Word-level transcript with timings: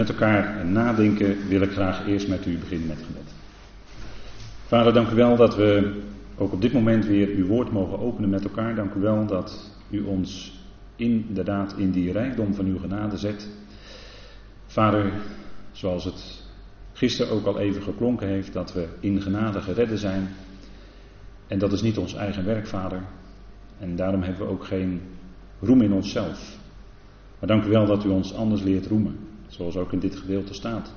Met 0.00 0.08
elkaar 0.08 0.66
nadenken 0.66 1.48
wil 1.48 1.60
ik 1.60 1.70
graag 1.70 2.06
eerst 2.06 2.28
met 2.28 2.46
u 2.46 2.58
beginnen 2.58 2.88
met 2.88 3.02
gebed. 3.06 3.32
Vader, 4.66 4.92
dank 4.92 5.10
u 5.10 5.14
wel 5.14 5.36
dat 5.36 5.56
we 5.56 6.00
ook 6.38 6.52
op 6.52 6.60
dit 6.60 6.72
moment 6.72 7.06
weer 7.06 7.28
uw 7.28 7.46
woord 7.46 7.72
mogen 7.72 7.98
openen 7.98 8.30
met 8.30 8.44
elkaar. 8.44 8.74
Dank 8.74 8.94
u 8.94 9.00
wel 9.00 9.26
dat 9.26 9.70
u 9.90 10.02
ons 10.02 10.60
inderdaad 10.96 11.74
in 11.76 11.90
die 11.90 12.12
rijkdom 12.12 12.54
van 12.54 12.66
uw 12.66 12.78
genade 12.78 13.16
zet. 13.16 13.48
Vader, 14.66 15.12
zoals 15.72 16.04
het 16.04 16.44
gisteren 16.92 17.32
ook 17.32 17.46
al 17.46 17.58
even 17.58 17.82
geklonken 17.82 18.28
heeft, 18.28 18.52
dat 18.52 18.72
we 18.72 18.88
in 19.00 19.22
genade 19.22 19.60
geredden 19.60 19.98
zijn. 19.98 20.28
En 21.46 21.58
dat 21.58 21.72
is 21.72 21.82
niet 21.82 21.98
ons 21.98 22.14
eigen 22.14 22.44
werk, 22.44 22.66
Vader. 22.66 23.02
En 23.78 23.96
daarom 23.96 24.22
hebben 24.22 24.46
we 24.46 24.52
ook 24.52 24.64
geen 24.64 25.00
roem 25.60 25.82
in 25.82 25.92
onszelf. 25.92 26.58
Maar 27.38 27.48
dank 27.48 27.64
u 27.64 27.68
wel 27.68 27.86
dat 27.86 28.04
u 28.04 28.08
ons 28.08 28.34
anders 28.34 28.62
leert 28.62 28.86
roemen. 28.86 29.25
Zoals 29.48 29.76
ook 29.76 29.92
in 29.92 29.98
dit 29.98 30.16
gedeelte 30.16 30.54
staat. 30.54 30.94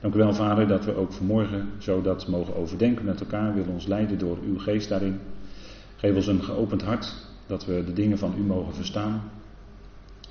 Dank 0.00 0.14
u 0.14 0.18
wel, 0.18 0.34
Vader, 0.34 0.68
dat 0.68 0.84
we 0.84 0.96
ook 0.96 1.12
vanmorgen 1.12 1.68
zo 1.78 2.02
dat 2.02 2.28
mogen 2.28 2.56
overdenken 2.56 3.04
met 3.04 3.20
elkaar. 3.20 3.54
Wil 3.54 3.64
ons 3.68 3.86
leiden 3.86 4.18
door 4.18 4.38
uw 4.46 4.58
geest 4.58 4.88
daarin. 4.88 5.20
Geef 5.96 6.14
ons 6.14 6.26
een 6.26 6.42
geopend 6.42 6.82
hart, 6.82 7.14
dat 7.46 7.64
we 7.66 7.84
de 7.84 7.92
dingen 7.92 8.18
van 8.18 8.34
u 8.38 8.40
mogen 8.40 8.74
verstaan. 8.74 9.22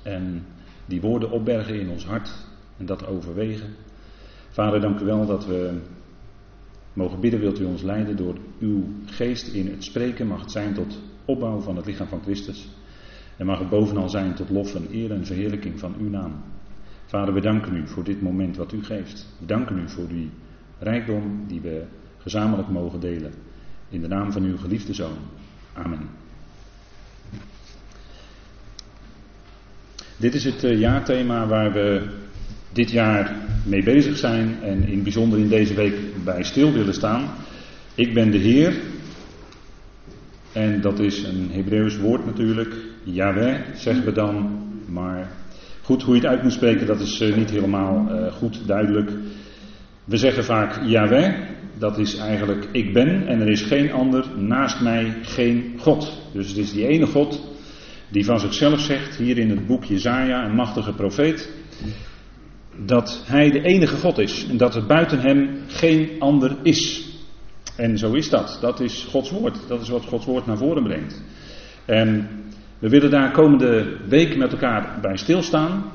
En 0.02 0.46
die 0.86 1.00
woorden 1.00 1.30
opbergen 1.30 1.80
in 1.80 1.88
ons 1.88 2.06
hart 2.06 2.30
en 2.76 2.86
dat 2.86 3.06
overwegen. 3.06 3.74
Vader, 4.50 4.80
dank 4.80 5.00
u 5.00 5.04
wel 5.04 5.26
dat 5.26 5.46
we 5.46 5.78
mogen 6.92 7.20
bidden, 7.20 7.40
wilt 7.40 7.60
u 7.60 7.64
ons 7.64 7.82
leiden 7.82 8.16
door 8.16 8.34
uw 8.58 8.84
geest 9.06 9.48
in 9.48 9.66
het 9.66 9.84
spreken. 9.84 10.26
Mag 10.26 10.40
het 10.40 10.50
zijn 10.50 10.74
tot 10.74 10.98
opbouw 11.24 11.60
van 11.60 11.76
het 11.76 11.86
lichaam 11.86 12.06
van 12.06 12.22
Christus. 12.22 12.68
En 13.36 13.46
mag 13.46 13.58
het 13.58 13.68
bovenal 13.68 14.08
zijn 14.08 14.34
tot 14.34 14.50
lof 14.50 14.74
en 14.74 14.86
eer 14.92 15.12
en 15.12 15.26
verheerlijking 15.26 15.78
van 15.78 15.94
uw 15.98 16.08
naam. 16.08 16.32
Vader, 17.14 17.34
we 17.34 17.40
danken 17.40 17.76
u 17.76 17.86
voor 17.86 18.04
dit 18.04 18.22
moment 18.22 18.56
wat 18.56 18.72
u 18.72 18.84
geeft. 18.84 19.26
We 19.38 19.46
danken 19.46 19.78
u 19.78 19.88
voor 19.88 20.08
die 20.08 20.30
rijkdom 20.78 21.44
die 21.46 21.60
we 21.60 21.82
gezamenlijk 22.18 22.68
mogen 22.68 23.00
delen. 23.00 23.32
In 23.88 24.00
de 24.00 24.08
naam 24.08 24.32
van 24.32 24.42
uw 24.42 24.56
geliefde 24.56 24.94
zoon. 24.94 25.16
Amen. 25.72 26.08
Dit 30.16 30.34
is 30.34 30.44
het 30.44 30.64
eh, 30.64 30.78
jaarthema 30.78 31.46
waar 31.46 31.72
we 31.72 32.08
dit 32.72 32.90
jaar 32.90 33.36
mee 33.64 33.82
bezig 33.82 34.16
zijn 34.16 34.62
en 34.62 34.88
in 34.88 35.02
bijzonder 35.02 35.38
in 35.38 35.48
deze 35.48 35.74
week 35.74 36.24
bij 36.24 36.42
stil 36.42 36.72
willen 36.72 36.94
staan. 36.94 37.28
Ik 37.94 38.14
ben 38.14 38.30
de 38.30 38.38
Heer. 38.38 38.74
En 40.52 40.80
dat 40.80 40.98
is 40.98 41.22
een 41.22 41.50
Hebreeuws 41.50 41.98
woord 41.98 42.24
natuurlijk. 42.24 42.74
Yahweh 43.02 43.60
zeggen 43.74 44.04
we 44.04 44.12
dan, 44.12 44.62
maar 44.86 45.42
Goed, 45.84 46.02
hoe 46.02 46.14
je 46.14 46.20
het 46.20 46.30
uit 46.30 46.42
moet 46.42 46.52
spreken, 46.52 46.86
dat 46.86 47.00
is 47.00 47.20
eh, 47.20 47.36
niet 47.36 47.50
helemaal 47.50 48.06
uh, 48.10 48.32
goed 48.32 48.66
duidelijk. 48.66 49.10
We 50.04 50.16
zeggen 50.16 50.44
vaak 50.44 50.84
Yahweh, 50.84 51.34
dat 51.78 51.98
is 51.98 52.16
eigenlijk 52.16 52.68
ik 52.72 52.92
ben 52.92 53.26
en 53.26 53.40
er 53.40 53.48
is 53.48 53.62
geen 53.62 53.92
ander 53.92 54.26
naast 54.36 54.80
mij, 54.80 55.16
geen 55.22 55.74
God. 55.78 56.22
Dus 56.32 56.48
het 56.48 56.56
is 56.56 56.72
die 56.72 56.86
ene 56.86 57.06
God 57.06 57.40
die 58.08 58.24
van 58.24 58.40
zichzelf 58.40 58.80
zegt, 58.80 59.16
hier 59.16 59.38
in 59.38 59.50
het 59.50 59.66
boek 59.66 59.84
Jezaja, 59.84 60.44
een 60.44 60.54
machtige 60.54 60.92
profeet, 60.92 61.52
dat 62.84 63.22
hij 63.26 63.50
de 63.50 63.62
enige 63.62 63.96
God 63.96 64.18
is 64.18 64.46
en 64.48 64.56
dat 64.56 64.74
er 64.74 64.86
buiten 64.86 65.20
hem 65.20 65.58
geen 65.66 66.10
ander 66.18 66.56
is. 66.62 67.08
En 67.76 67.98
zo 67.98 68.12
is 68.12 68.30
dat. 68.30 68.58
Dat 68.60 68.80
is 68.80 69.06
Gods 69.10 69.30
woord. 69.30 69.58
Dat 69.68 69.80
is 69.80 69.88
wat 69.88 70.04
Gods 70.04 70.26
woord 70.26 70.46
naar 70.46 70.58
voren 70.58 70.82
brengt. 70.82 71.22
En 71.84 72.28
we 72.78 72.88
willen 72.88 73.10
daar 73.10 73.30
komende 73.30 73.96
week 74.08 74.36
met 74.36 74.52
elkaar 74.52 74.98
bij 75.00 75.16
stilstaan. 75.16 75.92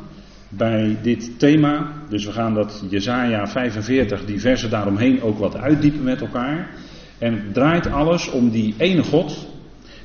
Bij 0.49 0.97
dit 1.01 1.39
thema. 1.39 1.93
Dus 2.09 2.25
we 2.25 2.31
gaan 2.31 2.53
dat 2.53 2.83
Jezaja 2.89 3.47
45, 3.47 4.25
die 4.25 4.39
versen 4.39 4.69
daaromheen 4.69 5.21
ook 5.21 5.37
wat 5.37 5.57
uitdiepen 5.57 6.03
met 6.03 6.21
elkaar. 6.21 6.69
En 7.17 7.33
het 7.33 7.53
draait 7.53 7.91
alles 7.91 8.31
om 8.31 8.49
die 8.49 8.75
ene 8.77 9.03
God. 9.03 9.47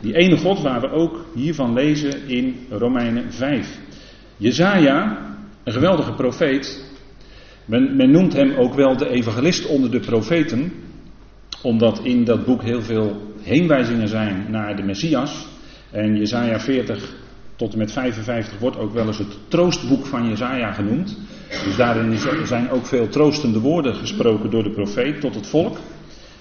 Die 0.01 0.17
ene 0.17 0.37
God 0.37 0.63
waar 0.63 0.81
we 0.81 0.91
ook 0.91 1.27
hiervan 1.35 1.73
lezen 1.73 2.29
in 2.29 2.57
Romeinen 2.71 3.33
5. 3.33 3.79
Jezaja, 4.37 5.19
een 5.65 5.73
geweldige 5.73 6.13
profeet. 6.13 6.93
Men, 7.65 7.97
men 7.97 8.11
noemt 8.11 8.33
hem 8.33 8.55
ook 8.55 8.75
wel 8.75 8.97
de 8.97 9.09
evangelist 9.09 9.67
onder 9.67 9.91
de 9.91 10.01
profeten. 10.01 10.73
Omdat 11.63 12.01
in 12.03 12.25
dat 12.25 12.45
boek 12.45 12.63
heel 12.63 12.83
veel 12.83 13.35
heenwijzingen 13.43 14.09
zijn 14.09 14.47
naar 14.51 14.77
de 14.77 14.83
Messias. 14.83 15.47
En 15.95 16.17
Jezaja 16.17 16.61
40 16.61 17.15
tot 17.57 17.73
en 17.73 17.79
met 17.79 17.93
55 17.93 18.59
wordt 18.59 18.77
ook 18.77 18.93
wel 18.93 19.07
eens 19.07 19.19
het 19.19 19.37
troostboek 19.49 20.07
van 20.07 20.29
Jezaja 20.29 20.73
genoemd. 20.73 21.19
Dus 21.65 21.77
daarin 21.77 22.19
zijn 22.45 22.71
ook 22.71 22.87
veel 22.87 23.09
troostende 23.09 23.61
woorden 23.61 23.95
gesproken 23.95 24.51
door 24.51 24.63
de 24.63 24.71
profeet 24.71 25.21
tot 25.21 25.35
het 25.35 25.47
volk. 25.47 25.79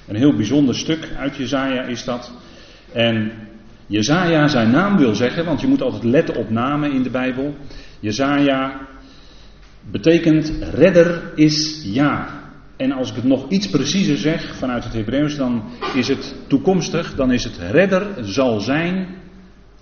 Een 0.07 0.15
heel 0.15 0.35
bijzonder 0.35 0.75
stuk 0.75 1.09
uit 1.17 1.35
Jezaja 1.35 1.83
is 1.83 2.03
dat. 2.03 2.31
En 2.91 3.31
Jezaja 3.87 4.47
zijn 4.47 4.71
naam 4.71 4.97
wil 4.97 5.15
zeggen, 5.15 5.45
want 5.45 5.61
je 5.61 5.67
moet 5.67 5.81
altijd 5.81 6.03
letten 6.03 6.35
op 6.35 6.49
namen 6.49 6.91
in 6.91 7.03
de 7.03 7.09
Bijbel. 7.09 7.55
Jezaja 7.99 8.87
betekent 9.91 10.53
redder 10.73 11.21
is 11.35 11.81
ja. 11.85 12.41
En 12.77 12.91
als 12.91 13.09
ik 13.09 13.15
het 13.15 13.23
nog 13.23 13.49
iets 13.49 13.69
preciezer 13.69 14.17
zeg 14.17 14.55
vanuit 14.55 14.83
het 14.83 14.93
Hebreeuws, 14.93 15.35
dan 15.35 15.63
is 15.95 16.07
het 16.07 16.35
toekomstig, 16.47 17.15
dan 17.15 17.31
is 17.31 17.43
het 17.43 17.57
redder 17.71 18.07
zal 18.21 18.59
zijn 18.59 19.21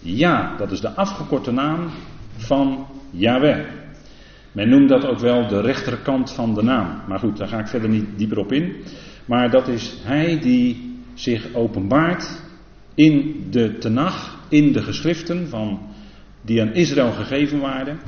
ja, 0.01 0.55
dat 0.57 0.71
is 0.71 0.79
de 0.79 0.95
afgekorte 0.95 1.51
naam 1.51 1.89
van 2.37 2.87
Yahweh. 3.09 3.65
Men 4.51 4.69
noemt 4.69 4.89
dat 4.89 5.05
ook 5.05 5.19
wel 5.19 5.47
de 5.47 5.61
rechterkant 5.61 6.31
van 6.31 6.53
de 6.53 6.63
naam. 6.63 7.01
Maar 7.07 7.19
goed, 7.19 7.37
daar 7.37 7.47
ga 7.47 7.59
ik 7.59 7.67
verder 7.67 7.89
niet 7.89 8.17
dieper 8.17 8.37
op 8.37 8.51
in. 8.51 8.75
Maar 9.25 9.49
dat 9.49 9.67
is 9.67 9.97
hij 10.03 10.39
die 10.39 10.95
zich 11.13 11.53
openbaart 11.53 12.41
in 12.95 13.45
de 13.49 13.77
Tenach, 13.77 14.39
in 14.49 14.71
de 14.71 14.81
geschriften 14.81 15.49
van, 15.49 15.79
die 16.41 16.61
aan 16.61 16.73
Israël 16.73 17.11
gegeven 17.11 17.59
waren. 17.59 17.99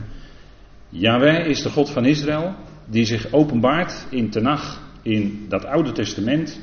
Yahweh 0.89 1.47
is 1.47 1.61
de 1.61 1.69
God 1.69 1.89
van 1.89 2.05
Israël, 2.05 2.55
die 2.85 3.05
zich 3.05 3.31
openbaart 3.31 4.05
in 4.09 4.29
Tenach, 4.29 4.81
in 5.01 5.45
dat 5.49 5.65
Oude 5.65 5.91
Testament. 5.91 6.59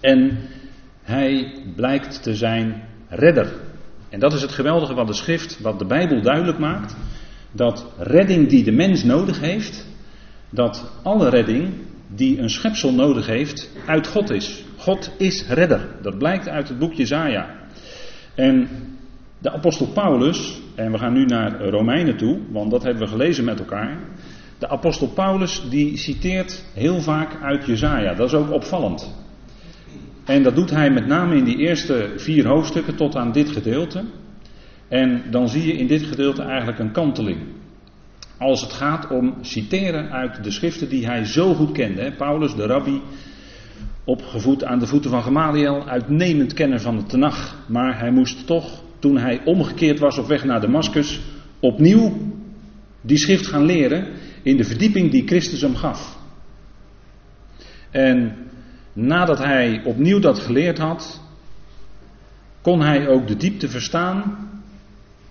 En 0.00 0.38
hij 1.02 1.54
blijkt 1.74 2.22
te 2.22 2.34
zijn 2.34 2.82
redder. 3.08 3.65
En 4.16 4.22
dat 4.22 4.32
is 4.32 4.42
het 4.42 4.52
geweldige 4.52 4.94
wat 4.94 5.06
de 5.06 5.12
schrift, 5.12 5.60
wat 5.60 5.78
de 5.78 5.84
Bijbel 5.84 6.22
duidelijk 6.22 6.58
maakt. 6.58 6.96
Dat 7.52 7.86
redding 7.98 8.48
die 8.48 8.64
de 8.64 8.72
mens 8.72 9.04
nodig 9.04 9.40
heeft, 9.40 9.86
dat 10.50 10.92
alle 11.02 11.28
redding 11.28 11.74
die 12.08 12.38
een 12.38 12.50
schepsel 12.50 12.92
nodig 12.92 13.26
heeft, 13.26 13.70
uit 13.86 14.06
God 14.06 14.30
is. 14.30 14.64
God 14.76 15.10
is 15.18 15.46
redder. 15.48 15.88
Dat 16.02 16.18
blijkt 16.18 16.48
uit 16.48 16.68
het 16.68 16.78
boek 16.78 16.92
Jezaja. 16.92 17.46
En 18.34 18.68
de 19.38 19.50
apostel 19.52 19.86
Paulus, 19.86 20.60
en 20.74 20.92
we 20.92 20.98
gaan 20.98 21.12
nu 21.12 21.24
naar 21.24 21.68
Romeinen 21.68 22.16
toe, 22.16 22.38
want 22.50 22.70
dat 22.70 22.82
hebben 22.82 23.02
we 23.02 23.08
gelezen 23.08 23.44
met 23.44 23.58
elkaar. 23.58 23.98
De 24.58 24.68
apostel 24.68 25.08
Paulus 25.08 25.68
die 25.70 25.96
citeert 25.96 26.64
heel 26.74 27.00
vaak 27.00 27.42
uit 27.42 27.66
Jezaja. 27.66 28.14
Dat 28.14 28.26
is 28.26 28.34
ook 28.34 28.50
opvallend. 28.50 29.25
En 30.26 30.42
dat 30.42 30.54
doet 30.54 30.70
hij 30.70 30.90
met 30.90 31.06
name 31.06 31.36
in 31.36 31.44
die 31.44 31.56
eerste 31.56 32.12
vier 32.16 32.46
hoofdstukken 32.46 32.96
tot 32.96 33.16
aan 33.16 33.32
dit 33.32 33.48
gedeelte. 33.48 34.04
En 34.88 35.22
dan 35.30 35.48
zie 35.48 35.66
je 35.66 35.72
in 35.72 35.86
dit 35.86 36.02
gedeelte 36.02 36.42
eigenlijk 36.42 36.78
een 36.78 36.92
kanteling. 36.92 37.38
Als 38.38 38.60
het 38.60 38.72
gaat 38.72 39.10
om 39.10 39.34
citeren 39.40 40.10
uit 40.10 40.44
de 40.44 40.50
schriften 40.50 40.88
die 40.88 41.06
hij 41.06 41.24
zo 41.24 41.54
goed 41.54 41.72
kende. 41.72 42.12
Paulus, 42.12 42.54
de 42.54 42.66
rabbi, 42.66 43.00
opgevoed 44.04 44.64
aan 44.64 44.78
de 44.78 44.86
voeten 44.86 45.10
van 45.10 45.22
Gamaliel, 45.22 45.88
uitnemend 45.88 46.52
kenner 46.52 46.80
van 46.80 46.96
de 46.96 47.04
Tenach. 47.04 47.56
Maar 47.68 47.98
hij 47.98 48.10
moest 48.10 48.46
toch, 48.46 48.82
toen 48.98 49.18
hij 49.18 49.40
omgekeerd 49.44 49.98
was 49.98 50.18
op 50.18 50.26
weg 50.26 50.44
naar 50.44 50.60
Damascus, 50.60 51.20
opnieuw 51.60 52.12
die 53.00 53.18
schrift 53.18 53.46
gaan 53.46 53.64
leren 53.64 54.06
in 54.42 54.56
de 54.56 54.64
verdieping 54.64 55.10
die 55.10 55.26
Christus 55.26 55.60
hem 55.60 55.74
gaf. 55.74 56.18
En 57.90 58.36
nadat 58.96 59.38
hij 59.38 59.80
opnieuw 59.84 60.18
dat 60.18 60.38
geleerd 60.38 60.78
had, 60.78 61.20
kon 62.60 62.80
hij 62.80 63.08
ook 63.08 63.26
de 63.26 63.36
diepte 63.36 63.68
verstaan 63.68 64.48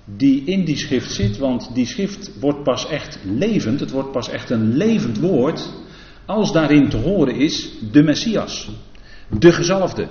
die 0.06 0.44
in 0.44 0.66
die 0.66 0.78
schrift 0.78 1.12
zit, 1.12 1.38
want 1.38 1.74
die 1.74 1.86
schrift 1.86 2.40
wordt 2.40 2.64
pas 2.64 2.90
echt 2.90 3.20
levend, 3.24 3.80
het 3.80 3.92
wordt 3.92 4.12
pas 4.12 4.30
echt 4.30 4.50
een 4.50 4.78
levend 4.78 5.20
woord, 5.20 5.74
als 6.26 6.52
daarin 6.52 6.90
te 6.90 6.98
horen 6.98 7.36
is 7.36 7.72
de 7.92 8.04
Messias, 8.04 8.70
de 9.40 9.52
gezalfde, 9.52 10.08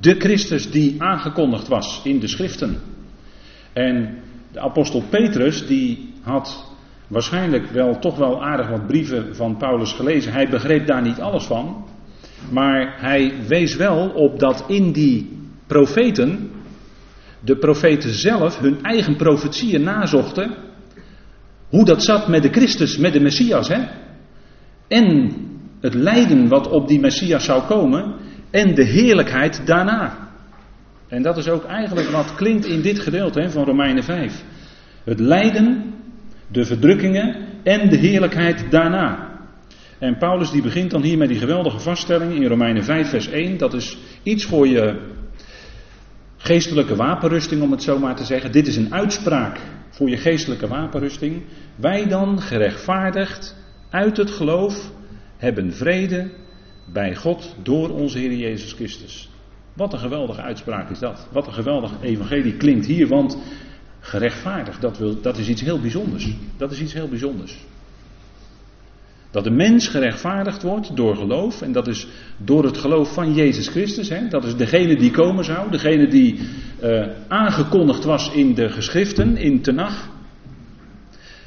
de 0.00 0.14
Christus 0.18 0.70
die 0.70 1.02
aangekondigd 1.02 1.68
was 1.68 2.00
in 2.04 2.18
de 2.20 2.28
schriften. 2.28 2.80
En 3.72 4.18
de 4.52 4.60
apostel 4.60 5.02
Petrus, 5.10 5.66
die 5.66 6.12
had 6.22 6.70
waarschijnlijk 7.06 7.70
wel 7.70 7.98
toch 7.98 8.16
wel 8.16 8.44
aardig 8.44 8.68
wat 8.68 8.86
brieven 8.86 9.36
van 9.36 9.56
Paulus 9.56 9.92
gelezen, 9.92 10.32
hij 10.32 10.48
begreep 10.48 10.86
daar 10.86 11.02
niet 11.02 11.20
alles 11.20 11.44
van, 11.44 11.84
maar 12.50 12.94
hij 13.00 13.32
wees 13.48 13.76
wel 13.76 14.08
op 14.08 14.38
dat 14.38 14.64
in 14.68 14.92
die 14.92 15.38
profeten, 15.66 16.50
de 17.40 17.56
profeten 17.56 18.10
zelf 18.10 18.58
hun 18.58 18.82
eigen 18.82 19.16
profetieën 19.16 19.82
nazochten 19.82 20.54
hoe 21.68 21.84
dat 21.84 22.04
zat 22.04 22.28
met 22.28 22.42
de 22.42 22.48
Christus, 22.48 22.96
met 22.96 23.12
de 23.12 23.20
Messias. 23.20 23.68
Hè? 23.68 23.80
En 24.88 25.32
het 25.80 25.94
lijden 25.94 26.48
wat 26.48 26.68
op 26.68 26.88
die 26.88 27.00
Messias 27.00 27.44
zou 27.44 27.62
komen 27.62 28.14
en 28.50 28.74
de 28.74 28.84
heerlijkheid 28.84 29.66
daarna. 29.66 30.30
En 31.08 31.22
dat 31.22 31.36
is 31.36 31.48
ook 31.48 31.64
eigenlijk 31.64 32.08
wat 32.08 32.34
klinkt 32.34 32.66
in 32.66 32.82
dit 32.82 33.00
gedeelte 33.00 33.40
hè, 33.40 33.50
van 33.50 33.64
Romeinen 33.64 34.04
5. 34.04 34.44
Het 35.04 35.20
lijden, 35.20 35.94
de 36.48 36.64
verdrukkingen 36.64 37.36
en 37.62 37.88
de 37.88 37.96
heerlijkheid 37.96 38.70
daarna. 38.70 39.31
En 40.02 40.18
Paulus 40.18 40.50
die 40.50 40.62
begint 40.62 40.90
dan 40.90 41.02
hier 41.02 41.18
met 41.18 41.28
die 41.28 41.38
geweldige 41.38 41.78
vaststelling 41.78 42.34
in 42.34 42.46
Romeinen 42.46 42.84
5 42.84 43.08
vers 43.08 43.28
1. 43.28 43.58
Dat 43.58 43.74
is 43.74 43.98
iets 44.22 44.44
voor 44.44 44.68
je 44.68 45.00
geestelijke 46.36 46.96
wapenrusting 46.96 47.62
om 47.62 47.70
het 47.70 47.82
zo 47.82 47.98
maar 47.98 48.16
te 48.16 48.24
zeggen. 48.24 48.52
Dit 48.52 48.66
is 48.66 48.76
een 48.76 48.94
uitspraak 48.94 49.60
voor 49.90 50.08
je 50.08 50.16
geestelijke 50.16 50.68
wapenrusting. 50.68 51.42
Wij 51.76 52.08
dan 52.08 52.40
gerechtvaardigd 52.40 53.56
uit 53.90 54.16
het 54.16 54.30
geloof 54.30 54.90
hebben 55.36 55.72
vrede 55.72 56.30
bij 56.92 57.16
God 57.16 57.54
door 57.62 57.90
onze 57.90 58.18
Heer 58.18 58.34
Jezus 58.34 58.72
Christus. 58.72 59.30
Wat 59.72 59.92
een 59.92 59.98
geweldige 59.98 60.40
uitspraak 60.40 60.90
is 60.90 60.98
dat. 60.98 61.28
Wat 61.32 61.46
een 61.46 61.52
geweldig 61.52 61.92
evangelie 62.00 62.56
klinkt 62.56 62.86
hier, 62.86 63.08
want 63.08 63.38
gerechtvaardigd, 64.00 64.80
dat, 64.80 65.22
dat 65.22 65.38
is 65.38 65.48
iets 65.48 65.62
heel 65.62 65.80
bijzonders. 65.80 66.28
Dat 66.56 66.72
is 66.72 66.80
iets 66.80 66.92
heel 66.92 67.08
bijzonders. 67.08 67.58
Dat 69.32 69.44
de 69.44 69.50
mens 69.50 69.88
gerechtvaardigd 69.88 70.62
wordt 70.62 70.96
door 70.96 71.16
geloof. 71.16 71.62
En 71.62 71.72
dat 71.72 71.88
is 71.88 72.06
door 72.36 72.64
het 72.64 72.78
geloof 72.78 73.14
van 73.14 73.34
Jezus 73.34 73.68
Christus. 73.68 74.08
Hè? 74.08 74.28
Dat 74.28 74.44
is 74.44 74.56
degene 74.56 74.96
die 74.96 75.10
komen 75.10 75.44
zou. 75.44 75.70
Degene 75.70 76.08
die 76.08 76.40
uh, 76.82 77.06
aangekondigd 77.28 78.04
was 78.04 78.32
in 78.32 78.54
de 78.54 78.68
geschriften, 78.68 79.36
in 79.36 79.62
Tenach. 79.62 80.10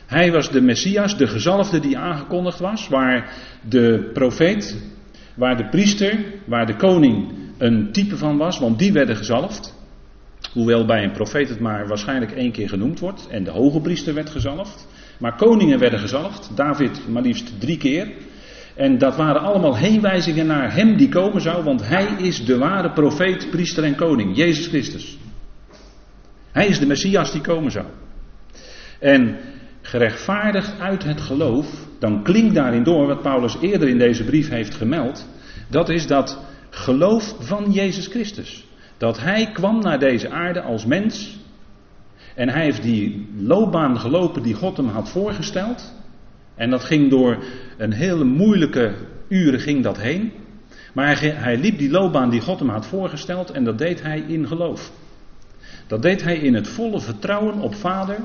Hij 0.05 0.31
was 0.31 0.49
de 0.49 0.61
Messias, 0.61 1.17
de 1.17 1.27
gezalfde 1.27 1.79
die 1.79 1.97
aangekondigd 1.97 2.59
was. 2.59 2.87
Waar 2.87 3.33
de 3.69 4.09
profeet, 4.13 4.81
waar 5.35 5.57
de 5.57 5.69
priester, 5.69 6.19
waar 6.45 6.65
de 6.65 6.75
koning 6.75 7.33
een 7.57 7.91
type 7.91 8.17
van 8.17 8.37
was. 8.37 8.59
Want 8.59 8.79
die 8.79 8.91
werden 8.91 9.15
gezalfd. 9.15 9.73
Hoewel 10.53 10.85
bij 10.85 11.03
een 11.03 11.11
profeet 11.11 11.49
het 11.49 11.59
maar 11.59 11.87
waarschijnlijk 11.87 12.31
één 12.31 12.51
keer 12.51 12.69
genoemd 12.69 12.99
wordt. 12.99 13.27
En 13.27 13.43
de 13.43 13.51
hoge 13.51 13.81
priester 13.81 14.13
werd 14.13 14.29
gezalfd. 14.29 14.87
Maar 15.19 15.35
koningen 15.35 15.79
werden 15.79 15.99
gezalfd, 15.99 16.51
David 16.55 17.07
maar 17.07 17.21
liefst 17.21 17.59
drie 17.59 17.77
keer. 17.77 18.11
En 18.75 18.97
dat 18.97 19.15
waren 19.15 19.41
allemaal 19.41 19.77
heenwijzingen 19.77 20.45
naar 20.45 20.73
hem 20.73 20.97
die 20.97 21.09
komen 21.09 21.41
zou, 21.41 21.63
want 21.63 21.87
hij 21.87 22.07
is 22.17 22.45
de 22.45 22.57
ware 22.57 22.91
profeet, 22.91 23.49
priester 23.49 23.83
en 23.83 23.95
koning, 23.95 24.37
Jezus 24.37 24.67
Christus. 24.67 25.17
Hij 26.51 26.67
is 26.67 26.79
de 26.79 26.85
Messias 26.85 27.31
die 27.31 27.41
komen 27.41 27.71
zou. 27.71 27.85
En 28.99 29.37
gerechtvaardigd 29.81 30.79
uit 30.79 31.03
het 31.03 31.21
geloof, 31.21 31.87
dan 31.99 32.23
klinkt 32.23 32.55
daarin 32.55 32.83
door 32.83 33.07
wat 33.07 33.21
Paulus 33.21 33.57
eerder 33.61 33.87
in 33.87 33.97
deze 33.97 34.23
brief 34.23 34.49
heeft 34.49 34.75
gemeld. 34.75 35.27
Dat 35.69 35.89
is 35.89 36.07
dat 36.07 36.39
geloof 36.69 37.35
van 37.39 37.71
Jezus 37.71 38.07
Christus. 38.07 38.65
Dat 38.97 39.19
hij 39.19 39.51
kwam 39.53 39.79
naar 39.79 39.99
deze 39.99 40.29
aarde 40.29 40.61
als 40.61 40.85
mens, 40.85 41.37
en 42.35 42.49
hij 42.49 42.63
heeft 42.63 42.81
die 42.81 43.27
loopbaan 43.37 43.99
gelopen 43.99 44.43
die 44.43 44.53
God 44.53 44.77
hem 44.77 44.87
had 44.87 45.09
voorgesteld. 45.09 45.93
En 46.55 46.69
dat 46.69 46.83
ging 46.83 47.09
door 47.09 47.43
een 47.77 47.93
hele 47.93 48.23
moeilijke 48.23 48.95
uren 49.27 49.59
ging 49.59 49.83
dat 49.83 49.97
heen. 49.97 50.31
Maar 50.93 51.19
hij, 51.19 51.29
hij 51.29 51.57
liep 51.57 51.77
die 51.77 51.91
loopbaan 51.91 52.29
die 52.29 52.41
God 52.41 52.59
hem 52.59 52.69
had 52.69 52.85
voorgesteld 52.85 53.49
en 53.49 53.63
dat 53.63 53.77
deed 53.77 54.01
hij 54.01 54.19
in 54.19 54.47
geloof. 54.47 54.91
Dat 55.87 56.01
deed 56.01 56.23
hij 56.23 56.37
in 56.37 56.53
het 56.53 56.67
volle 56.67 56.99
vertrouwen 56.99 57.59
op 57.59 57.75
Vader. 57.75 58.17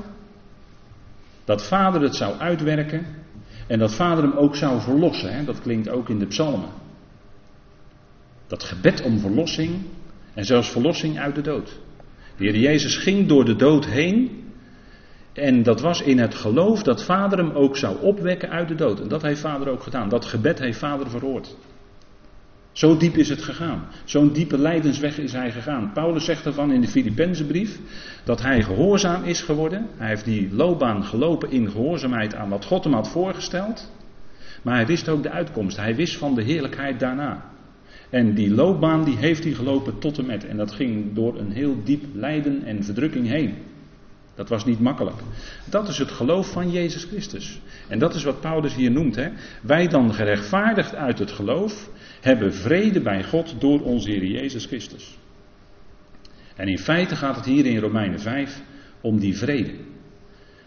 Dat 1.45 1.63
Vader 1.63 2.01
het 2.01 2.15
zou 2.15 2.39
uitwerken 2.39 3.05
en 3.67 3.79
dat 3.79 3.93
Vader 3.93 4.23
hem 4.23 4.37
ook 4.37 4.55
zou 4.55 4.81
verlossen. 4.81 5.33
Hè? 5.33 5.43
Dat 5.43 5.61
klinkt 5.61 5.89
ook 5.89 6.09
in 6.09 6.19
de 6.19 6.25
psalmen. 6.25 6.69
Dat 8.47 8.63
gebed 8.63 9.01
om 9.01 9.19
verlossing 9.19 9.81
en 10.33 10.45
zelfs 10.45 10.69
verlossing 10.69 11.19
uit 11.19 11.35
de 11.35 11.41
dood. 11.41 11.79
De 12.41 12.47
Heer 12.47 12.59
Jezus 12.59 12.97
ging 12.97 13.27
door 13.27 13.45
de 13.45 13.55
dood 13.55 13.85
heen. 13.85 14.43
En 15.33 15.63
dat 15.63 15.81
was 15.81 16.01
in 16.01 16.19
het 16.19 16.35
geloof 16.35 16.83
dat 16.83 17.03
Vader 17.03 17.37
hem 17.37 17.51
ook 17.51 17.77
zou 17.77 18.01
opwekken 18.01 18.49
uit 18.49 18.67
de 18.67 18.75
dood. 18.75 18.99
En 18.99 19.07
dat 19.07 19.21
heeft 19.21 19.39
Vader 19.39 19.69
ook 19.69 19.83
gedaan. 19.83 20.09
Dat 20.09 20.25
gebed 20.25 20.59
heeft 20.59 20.79
Vader 20.79 21.09
verhoord. 21.09 21.55
Zo 22.71 22.97
diep 22.97 23.15
is 23.15 23.29
het 23.29 23.41
gegaan. 23.41 23.87
Zo'n 24.05 24.33
diepe 24.33 24.57
lijdensweg 24.57 25.17
is 25.17 25.33
hij 25.33 25.51
gegaan. 25.51 25.91
Paulus 25.93 26.25
zegt 26.25 26.45
ervan 26.45 26.71
in 26.71 26.81
de 26.81 26.87
Filippenzenbrief 26.87 27.79
dat 28.23 28.41
hij 28.41 28.61
gehoorzaam 28.63 29.23
is 29.23 29.41
geworden. 29.41 29.87
Hij 29.97 30.07
heeft 30.07 30.25
die 30.25 30.53
loopbaan 30.53 31.03
gelopen 31.03 31.51
in 31.51 31.71
gehoorzaamheid 31.71 32.35
aan 32.35 32.49
wat 32.49 32.65
God 32.65 32.83
hem 32.83 32.93
had 32.93 33.09
voorgesteld. 33.09 33.91
Maar 34.61 34.75
hij 34.75 34.85
wist 34.85 35.09
ook 35.09 35.23
de 35.23 35.31
uitkomst. 35.31 35.77
Hij 35.77 35.95
wist 35.95 36.17
van 36.17 36.35
de 36.35 36.43
heerlijkheid 36.43 36.99
daarna. 36.99 37.50
En 38.11 38.33
die 38.33 38.51
loopbaan 38.51 39.03
die 39.03 39.17
heeft 39.17 39.43
hij 39.43 39.53
gelopen 39.53 39.99
tot 39.99 40.17
en 40.17 40.25
met. 40.25 40.45
En 40.45 40.57
dat 40.57 40.71
ging 40.71 41.13
door 41.13 41.39
een 41.39 41.51
heel 41.51 41.83
diep 41.83 42.03
lijden 42.13 42.63
en 42.63 42.83
verdrukking 42.83 43.27
heen. 43.27 43.53
Dat 44.35 44.49
was 44.49 44.65
niet 44.65 44.79
makkelijk. 44.79 45.17
Dat 45.69 45.87
is 45.87 45.97
het 45.97 46.11
geloof 46.11 46.51
van 46.51 46.71
Jezus 46.71 47.03
Christus. 47.03 47.61
En 47.87 47.99
dat 47.99 48.15
is 48.15 48.23
wat 48.23 48.41
Paulus 48.41 48.75
hier 48.75 48.91
noemt. 48.91 49.15
Hè? 49.15 49.29
Wij 49.61 49.87
dan 49.87 50.13
gerechtvaardigd 50.13 50.95
uit 50.95 51.19
het 51.19 51.31
geloof 51.31 51.89
hebben 52.21 52.53
vrede 52.53 53.01
bij 53.01 53.23
God 53.23 53.55
door 53.59 53.81
onze 53.81 54.09
Heer 54.09 54.25
Jezus 54.25 54.65
Christus. 54.65 55.17
En 56.55 56.67
in 56.67 56.79
feite 56.79 57.15
gaat 57.15 57.35
het 57.35 57.45
hier 57.45 57.65
in 57.65 57.77
Romeinen 57.77 58.19
5 58.19 58.61
om 59.01 59.19
die 59.19 59.37
vrede. 59.37 59.73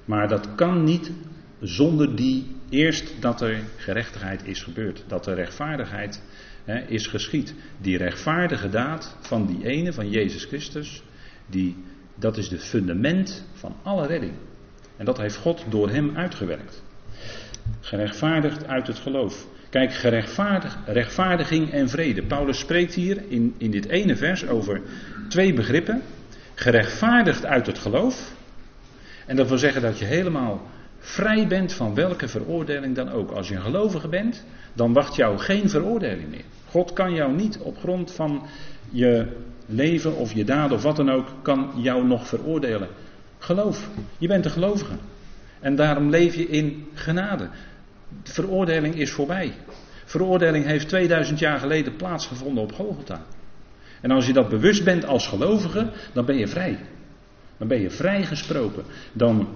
Maar 0.05 0.29
dat 0.29 0.55
kan 0.55 0.85
niet 0.85 1.13
zonder 1.61 2.17
die 2.17 2.47
eerst 2.69 3.15
dat 3.21 3.41
er 3.41 3.63
gerechtigheid 3.77 4.47
is 4.47 4.63
gebeurd. 4.63 5.05
Dat 5.07 5.27
er 5.27 5.35
rechtvaardigheid 5.35 6.23
is 6.87 7.07
geschied. 7.07 7.55
Die 7.81 7.97
rechtvaardige 7.97 8.69
daad 8.69 9.17
van 9.21 9.47
die 9.47 9.67
ene, 9.67 9.93
van 9.93 10.11
Jezus 10.11 10.45
Christus, 10.45 11.03
die, 11.47 11.77
dat 12.15 12.37
is 12.37 12.49
het 12.49 12.65
fundament 12.65 13.45
van 13.53 13.77
alle 13.83 14.07
redding. 14.07 14.33
En 14.97 15.05
dat 15.05 15.19
heeft 15.19 15.37
God 15.37 15.65
door 15.69 15.91
hem 15.91 16.17
uitgewerkt. 16.17 16.83
Gerechtvaardigd 17.81 18.67
uit 18.67 18.87
het 18.87 18.99
geloof. 18.99 19.47
Kijk, 19.71 19.95
gerechtvaardig, 19.95 20.79
rechtvaardiging 20.87 21.71
en 21.71 21.89
vrede. 21.89 22.23
Paulus 22.23 22.59
spreekt 22.59 22.95
hier 22.95 23.23
in, 23.29 23.55
in 23.59 23.71
dit 23.71 23.87
ene 23.87 24.17
vers 24.17 24.47
over 24.47 24.81
twee 25.29 25.53
begrippen. 25.53 26.03
Gerechtvaardigd 26.55 27.47
uit 27.47 27.67
het 27.67 27.79
geloof. 27.79 28.33
En 29.27 29.37
dat 29.37 29.49
wil 29.49 29.59
zeggen 29.59 29.83
dat 29.83 29.99
je 29.99 30.05
helemaal 30.05 30.69
vrij 30.99 31.47
bent 31.47 31.73
van 31.73 31.95
welke 31.95 32.29
veroordeling 32.29 32.95
dan 32.95 33.11
ook. 33.11 33.31
Als 33.31 33.49
je 33.49 33.55
een 33.55 33.63
gelovige 33.63 34.09
bent, 34.09 34.45
dan 34.73 34.93
wacht 34.93 35.15
jou 35.15 35.39
geen 35.39 35.69
veroordeling 35.69 36.31
meer. 36.31 36.45
God 36.75 36.93
kan 36.93 37.15
jou 37.15 37.33
niet 37.33 37.59
op 37.59 37.79
grond 37.79 38.13
van 38.13 38.43
je 38.91 39.27
leven 39.67 40.17
of 40.17 40.33
je 40.33 40.45
daden 40.45 40.77
of 40.77 40.83
wat 40.83 40.97
dan 40.97 41.11
ook, 41.11 41.27
kan 41.43 41.73
jou 41.77 42.07
nog 42.07 42.27
veroordelen. 42.27 42.89
Geloof. 43.39 43.89
Je 44.19 44.29
bent 44.29 44.45
een 44.45 44.51
gelovige. 44.51 44.95
En 45.61 45.77
daarom 45.77 46.11
leef 46.11 46.35
je 46.35 46.49
in 46.49 46.87
genade. 46.95 47.49
De 48.23 48.33
veroordeling 48.33 48.95
is 48.95 49.11
voorbij. 49.11 49.53
Veroordeling 50.05 50.65
heeft 50.65 50.89
2000 50.89 51.39
jaar 51.39 51.59
geleden 51.59 51.97
plaatsgevonden 51.97 52.63
op 52.63 52.73
Golgotha. 52.73 53.23
En 54.01 54.11
als 54.11 54.27
je 54.27 54.33
dat 54.33 54.49
bewust 54.49 54.85
bent 54.85 55.07
als 55.07 55.27
gelovige, 55.27 55.91
dan 56.13 56.25
ben 56.25 56.37
je 56.37 56.49
vrij. 56.49 56.79
Dan 57.59 57.69
ben 57.69 57.81
je 57.81 57.91
vrijgesproken. 57.91 58.85
Dan 59.13 59.49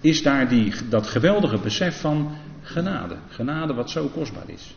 is 0.00 0.22
daar 0.22 0.48
die, 0.48 0.72
dat 0.88 1.06
geweldige 1.06 1.58
besef 1.58 2.00
van 2.00 2.36
genade. 2.62 3.16
Genade 3.28 3.74
wat 3.74 3.90
zo 3.90 4.06
kostbaar 4.06 4.48
is. 4.48 4.76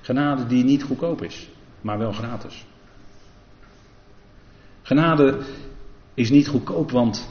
Genade 0.00 0.46
die 0.46 0.64
niet 0.64 0.82
goedkoop 0.82 1.22
is, 1.22 1.48
maar 1.80 1.98
wel 1.98 2.12
gratis. 2.12 2.64
Genade 4.82 5.38
is 6.14 6.30
niet 6.30 6.48
goedkoop, 6.48 6.90
want 6.90 7.28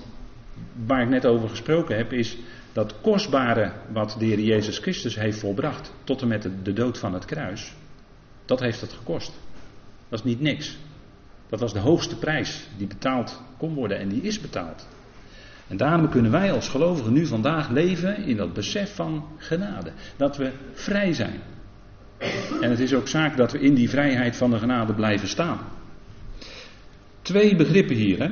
waar 0.85 1.01
ik 1.01 1.09
net 1.09 1.25
over 1.25 1.49
gesproken 1.49 1.97
heb, 1.97 2.13
is 2.13 2.37
dat 2.73 3.01
kostbare 3.01 3.71
wat 3.91 4.15
de 4.19 4.25
Heer 4.25 4.39
Jezus 4.39 4.77
Christus 4.77 5.15
heeft 5.15 5.39
volbracht, 5.39 5.93
tot 6.03 6.21
en 6.21 6.27
met 6.27 6.49
de, 6.63 6.73
dood 6.73 6.97
van 6.97 7.13
het 7.13 7.25
kruis, 7.25 7.73
dat 8.45 8.59
heeft 8.59 8.81
het 8.81 8.93
gekost. 8.93 9.39
Dat 10.09 10.19
is 10.19 10.25
niet 10.25 10.39
niks. 10.39 10.77
Dat 11.49 11.59
was 11.59 11.73
de 11.73 11.79
hoogste 11.79 12.17
prijs 12.17 12.67
die 12.77 12.87
betaald 12.87 13.41
kon 13.57 13.73
worden 13.73 13.99
en 13.99 14.09
die 14.09 14.21
is 14.21 14.41
betaald. 14.41 14.87
En 15.67 15.77
daarom 15.77 16.09
kunnen 16.09 16.31
wij 16.31 16.51
als 16.51 16.69
gelovigen 16.69 17.13
nu 17.13 17.25
vandaag 17.25 17.69
leven 17.69 18.17
in 18.17 18.37
dat 18.37 18.53
besef 18.53 18.95
van 18.95 19.27
genade. 19.37 19.91
Dat 20.17 20.37
we 20.37 20.51
vrij 20.73 21.13
zijn. 21.13 21.41
En 22.61 22.69
het 22.69 22.79
is 22.79 22.93
ook 22.93 23.07
zaak 23.07 23.37
dat 23.37 23.51
we 23.51 23.59
in 23.59 23.73
die 23.73 23.89
vrijheid 23.89 24.35
van 24.35 24.51
de 24.51 24.59
genade 24.59 24.93
blijven 24.93 25.27
staan. 25.27 25.59
Twee 27.21 27.55
begrippen 27.55 27.95
hier, 27.95 28.19
hè? 28.19 28.29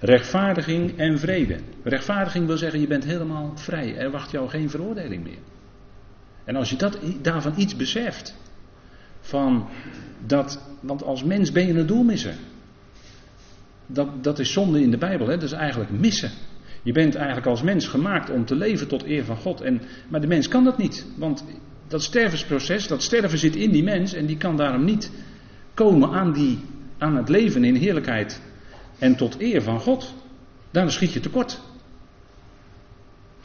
Rechtvaardiging 0.00 0.98
en 0.98 1.18
vrede. 1.18 1.58
Rechtvaardiging 1.82 2.46
wil 2.46 2.56
zeggen, 2.56 2.80
je 2.80 2.86
bent 2.86 3.04
helemaal 3.04 3.52
vrij. 3.54 3.96
Er 3.96 4.10
wacht 4.10 4.30
jou 4.30 4.48
geen 4.48 4.70
veroordeling 4.70 5.22
meer. 5.22 5.38
En 6.44 6.56
als 6.56 6.70
je 6.70 6.76
dat, 6.76 6.98
daarvan 7.22 7.52
iets 7.56 7.76
beseft, 7.76 8.36
van 9.20 9.68
dat, 10.26 10.60
want 10.80 11.02
als 11.02 11.24
mens 11.24 11.52
ben 11.52 11.66
je 11.66 11.78
een 11.78 11.86
doelmisser. 11.86 12.34
Dat, 13.86 14.24
dat 14.24 14.38
is 14.38 14.52
zonde 14.52 14.80
in 14.80 14.90
de 14.90 14.98
Bijbel, 14.98 15.26
hè? 15.26 15.34
dat 15.34 15.42
is 15.42 15.52
eigenlijk 15.52 15.90
missen. 15.90 16.30
Je 16.82 16.92
bent 16.92 17.14
eigenlijk 17.14 17.46
als 17.46 17.62
mens 17.62 17.86
gemaakt 17.86 18.30
om 18.30 18.44
te 18.44 18.54
leven 18.54 18.88
tot 18.88 19.04
eer 19.04 19.24
van 19.24 19.36
God. 19.36 19.60
En, 19.60 19.82
maar 20.08 20.20
de 20.20 20.26
mens 20.26 20.48
kan 20.48 20.64
dat 20.64 20.78
niet. 20.78 21.06
Want 21.16 21.44
dat 21.94 22.02
stervensproces, 22.02 22.86
dat 22.86 23.02
sterven 23.02 23.38
zit 23.38 23.56
in 23.56 23.70
die 23.70 23.82
mens 23.82 24.12
en 24.12 24.26
die 24.26 24.36
kan 24.36 24.56
daarom 24.56 24.84
niet 24.84 25.10
komen 25.74 26.10
aan, 26.10 26.32
die, 26.32 26.58
aan 26.98 27.16
het 27.16 27.28
leven 27.28 27.64
in 27.64 27.74
heerlijkheid 27.74 28.40
en 28.98 29.16
tot 29.16 29.40
eer 29.40 29.62
van 29.62 29.80
God. 29.80 30.14
Dan 30.70 30.90
schiet 30.90 31.12
je 31.12 31.20
tekort. 31.20 31.60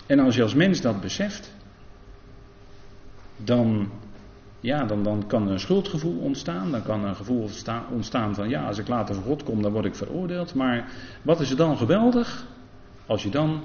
En 0.05 0.19
als 0.19 0.35
je 0.35 0.41
als 0.41 0.53
mens 0.53 0.81
dat 0.81 1.01
beseft, 1.01 1.51
dan, 3.37 3.91
ja, 4.59 4.83
dan, 4.83 5.03
dan 5.03 5.27
kan 5.27 5.45
er 5.45 5.53
een 5.53 5.59
schuldgevoel 5.59 6.19
ontstaan. 6.19 6.71
Dan 6.71 6.83
kan 6.83 7.03
een 7.03 7.15
gevoel 7.15 7.49
ontstaan 7.91 8.35
van 8.35 8.49
ja, 8.49 8.67
als 8.67 8.77
ik 8.77 8.87
later 8.87 9.15
voor 9.15 9.23
God 9.23 9.43
kom, 9.43 9.61
dan 9.61 9.71
word 9.71 9.85
ik 9.85 9.95
veroordeeld. 9.95 10.53
Maar 10.53 10.91
wat 11.21 11.39
is 11.39 11.49
er 11.49 11.57
dan 11.57 11.77
geweldig? 11.77 12.45
Als 13.05 13.23
je 13.23 13.29
dan 13.29 13.63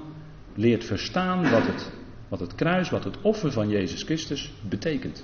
leert 0.55 0.83
verstaan 0.83 1.49
wat 1.49 1.65
het, 1.65 1.91
wat 2.27 2.39
het 2.39 2.55
kruis, 2.55 2.89
wat 2.89 3.03
het 3.03 3.21
offer 3.21 3.51
van 3.51 3.69
Jezus 3.69 4.03
Christus 4.03 4.53
betekent. 4.61 5.23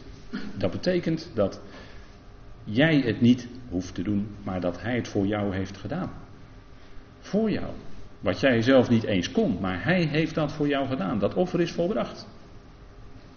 Dat 0.58 0.72
betekent 0.72 1.31
dat 1.34 1.62
jij 2.63 3.00
het 3.00 3.22
niet 3.22 3.48
hoeft 3.70 3.96
te 3.96 4.03
doen, 4.03 4.27
maar 4.43 4.62
dat 4.62 4.81
Hij 4.81 4.96
het 4.96 5.08
voor 5.08 5.25
jou 5.25 5.55
heeft 5.55 5.77
gedaan. 5.77 6.12
Voor 7.20 7.51
jou. 7.51 7.74
Wat 8.20 8.39
jij 8.39 8.62
zelf 8.62 8.89
niet 8.89 9.03
eens 9.03 9.31
kon, 9.31 9.58
maar 9.60 9.84
Hij 9.84 10.03
heeft 10.05 10.36
dat 10.36 10.51
voor 10.51 10.67
jou 10.67 10.88
gedaan. 10.88 11.20
Dat 11.20 11.34
offer 11.34 11.62
is 11.62 11.72
volbracht. 11.72 12.27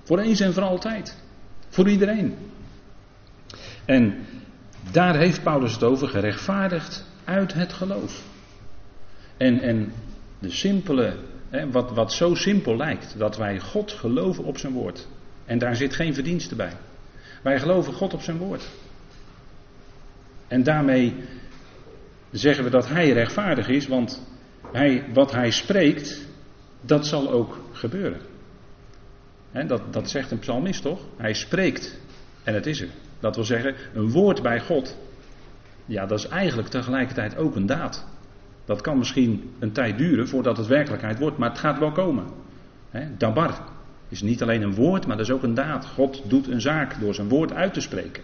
Voor 0.03 0.19
eens 0.19 0.41
en 0.41 0.53
voor 0.53 0.63
altijd. 0.63 1.23
Voor 1.69 1.89
iedereen. 1.89 2.35
En 3.85 4.27
daar 4.93 5.17
heeft 5.17 5.43
Paulus 5.43 5.73
het 5.73 5.83
over 5.83 6.09
gerechtvaardigd 6.09 7.07
uit 7.25 7.55
het 7.55 7.73
geloof. 7.73 8.23
En, 9.37 9.61
en 9.61 9.93
de 10.39 10.51
simpele, 10.51 11.17
hè, 11.55 11.71
wat, 11.71 11.91
wat 11.91 12.13
zo 12.13 12.35
simpel 12.35 12.77
lijkt, 12.77 13.19
dat 13.19 13.37
wij 13.37 13.61
God 13.61 13.93
geloven 13.93 14.45
op 14.45 14.59
zijn 14.59 14.73
woord. 14.73 15.09
En 15.45 15.59
daar 15.59 15.77
zit 15.77 15.95
geen 15.95 16.15
verdienste 16.15 16.57
bij. 16.57 16.73
Wij 17.43 17.59
geloven 17.59 17.93
God 17.93 18.15
op 18.15 18.21
zijn 18.21 18.37
woord. 18.37 18.71
En 20.49 20.63
daarmee 20.63 21.15
zeggen 22.31 22.65
we 22.65 22.71
dat 22.71 22.89
hij 22.89 23.11
rechtvaardig 23.11 23.69
is, 23.69 23.87
want 23.87 24.23
hij, 24.73 25.05
wat 25.13 25.33
hij 25.33 25.51
spreekt, 25.51 26.27
dat 26.81 27.07
zal 27.07 27.31
ook 27.31 27.59
gebeuren. 27.73 28.21
dat, 29.67 29.93
dat 29.93 30.11
zegt 30.11 30.31
een 30.31 30.39
psalmist 30.39 30.83
toch? 30.83 31.01
Hij 31.17 31.35
spreekt 31.35 32.01
en 32.45 32.55
het 32.55 32.67
is 32.67 32.81
er. 32.81 32.89
Dat 33.21 33.35
wil 33.35 33.45
zeggen, 33.45 33.75
een 33.95 34.11
woord 34.11 34.43
bij 34.43 34.61
God, 34.61 34.97
ja, 35.87 36.07
dat 36.07 36.19
is 36.19 36.29
eigenlijk 36.29 36.69
tegelijkertijd 36.69 37.37
ook 37.37 37.57
een 37.57 37.67
daad. 37.67 38.07
Dat 38.65 38.81
kan 38.81 38.99
misschien 38.99 39.51
een 39.59 39.73
tijd 39.73 39.99
duren 39.99 40.29
voordat 40.29 40.57
het 40.57 40.67
werkelijkheid 40.67 41.19
wordt, 41.19 41.39
maar 41.39 41.49
het 41.49 41.59
gaat 41.59 41.79
wel 41.79 41.93
komen. 41.93 42.25
He, 42.91 43.17
dabar 43.17 43.59
is 44.09 44.23
niet 44.23 44.43
alleen 44.43 44.63
een 44.63 44.75
woord, 44.75 45.07
maar 45.07 45.17
dat 45.17 45.27
is 45.27 45.33
ook 45.33 45.43
een 45.43 45.55
daad. 45.55 45.87
God 45.87 46.23
doet 46.31 46.49
een 46.49 46.61
zaak 46.61 47.01
door 47.01 47.15
zijn 47.15 47.29
woord 47.29 47.53
uit 47.53 47.75
te 47.75 47.81
spreken. 47.81 48.23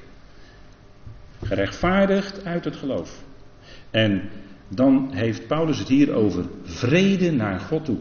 Gerechtvaardigd 1.42 2.44
uit 2.44 2.64
het 2.64 2.76
geloof. 2.76 3.22
En 3.90 4.28
dan 4.68 5.10
heeft 5.12 5.46
Paulus 5.46 5.78
het 5.78 5.88
hier 5.88 6.12
over 6.12 6.44
vrede 6.62 7.30
naar 7.30 7.60
God 7.60 7.84
toe. 7.84 7.98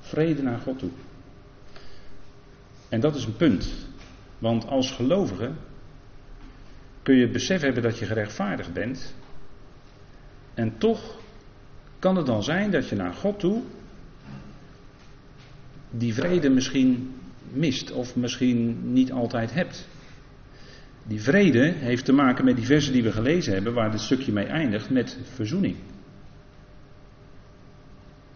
Vrede 0.00 0.42
naar 0.42 0.58
God 0.58 0.78
toe. 0.78 0.90
En 2.88 3.00
dat 3.00 3.14
is 3.14 3.24
een 3.24 3.36
punt. 3.36 3.74
Want 4.38 4.66
als 4.66 4.90
gelovige 4.90 5.50
kun 7.02 7.14
je 7.14 7.22
het 7.22 7.32
besef 7.32 7.60
hebben 7.60 7.82
dat 7.82 7.98
je 7.98 8.06
gerechtvaardigd 8.06 8.72
bent. 8.72 9.14
En 10.54 10.78
toch 10.78 11.20
kan 11.98 12.16
het 12.16 12.26
dan 12.26 12.42
zijn 12.42 12.70
dat 12.70 12.88
je 12.88 12.96
naar 12.96 13.14
God 13.14 13.38
toe 13.38 13.62
die 15.90 16.14
vrede 16.14 16.50
misschien 16.50 17.14
mist 17.52 17.92
of 17.92 18.16
misschien 18.16 18.92
niet 18.92 19.12
altijd 19.12 19.54
hebt. 19.54 19.88
Die 21.06 21.22
vrede 21.22 21.72
heeft 21.72 22.04
te 22.04 22.12
maken 22.12 22.44
met 22.44 22.56
die 22.56 22.66
versen 22.66 22.92
die 22.92 23.02
we 23.02 23.12
gelezen 23.12 23.52
hebben, 23.52 23.74
waar 23.74 23.90
dit 23.90 24.00
stukje 24.00 24.32
mee 24.32 24.46
eindigt, 24.46 24.90
met 24.90 25.18
verzoening. 25.34 25.76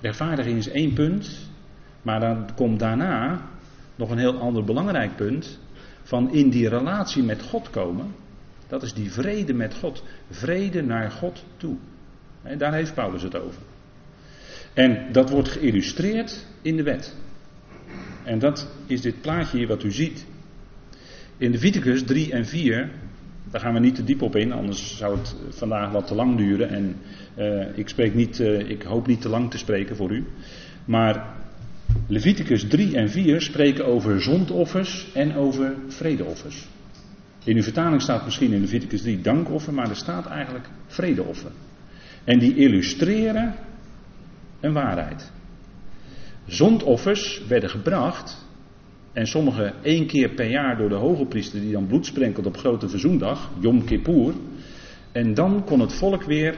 Rechtvaardiging 0.01 0.57
is 0.57 0.69
één 0.69 0.93
punt, 0.93 1.51
maar 2.03 2.21
dan 2.21 2.55
komt 2.55 2.79
daarna 2.79 3.49
nog 3.97 4.11
een 4.11 4.19
heel 4.19 4.39
ander 4.39 4.65
belangrijk 4.65 5.17
punt 5.17 5.59
van 6.03 6.33
in 6.33 6.51
die 6.51 6.69
relatie 6.69 7.23
met 7.23 7.43
God 7.43 7.71
komen. 7.71 8.15
Dat 8.69 8.83
is 8.83 8.95
die 8.95 9.13
vrede 9.13 9.55
met 9.55 9.75
God. 9.75 10.03
Vrede 10.31 10.83
naar 10.83 11.11
God 11.11 11.45
toe. 11.57 11.77
En 12.47 12.59
daar 12.59 12.75
heeft 12.75 12.95
Paulus 12.95 13.23
het 13.23 13.37
over. 13.41 13.61
En 14.75 15.13
dat 15.13 15.31
wordt 15.31 15.49
geïllustreerd 15.49 16.47
in 16.63 16.77
de 16.77 16.83
wet. 16.83 17.17
En 18.25 18.39
dat 18.39 18.69
is 18.87 19.01
dit 19.01 19.21
plaatje 19.21 19.57
hier 19.57 19.67
wat 19.67 19.83
u 19.83 19.93
ziet. 19.93 20.27
In 21.37 21.51
Leviticus 21.51 22.03
3 22.03 22.33
en 22.33 22.47
4, 22.47 22.91
daar 23.51 23.61
gaan 23.61 23.75
we 23.75 23.81
niet 23.81 23.95
te 23.95 24.05
diep 24.05 24.23
op 24.23 24.37
in, 24.37 24.53
anders 24.53 24.97
zou 24.97 25.19
het 25.19 25.35
vandaag 25.49 25.93
wat 25.93 26.07
te 26.07 26.15
lang 26.15 26.37
duren. 26.37 26.69
En 26.69 26.97
uh, 27.39 27.79
ik, 27.79 27.89
spreek 27.89 28.15
niet, 28.15 28.39
uh, 28.39 28.69
ik 28.69 28.83
hoop 28.83 29.07
niet 29.07 29.21
te 29.21 29.29
lang 29.29 29.51
te 29.51 29.59
spreken 29.59 29.97
voor 29.97 30.11
u. 30.11 30.25
Maar 30.85 31.35
Leviticus 32.07 32.69
3 32.69 32.97
en 32.97 33.11
4 33.11 33.41
spreken 33.41 33.87
over 33.87 34.23
zondoffers 34.23 35.13
en 35.15 35.35
over 35.35 35.75
vredeoffers. 35.89 36.67
In 37.45 37.57
uw 37.57 37.63
vertaling 37.63 38.03
staat 38.03 38.25
misschien 38.25 38.53
in 38.53 38.61
Leviticus 38.61 39.03
3 39.03 39.21
dankoffer, 39.21 39.75
maar 39.75 39.89
er 39.89 39.97
staat 39.97 40.27
eigenlijk 40.27 40.69
vredeoffer. 40.87 41.51
En 42.27 42.39
die 42.39 42.55
illustreren 42.55 43.55
een 44.61 44.73
waarheid. 44.73 45.33
Zondoffers 46.47 47.47
werden 47.49 47.71
gebracht 47.71 48.47
en 49.13 49.27
sommige 49.27 49.73
één 49.83 50.07
keer 50.07 50.29
per 50.29 50.51
jaar 50.51 50.77
door 50.77 50.89
de 50.89 50.95
hoge 50.95 51.25
priester 51.25 51.61
die 51.61 51.73
dan 51.73 51.87
bloed 51.87 52.07
sprenkelt 52.07 52.47
op 52.47 52.57
grote 52.57 52.89
verzoendag, 52.89 53.51
Yom 53.61 53.85
Kippur. 53.85 54.35
En 55.13 55.35
dan 55.35 55.65
kon 55.65 55.81
het 55.81 55.93
volk 55.93 56.23
weer 56.23 56.57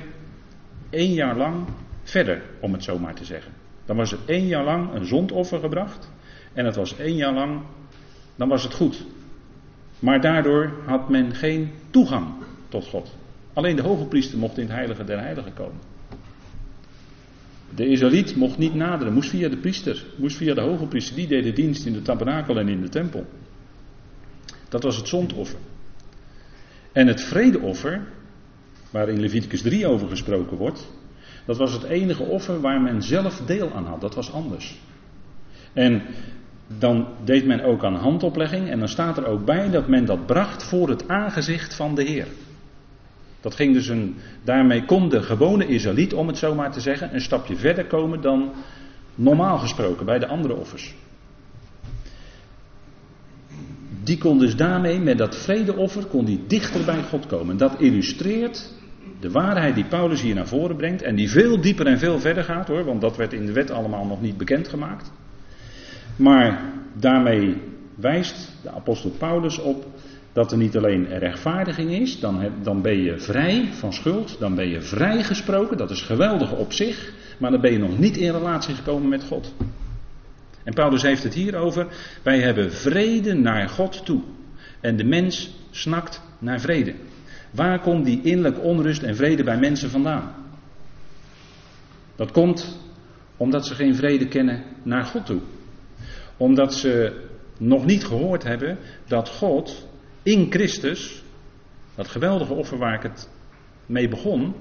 één 0.90 1.12
jaar 1.12 1.36
lang 1.36 1.66
verder, 2.02 2.42
om 2.60 2.72
het 2.72 2.84
zo 2.84 2.98
maar 2.98 3.14
te 3.14 3.24
zeggen. 3.24 3.52
Dan 3.84 3.96
was 3.96 4.12
er 4.12 4.18
één 4.26 4.46
jaar 4.46 4.64
lang 4.64 4.94
een 4.94 5.06
zondoffer 5.06 5.60
gebracht. 5.60 6.10
En 6.52 6.64
het 6.64 6.76
was 6.76 6.96
één 6.96 7.16
jaar 7.16 7.34
lang, 7.34 7.60
dan 8.36 8.48
was 8.48 8.62
het 8.62 8.74
goed. 8.74 9.06
Maar 9.98 10.20
daardoor 10.20 10.72
had 10.86 11.08
men 11.08 11.34
geen 11.34 11.70
toegang 11.90 12.26
tot 12.68 12.86
God. 12.86 13.16
Alleen 13.58 13.76
de 13.76 13.82
hoge 13.82 14.04
priester 14.04 14.38
mocht 14.38 14.58
in 14.58 14.64
het 14.64 14.72
heilige 14.72 15.04
der 15.04 15.20
heiligen 15.20 15.54
komen. 15.54 15.80
De 17.74 17.86
Israëliet 17.86 18.36
mocht 18.36 18.58
niet 18.58 18.74
naderen, 18.74 19.12
moest 19.12 19.30
via 19.30 19.48
de 19.48 19.56
priester, 19.56 20.04
moest 20.16 20.36
via 20.36 20.54
de 20.54 20.60
hoge 20.60 20.86
priester. 20.86 21.16
Die 21.16 21.26
deed 21.26 21.44
de 21.44 21.52
dienst 21.52 21.86
in 21.86 21.92
de 21.92 22.02
tabernakel 22.02 22.58
en 22.58 22.68
in 22.68 22.80
de 22.80 22.88
tempel. 22.88 23.26
Dat 24.68 24.82
was 24.82 24.96
het 24.96 25.08
zondoffer. 25.08 25.58
En 26.92 27.06
het 27.06 27.22
vredeoffer, 27.22 28.06
waar 28.90 29.08
in 29.08 29.20
Leviticus 29.20 29.62
3 29.62 29.86
over 29.86 30.08
gesproken 30.08 30.56
wordt, 30.56 30.92
dat 31.46 31.56
was 31.56 31.72
het 31.72 31.82
enige 31.82 32.22
offer 32.22 32.60
waar 32.60 32.80
men 32.80 33.02
zelf 33.02 33.42
deel 33.46 33.72
aan 33.72 33.86
had. 33.86 34.00
Dat 34.00 34.14
was 34.14 34.32
anders. 34.32 34.80
En 35.72 36.02
dan 36.78 37.08
deed 37.24 37.46
men 37.46 37.64
ook 37.64 37.84
aan 37.84 37.94
handoplegging 37.94 38.70
en 38.70 38.78
dan 38.78 38.88
staat 38.88 39.16
er 39.16 39.26
ook 39.26 39.44
bij 39.44 39.70
dat 39.70 39.88
men 39.88 40.04
dat 40.04 40.26
bracht 40.26 40.64
voor 40.64 40.88
het 40.88 41.08
aangezicht 41.08 41.74
van 41.74 41.94
de 41.94 42.02
Heer. 42.02 42.26
Dat 43.40 43.54
ging 43.54 43.74
dus 43.74 43.88
een, 43.88 44.16
daarmee 44.44 44.84
kon 44.84 45.08
de 45.08 45.22
gewone 45.22 45.66
Israëliet, 45.66 46.14
om 46.14 46.26
het 46.26 46.38
zo 46.38 46.54
maar 46.54 46.72
te 46.72 46.80
zeggen, 46.80 47.14
een 47.14 47.20
stapje 47.20 47.56
verder 47.56 47.86
komen 47.86 48.20
dan 48.20 48.52
normaal 49.14 49.58
gesproken 49.58 50.06
bij 50.06 50.18
de 50.18 50.26
andere 50.26 50.54
offers. 50.54 50.94
Die 54.02 54.18
kon 54.18 54.38
dus 54.38 54.56
daarmee, 54.56 54.98
met 54.98 55.18
dat 55.18 55.36
vredeoffer, 55.36 56.04
kon 56.04 56.24
die 56.24 56.44
dichter 56.46 56.84
bij 56.84 57.02
God 57.02 57.26
komen. 57.26 57.56
Dat 57.56 57.80
illustreert 57.80 58.72
de 59.20 59.30
waarheid 59.30 59.74
die 59.74 59.84
Paulus 59.84 60.20
hier 60.20 60.34
naar 60.34 60.46
voren 60.46 60.76
brengt 60.76 61.02
en 61.02 61.14
die 61.14 61.30
veel 61.30 61.60
dieper 61.60 61.86
en 61.86 61.98
veel 61.98 62.18
verder 62.18 62.44
gaat 62.44 62.68
hoor, 62.68 62.84
want 62.84 63.00
dat 63.00 63.16
werd 63.16 63.32
in 63.32 63.46
de 63.46 63.52
wet 63.52 63.70
allemaal 63.70 64.06
nog 64.06 64.20
niet 64.20 64.36
bekendgemaakt. 64.36 65.12
Maar 66.16 66.72
daarmee 66.92 67.56
wijst 67.94 68.52
de 68.62 68.70
apostel 68.70 69.10
Paulus 69.10 69.58
op 69.58 69.86
dat 70.38 70.52
er 70.52 70.58
niet 70.58 70.76
alleen 70.76 71.18
rechtvaardiging 71.18 71.90
is, 71.90 72.20
dan, 72.20 72.50
dan 72.62 72.82
ben 72.82 73.02
je 73.02 73.18
vrij 73.18 73.68
van 73.72 73.92
schuld, 73.92 74.36
dan 74.38 74.54
ben 74.54 74.68
je 74.68 74.80
vrijgesproken, 74.80 75.76
dat 75.76 75.90
is 75.90 76.02
geweldig 76.02 76.52
op 76.52 76.72
zich, 76.72 77.12
maar 77.38 77.50
dan 77.50 77.60
ben 77.60 77.72
je 77.72 77.78
nog 77.78 77.98
niet 77.98 78.16
in 78.16 78.32
relatie 78.32 78.74
gekomen 78.74 79.08
met 79.08 79.24
God. 79.24 79.54
En 80.64 80.74
Paulus 80.74 81.02
heeft 81.02 81.22
het 81.22 81.34
hier 81.34 81.56
over, 81.56 81.86
wij 82.22 82.40
hebben 82.40 82.72
vrede 82.72 83.34
naar 83.34 83.68
God 83.68 84.04
toe. 84.04 84.22
En 84.80 84.96
de 84.96 85.04
mens 85.04 85.54
snakt 85.70 86.22
naar 86.38 86.60
vrede. 86.60 86.94
Waar 87.50 87.80
komt 87.80 88.04
die 88.04 88.22
innerlijke 88.22 88.60
onrust 88.60 89.02
en 89.02 89.16
vrede 89.16 89.44
bij 89.44 89.58
mensen 89.58 89.90
vandaan? 89.90 90.34
Dat 92.16 92.30
komt 92.30 92.78
omdat 93.36 93.66
ze 93.66 93.74
geen 93.74 93.94
vrede 93.94 94.28
kennen 94.28 94.62
naar 94.82 95.04
God 95.04 95.26
toe. 95.26 95.40
Omdat 96.36 96.74
ze 96.74 97.22
nog 97.58 97.84
niet 97.84 98.04
gehoord 98.04 98.42
hebben 98.42 98.78
dat 99.06 99.28
God 99.28 99.87
in 100.28 100.46
Christus, 100.50 101.22
dat 101.94 102.08
geweldige 102.08 102.52
offer 102.52 102.78
waar 102.78 102.94
ik 102.94 103.02
het 103.02 103.28
mee 103.86 104.08
begon, 104.08 104.54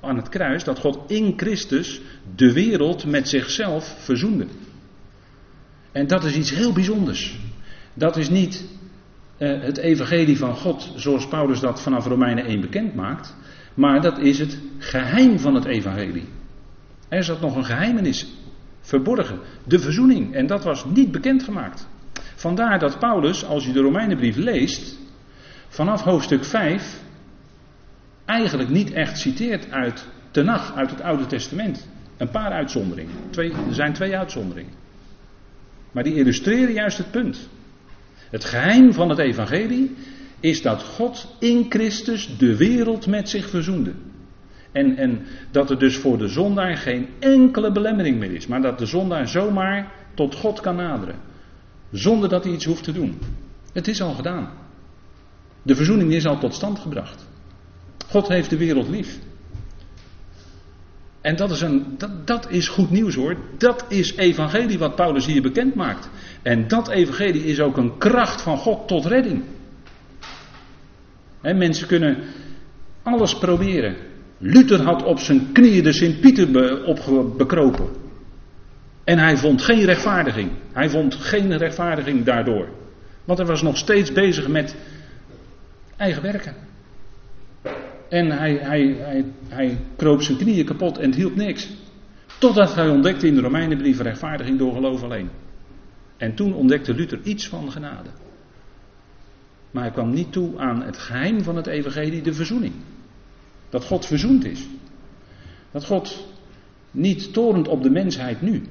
aan 0.00 0.16
het 0.16 0.28
kruis 0.28 0.64
dat 0.64 0.78
God 0.78 1.10
in 1.10 1.32
Christus 1.36 2.00
de 2.36 2.52
wereld 2.52 3.06
met 3.06 3.28
zichzelf 3.28 3.96
verzoende. 3.98 4.46
En 5.92 6.06
dat 6.06 6.24
is 6.24 6.36
iets 6.36 6.50
heel 6.50 6.72
bijzonders. 6.72 7.38
Dat 7.94 8.16
is 8.16 8.28
niet 8.28 8.64
uh, 9.38 9.62
het 9.62 9.76
evangelie 9.76 10.38
van 10.38 10.56
God 10.56 10.92
zoals 10.96 11.28
Paulus 11.28 11.60
dat 11.60 11.82
vanaf 11.82 12.06
Romeinen 12.06 12.44
1 12.44 12.60
bekend 12.60 12.94
maakt. 12.94 13.36
Maar 13.74 14.00
dat 14.00 14.18
is 14.18 14.38
het 14.38 14.58
geheim 14.78 15.38
van 15.38 15.54
het 15.54 15.64
evangelie. 15.64 16.28
Er 17.08 17.24
zat 17.24 17.40
nog 17.40 17.56
een 17.56 17.64
geheimenis 17.64 18.26
verborgen. 18.80 19.38
De 19.64 19.78
verzoening. 19.78 20.34
En 20.34 20.46
dat 20.46 20.64
was 20.64 20.84
niet 20.84 21.10
bekendgemaakt. 21.10 21.88
Vandaar 22.34 22.78
dat 22.78 22.98
Paulus, 22.98 23.44
als 23.44 23.66
je 23.66 23.72
de 23.72 23.80
Romeinenbrief 23.80 24.36
leest, 24.36 25.02
vanaf 25.74 26.02
hoofdstuk 26.02 26.44
5 26.44 27.00
eigenlijk 28.24 28.68
niet 28.68 28.92
echt 28.92 29.18
citeert 29.18 29.70
uit 29.70 30.06
Tenach, 30.30 30.74
uit 30.74 30.90
het 30.90 31.00
Oude 31.00 31.26
Testament. 31.26 31.88
Een 32.16 32.30
paar 32.30 32.50
uitzonderingen. 32.50 33.14
Twee, 33.30 33.52
er 33.52 33.74
zijn 33.74 33.92
twee 33.92 34.16
uitzonderingen. 34.16 34.72
Maar 35.92 36.02
die 36.02 36.14
illustreren 36.14 36.72
juist 36.72 36.98
het 36.98 37.10
punt. 37.10 37.48
Het 38.30 38.44
geheim 38.44 38.92
van 38.92 39.08
het 39.08 39.18
evangelie 39.18 39.96
is 40.40 40.62
dat 40.62 40.82
God 40.82 41.36
in 41.38 41.66
Christus 41.68 42.38
de 42.38 42.56
wereld 42.56 43.06
met 43.06 43.28
zich 43.28 43.48
verzoende. 43.48 43.92
En, 44.72 44.96
en 44.96 45.26
dat 45.50 45.70
er 45.70 45.78
dus 45.78 45.96
voor 45.96 46.18
de 46.18 46.28
zondaar 46.28 46.76
geen 46.76 47.08
enkele 47.18 47.72
belemmering 47.72 48.18
meer 48.18 48.34
is. 48.34 48.46
Maar 48.46 48.62
dat 48.62 48.78
de 48.78 48.86
zondaar 48.86 49.28
zomaar 49.28 49.92
tot 50.14 50.34
God 50.34 50.60
kan 50.60 50.76
naderen. 50.76 51.16
Zonder 51.92 52.28
dat 52.28 52.44
hij 52.44 52.52
iets 52.52 52.64
hoeft 52.64 52.84
te 52.84 52.92
doen. 52.92 53.18
Het 53.72 53.88
is 53.88 54.02
al 54.02 54.12
gedaan. 54.12 54.63
De 55.64 55.74
verzoening 55.74 56.12
is 56.12 56.26
al 56.26 56.38
tot 56.38 56.54
stand 56.54 56.78
gebracht. 56.78 57.26
God 58.08 58.28
heeft 58.28 58.50
de 58.50 58.56
wereld 58.56 58.88
lief. 58.88 59.18
En 61.20 61.36
dat 61.36 61.50
is, 61.50 61.60
een, 61.60 61.84
dat, 61.98 62.26
dat 62.26 62.50
is 62.50 62.68
goed 62.68 62.90
nieuws 62.90 63.14
hoor. 63.14 63.36
Dat 63.58 63.84
is 63.88 64.16
evangelie 64.16 64.78
wat 64.78 64.94
Paulus 64.94 65.26
hier 65.26 65.42
bekend 65.42 65.74
maakt. 65.74 66.10
En 66.42 66.68
dat 66.68 66.88
evangelie 66.88 67.44
is 67.44 67.60
ook 67.60 67.76
een 67.76 67.98
kracht 67.98 68.42
van 68.42 68.58
God 68.58 68.88
tot 68.88 69.06
redding. 69.06 69.42
mensen 71.40 71.86
kunnen 71.86 72.18
alles 73.02 73.38
proberen. 73.38 73.96
Luther 74.38 74.82
had 74.82 75.02
op 75.02 75.18
zijn 75.18 75.52
knieën 75.52 75.82
de 75.82 75.92
Sint-Pieter 75.92 76.50
bekropen. 77.36 77.88
En 79.04 79.18
hij 79.18 79.36
vond 79.36 79.62
geen 79.62 79.84
rechtvaardiging. 79.84 80.50
Hij 80.72 80.90
vond 80.90 81.14
geen 81.14 81.56
rechtvaardiging 81.56 82.24
daardoor. 82.24 82.68
Want 83.24 83.38
hij 83.38 83.48
was 83.48 83.62
nog 83.62 83.76
steeds 83.76 84.12
bezig 84.12 84.48
met 84.48 84.76
eigen 85.96 86.22
werken. 86.22 86.54
En 88.08 88.30
hij, 88.30 88.54
hij, 88.54 88.96
hij, 88.98 89.24
hij 89.48 89.78
kroop 89.96 90.22
zijn 90.22 90.38
knieën 90.38 90.64
kapot 90.64 90.98
en 90.98 91.06
het 91.06 91.14
hielp 91.14 91.36
niks. 91.36 91.70
Totdat 92.38 92.74
hij 92.74 92.88
ontdekte 92.88 93.26
in 93.26 93.34
de 93.34 93.40
Romeinenbrief 93.40 94.00
rechtvaardiging 94.00 94.58
door 94.58 94.72
geloof 94.72 95.02
alleen. 95.02 95.30
En 96.16 96.34
toen 96.34 96.54
ontdekte 96.54 96.94
Luther 96.94 97.20
iets 97.22 97.48
van 97.48 97.70
genade. 97.70 98.10
Maar 99.70 99.82
hij 99.82 99.92
kwam 99.92 100.10
niet 100.10 100.32
toe 100.32 100.58
aan 100.58 100.82
het 100.82 100.98
geheim 100.98 101.42
van 101.42 101.56
het 101.56 101.66
evangelie, 101.66 102.22
de 102.22 102.34
verzoening. 102.34 102.74
Dat 103.68 103.84
God 103.84 104.06
verzoend 104.06 104.44
is. 104.44 104.66
Dat 105.70 105.84
God 105.84 106.26
niet 106.90 107.32
torent 107.32 107.68
op 107.68 107.82
de 107.82 107.90
mensheid 107.90 108.42
nu. 108.42 108.62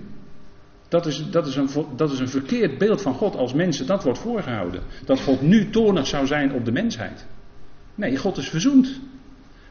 Dat 0.94 1.06
is, 1.06 1.30
dat, 1.30 1.48
is 1.48 1.56
een, 1.56 1.70
dat 1.96 2.12
is 2.12 2.20
een 2.20 2.30
verkeerd 2.30 2.78
beeld 2.78 3.02
van 3.02 3.14
God 3.14 3.36
als 3.36 3.54
mensen 3.54 3.86
dat 3.86 4.04
wordt 4.04 4.20
voorgehouden. 4.20 4.82
Dat 5.06 5.20
God 5.20 5.42
nu 5.42 5.70
toornig 5.70 6.08
zou 6.08 6.28
zijn 6.28 6.54
op 6.54 6.66
de 6.66 6.72
mensheid. 6.72 7.26
Nee, 7.96 8.18
God 8.18 8.38
is 8.38 8.50
verzoend. 8.50 9.00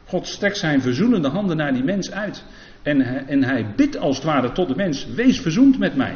God 0.05 0.27
strekt 0.27 0.57
zijn 0.57 0.81
verzoenende 0.81 1.27
handen 1.27 1.57
naar 1.57 1.73
die 1.73 1.83
mens 1.83 2.11
uit. 2.11 2.43
En, 2.81 3.27
en 3.27 3.43
hij 3.43 3.73
bidt 3.75 3.97
als 3.97 4.15
het 4.15 4.25
ware 4.25 4.51
tot 4.51 4.67
de 4.67 4.75
mens: 4.75 5.05
Wees 5.05 5.39
verzoend 5.39 5.79
met 5.79 5.95
mij. 5.95 6.15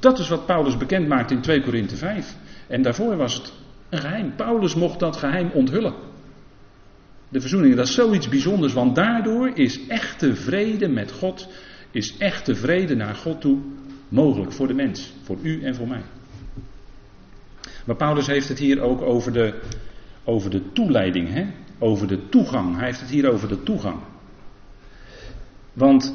Dat 0.00 0.18
is 0.18 0.28
wat 0.28 0.46
Paulus 0.46 0.76
bekend 0.76 1.08
maakt 1.08 1.30
in 1.30 1.40
2 1.40 1.62
Korinthe 1.62 1.96
5. 1.96 2.36
En 2.66 2.82
daarvoor 2.82 3.16
was 3.16 3.34
het 3.34 3.52
een 3.88 3.98
geheim. 3.98 4.34
Paulus 4.36 4.74
mocht 4.74 4.98
dat 4.98 5.16
geheim 5.16 5.50
onthullen. 5.52 5.94
De 7.28 7.40
verzoening, 7.40 7.74
dat 7.74 7.86
is 7.86 7.94
zoiets 7.94 8.28
bijzonders, 8.28 8.72
want 8.72 8.94
daardoor 8.94 9.50
is 9.54 9.86
echte 9.86 10.34
vrede 10.36 10.88
met 10.88 11.12
God, 11.12 11.48
is 11.90 12.16
echte 12.18 12.54
vrede 12.54 12.94
naar 12.94 13.14
God 13.14 13.40
toe 13.40 13.58
mogelijk 14.08 14.52
voor 14.52 14.66
de 14.66 14.74
mens, 14.74 15.12
voor 15.22 15.36
u 15.42 15.62
en 15.62 15.74
voor 15.74 15.88
mij. 15.88 16.02
Maar 17.84 17.96
Paulus 17.96 18.26
heeft 18.26 18.48
het 18.48 18.58
hier 18.58 18.80
ook 18.80 19.00
over 19.00 19.32
de, 19.32 19.54
over 20.24 20.50
de 20.50 20.72
toeleiding, 20.72 21.28
hè? 21.28 21.46
over 21.78 22.08
de 22.08 22.28
toegang. 22.28 22.76
Hij 22.76 22.84
heeft 22.84 23.00
het 23.00 23.10
hier 23.10 23.30
over 23.30 23.48
de 23.48 23.62
toegang. 23.62 23.98
Want 25.72 26.14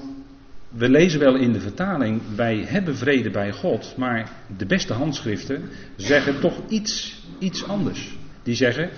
we 0.70 0.90
lezen 0.90 1.20
wel 1.20 1.36
in 1.36 1.52
de 1.52 1.60
vertaling, 1.60 2.22
wij 2.36 2.58
hebben 2.68 2.96
vrede 2.96 3.30
bij 3.30 3.52
God, 3.52 3.94
maar 3.98 4.32
de 4.58 4.66
beste 4.66 4.94
handschriften 4.94 5.70
zeggen 5.96 6.40
toch 6.40 6.60
iets, 6.68 7.24
iets 7.40 7.68
anders. 7.68 8.18
Die 8.44 8.56
zeggen, 8.56 8.90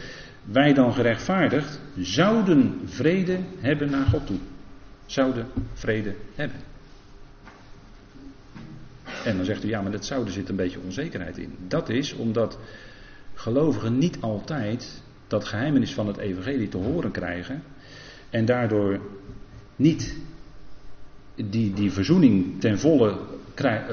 wij 0.43 0.73
dan 0.73 0.93
gerechtvaardigd 0.93 1.79
zouden 1.97 2.81
vrede 2.85 3.39
hebben 3.59 3.91
naar 3.91 4.05
God 4.05 4.25
toe. 4.25 4.37
Zouden 5.05 5.47
vrede 5.73 6.15
hebben. 6.35 6.72
En 9.23 9.35
dan 9.35 9.45
zegt 9.45 9.63
u, 9.63 9.67
ja, 9.67 9.81
maar 9.81 9.91
dat 9.91 10.05
zouden 10.05 10.33
zit 10.33 10.49
een 10.49 10.55
beetje 10.55 10.79
onzekerheid 10.83 11.37
in. 11.37 11.55
Dat 11.67 11.89
is 11.89 12.13
omdat 12.13 12.59
gelovigen 13.33 13.97
niet 13.97 14.17
altijd 14.21 15.01
dat 15.27 15.45
geheimenis 15.45 15.93
van 15.93 16.07
het 16.07 16.17
evangelie 16.17 16.67
te 16.67 16.77
horen 16.77 17.11
krijgen. 17.11 17.63
En 18.29 18.45
daardoor 18.45 18.99
niet 19.75 20.17
die, 21.35 21.73
die 21.73 21.91
verzoening 21.91 22.59
ten 22.59 22.79
volle 22.79 23.19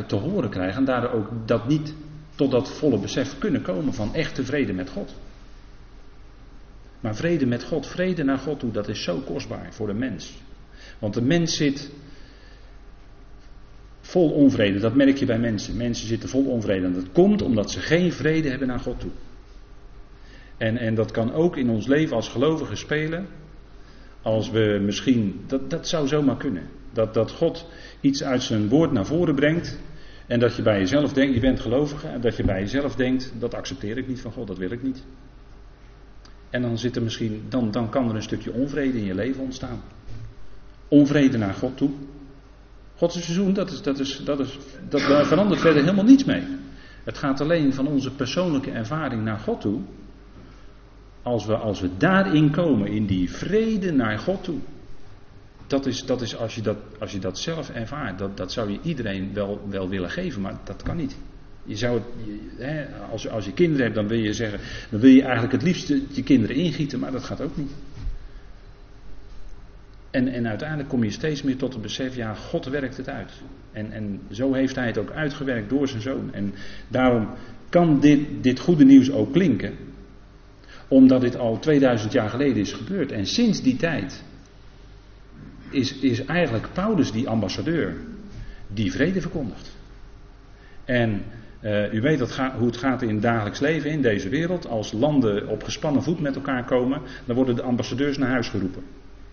te 0.07 0.17
horen 0.17 0.51
krijgen. 0.51 0.79
En 0.79 0.85
daardoor 0.85 1.11
ook 1.11 1.29
dat 1.45 1.69
niet 1.69 1.95
tot 2.35 2.51
dat 2.51 2.71
volle 2.71 2.99
besef 2.99 3.39
kunnen 3.39 3.63
komen 3.63 3.95
van 3.95 4.15
echte 4.15 4.45
vrede 4.45 4.73
met 4.73 4.91
God. 4.91 5.15
Maar 7.01 7.15
vrede 7.15 7.47
met 7.47 7.65
God, 7.65 7.87
vrede 7.87 8.25
naar 8.25 8.39
God 8.39 8.61
toe, 8.61 8.71
dat 8.71 8.89
is 8.89 9.03
zo 9.03 9.19
kostbaar 9.19 9.75
voor 9.75 9.87
de 9.87 9.95
mens. 9.95 10.39
Want 10.99 11.15
de 11.15 11.23
mens 11.23 11.57
zit 11.57 11.91
vol 14.11 14.31
onvrede. 14.31 14.79
Dat 14.79 14.95
merk 14.95 15.17
je 15.17 15.27
bij 15.27 15.39
mensen. 15.39 15.77
Mensen 15.77 16.07
zitten 16.07 16.29
vol 16.29 16.45
onvrede. 16.45 16.87
En 16.87 16.93
dat 16.93 17.13
komt 17.13 17.43
omdat 17.43 17.71
ze 17.71 17.81
geen 17.81 18.13
vrede 18.13 18.49
hebben 18.49 18.69
naar 18.69 18.81
God 18.81 19.01
toe. 19.01 19.11
En, 20.57 20.77
en 20.77 20.95
dat 20.95 21.11
kan 21.11 21.33
ook 21.33 21.57
in 21.57 21.71
ons 21.71 21.87
leven 21.87 22.17
als 22.17 22.29
gelovigen 22.29 22.77
spelen. 22.77 23.27
Als 24.23 24.51
we 24.51 24.81
misschien, 24.83 25.41
dat, 25.47 25.71
dat 25.71 25.89
zou 25.89 26.07
zomaar 26.07 26.37
kunnen. 26.37 26.69
Dat, 26.93 27.15
dat 27.15 27.31
God 27.31 27.67
iets 28.01 28.23
uit 28.23 28.43
zijn 28.43 28.69
woord 28.69 28.93
naar 28.93 29.07
voren 29.07 29.35
brengt. 29.35 29.79
En 30.27 30.41
dat 30.41 30.57
je 30.57 30.63
bij 30.63 30.79
jezelf 30.79 31.13
denkt, 31.13 31.35
je 31.35 31.41
bent 31.41 31.61
gelovige. 31.61 32.07
En 32.07 32.21
dat 32.21 32.37
je 32.37 32.45
bij 32.45 32.61
jezelf 32.61 32.95
denkt, 32.95 33.33
dat 33.39 33.55
accepteer 33.55 33.99
ik 33.99 34.09
niet 34.09 34.21
van 34.21 34.33
God, 34.33 34.47
dat 34.47 34.59
wil 34.59 34.71
ik 34.71 34.83
niet. 34.83 35.05
En 36.51 36.63
dan 36.63 36.79
zit 36.79 36.97
er 36.97 37.03
misschien, 37.03 37.43
dan, 37.49 37.71
dan 37.71 37.91
kan 37.91 38.09
er 38.09 38.15
een 38.15 38.23
stukje 38.23 38.53
onvrede 38.53 38.99
in 38.99 39.05
je 39.05 39.15
leven 39.15 39.43
ontstaan. 39.43 39.83
Onvrede 40.89 41.39
naar 41.39 41.55
God 41.55 41.77
toe. 41.77 41.91
Gods 43.01 43.23
seizoen, 43.23 43.53
dat, 43.53 43.71
is, 43.71 43.83
dat, 43.83 43.99
is, 43.99 44.21
dat, 44.25 44.41
is, 44.41 44.59
dat 44.89 45.01
verandert 45.27 45.61
verder 45.61 45.83
helemaal 45.83 46.05
niets 46.05 46.25
mee. 46.25 46.43
Het 47.05 47.19
gaat 47.19 47.41
alleen 47.41 47.75
van 47.75 47.87
onze 47.87 48.11
persoonlijke 48.11 48.71
ervaring 48.71 49.25
naar 49.25 49.39
God 49.39 49.61
toe. 49.61 49.81
Als 51.23 51.47
we, 51.47 51.57
als 51.57 51.81
we 51.81 51.89
daarin 51.97 52.51
komen, 52.51 52.89
in 52.89 53.07
die 53.07 53.31
vrede 53.31 53.93
naar 53.93 54.19
God 54.19 54.45
toe. 54.45 54.59
Dat 55.67 55.87
is, 55.87 56.05
dat 56.05 56.21
is 56.21 56.37
als, 56.37 56.55
je 56.55 56.61
dat, 56.61 56.77
als 56.99 57.13
je 57.13 57.19
dat 57.19 57.39
zelf 57.39 57.71
ervaart, 57.71 58.19
dat, 58.19 58.37
dat 58.37 58.53
zou 58.53 58.71
je 58.71 58.79
iedereen 58.83 59.31
wel, 59.35 59.61
wel 59.69 59.89
willen 59.89 60.11
geven, 60.11 60.41
maar 60.41 60.61
dat 60.65 60.83
kan 60.83 60.97
niet. 60.97 61.17
Je 61.65 61.77
zou 61.77 62.01
hè, 62.57 62.87
als, 63.11 63.29
als 63.29 63.45
je 63.45 63.53
kinderen 63.53 63.83
hebt, 63.83 63.97
dan 63.97 64.09
wil 64.09 64.19
je 64.19 64.33
zeggen, 64.33 64.61
dan 64.91 65.01
wil 65.01 65.11
je 65.11 65.23
eigenlijk 65.23 65.53
het 65.53 65.63
liefst 65.63 65.89
je 65.89 66.23
kinderen 66.23 66.57
ingieten, 66.57 66.99
maar 66.99 67.13
dat 67.13 67.25
gaat 67.25 67.41
ook 67.41 67.57
niet. 67.57 67.71
En, 70.11 70.29
en 70.29 70.47
uiteindelijk 70.49 70.89
kom 70.89 71.05
je 71.05 71.11
steeds 71.11 71.43
meer 71.43 71.57
tot 71.57 71.73
het 71.73 71.83
besef, 71.83 72.17
ja, 72.17 72.35
God 72.35 72.65
werkt 72.65 72.97
het 72.97 73.09
uit. 73.09 73.33
En, 73.73 73.93
en 73.93 74.21
zo 74.31 74.53
heeft 74.53 74.77
hij 74.77 74.87
het 74.87 74.99
ook 74.99 75.11
uitgewerkt 75.11 75.69
door 75.69 75.89
zijn 75.89 76.03
zoon. 76.03 76.33
En 76.33 76.55
daarom 76.89 77.29
kan 77.69 78.01
dit, 78.01 78.21
dit 78.43 78.61
goede 78.61 78.85
nieuws 78.85 79.11
ook 79.11 79.33
klinken. 79.33 79.75
Omdat 80.89 81.21
dit 81.21 81.37
al 81.37 81.59
2000 81.59 82.13
jaar 82.13 82.29
geleden 82.29 82.57
is 82.57 82.73
gebeurd. 82.73 83.13
En 83.13 83.27
sinds 83.27 83.63
die 83.63 83.77
tijd 83.77 84.25
is, 85.71 85.99
is 85.99 86.25
eigenlijk 86.25 86.69
Paulus 86.73 87.13
die 87.13 87.29
ambassadeur 87.29 87.95
die 88.67 88.93
vrede 88.93 89.21
verkondigt. 89.21 89.77
En 90.85 91.23
uh, 91.63 91.93
u 91.93 92.01
weet 92.01 92.21
hoe 92.59 92.67
het 92.67 92.77
gaat 92.77 93.03
in 93.03 93.09
het 93.09 93.23
dagelijks 93.23 93.61
leven 93.61 93.91
in 93.91 94.03
deze 94.03 94.29
wereld. 94.29 94.67
Als 94.67 94.93
landen 94.93 95.49
op 95.49 95.63
gespannen 95.63 96.03
voet 96.03 96.21
met 96.21 96.35
elkaar 96.35 96.65
komen, 96.65 97.01
dan 97.25 97.37
worden 97.37 97.57
de 97.57 97.63
ambassadeurs 97.63 98.19
naar 98.19 98.31
huis 98.31 98.49
geroepen. 98.49 98.83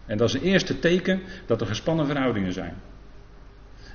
En 0.08 0.17
dat 0.17 0.28
is 0.28 0.34
het 0.34 0.43
eerste 0.43 0.80
teken 0.80 1.22
dat 1.46 1.62
er 1.62 1.67
gespannen 1.67 2.06
verhoudingen 2.06 2.54
zijn. 2.54 2.74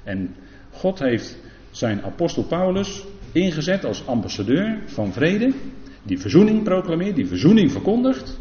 En 0.04 0.34
God 0.70 0.98
heeft 0.98 1.38
zijn 1.70 2.02
apostel 2.02 2.44
Paulus 2.44 3.04
ingezet 3.32 3.84
als 3.84 4.06
ambassadeur 4.06 4.78
van 4.86 5.12
vrede, 5.12 5.52
die 6.02 6.18
verzoening 6.18 6.62
proclameert, 6.62 7.16
die 7.16 7.26
verzoening 7.26 7.72
verkondigt. 7.72 8.40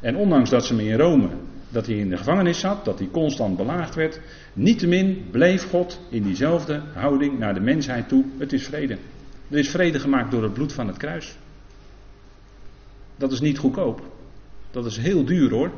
En 0.00 0.16
ondanks 0.16 0.50
dat 0.50 0.66
ze 0.66 0.74
me 0.74 0.84
in 0.84 0.98
Rome 0.98 1.28
dat 1.72 1.86
hij 1.86 1.96
in 1.96 2.08
de 2.08 2.16
gevangenis 2.16 2.60
zat, 2.60 2.84
dat 2.84 2.98
hij 2.98 3.08
constant 3.08 3.56
belaagd 3.56 3.94
werd. 3.94 4.20
Niettemin 4.52 5.24
bleef 5.30 5.68
God 5.68 6.00
in 6.10 6.22
diezelfde 6.22 6.82
houding 6.94 7.38
naar 7.38 7.54
de 7.54 7.60
mensheid 7.60 8.08
toe. 8.08 8.24
Het 8.38 8.52
is 8.52 8.64
vrede. 8.64 8.98
Er 9.48 9.58
is 9.58 9.70
vrede 9.70 9.98
gemaakt 9.98 10.30
door 10.30 10.42
het 10.42 10.52
bloed 10.52 10.72
van 10.72 10.86
het 10.86 10.96
kruis. 10.96 11.36
Dat 13.16 13.32
is 13.32 13.40
niet 13.40 13.58
goedkoop. 13.58 14.00
Dat 14.70 14.86
is 14.86 14.96
heel 14.96 15.24
duur 15.24 15.50
hoor. 15.50 15.70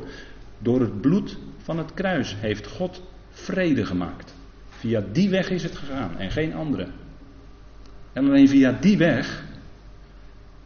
Door 0.59 0.81
het 0.81 1.01
bloed 1.01 1.37
van 1.57 1.77
het 1.77 1.93
kruis 1.93 2.35
heeft 2.39 2.67
God 2.67 3.01
vrede 3.29 3.85
gemaakt. 3.85 4.35
Via 4.69 5.03
die 5.11 5.29
weg 5.29 5.49
is 5.49 5.63
het 5.63 5.75
gegaan 5.75 6.17
en 6.17 6.31
geen 6.31 6.53
andere. 6.53 6.87
En 8.13 8.25
alleen 8.25 8.47
via 8.47 8.71
die 8.71 8.97
weg 8.97 9.43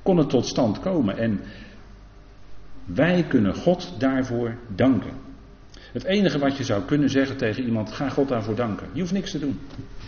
kon 0.01 0.17
het 0.17 0.29
tot 0.29 0.45
stand 0.45 0.79
komen. 0.79 1.17
En 1.17 1.39
wij 2.85 3.23
kunnen 3.23 3.55
God 3.55 3.99
daarvoor 3.99 4.57
danken. 4.75 5.13
Het 5.91 6.03
enige 6.03 6.39
wat 6.39 6.57
je 6.57 6.63
zou 6.63 6.83
kunnen 6.83 7.09
zeggen 7.09 7.37
tegen 7.37 7.63
iemand, 7.63 7.91
ga 7.91 8.09
God 8.09 8.27
daarvoor 8.27 8.55
danken. 8.55 8.87
Je 8.93 8.99
hoeft 8.99 9.13
niks 9.13 9.31
te 9.31 9.39
doen. 9.39 9.59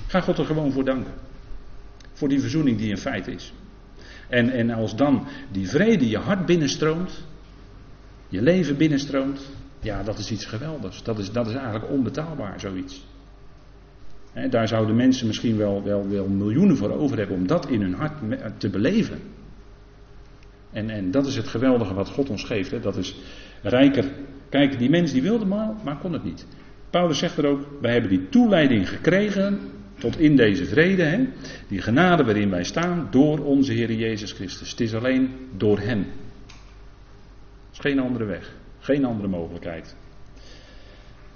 Ga 0.08 0.22
God 0.22 0.38
er 0.38 0.46
gewoon 0.46 0.72
voor 0.72 0.86
danken. 0.86 1.14
Voor 2.14 2.28
die 2.28 2.40
verzoening 2.40 2.78
die 2.78 2.90
in 2.90 2.98
feite 2.98 3.32
is. 3.32 3.54
En, 4.30 4.50
en 4.50 4.70
als 4.70 4.96
dan 4.96 5.28
die 5.52 5.70
vrede 5.70 6.10
je 6.10 6.18
hart 6.18 6.46
binnenstroomt, 6.46 7.26
je 8.28 8.42
leven 8.42 8.78
binnenstroomt, 8.78 9.50
ja, 9.82 10.04
dat 10.04 10.18
is 10.18 10.32
iets 10.32 10.46
geweldigs. 10.46 11.04
Dat 11.04 11.20
is, 11.20 11.32
dat 11.32 11.48
is 11.48 11.54
eigenlijk 11.54 11.90
onbetaalbaar, 11.90 12.60
zoiets. 12.60 13.06
daar 14.50 14.68
zouden 14.68 14.96
mensen 14.96 15.28
misschien 15.28 15.58
wel, 15.58 15.84
wel, 15.84 16.10
wel 16.10 16.28
miljoenen 16.28 16.78
voor 16.78 16.92
over 16.92 17.18
hebben 17.18 17.36
om 17.36 17.48
dat 17.48 17.70
in 17.70 17.82
hun 17.82 17.94
hart 17.94 18.14
te 18.58 18.70
beleven. 18.70 19.20
En, 20.72 20.90
en 20.90 21.12
dat 21.12 21.28
is 21.28 21.36
het 21.36 21.48
geweldige 21.48 21.94
wat 21.94 22.10
God 22.10 22.30
ons 22.30 22.44
geeft. 22.44 22.84
Dat 22.84 22.98
is 22.98 23.16
rijker. 23.62 24.06
Kijk, 24.50 24.78
die 24.78 24.90
mens 24.90 25.12
die 25.12 25.22
wilde 25.22 25.46
maar, 25.46 25.74
maar 25.84 25.98
kon 25.98 26.14
het 26.14 26.24
niet. 26.24 26.46
Paulus 26.90 27.18
zegt 27.18 27.38
er 27.38 27.46
ook, 27.46 27.68
wij 27.82 27.92
hebben 27.92 28.10
die 28.10 28.30
toeleiding 28.30 28.90
gekregen 28.90 29.60
tot 29.98 30.20
in 30.20 30.36
deze 30.36 30.66
vrede. 30.66 31.28
Die 31.68 31.82
genade 31.82 32.24
waarin 32.24 32.50
wij 32.50 32.64
staan 32.64 33.08
door 33.12 33.40
onze 33.40 33.74
Heer 33.74 33.94
Jezus 33.94 34.32
Christus. 34.32 34.72
Het 34.72 34.80
is 34.80 34.94
alleen 34.94 35.30
door 35.58 35.80
Hem. 35.80 36.00
Het 36.00 37.74
is 37.74 37.80
geen 37.80 38.00
andere 38.00 38.26
weg. 38.26 38.60
Geen 38.82 39.06
andere 39.06 39.28
mogelijkheid. 39.28 39.96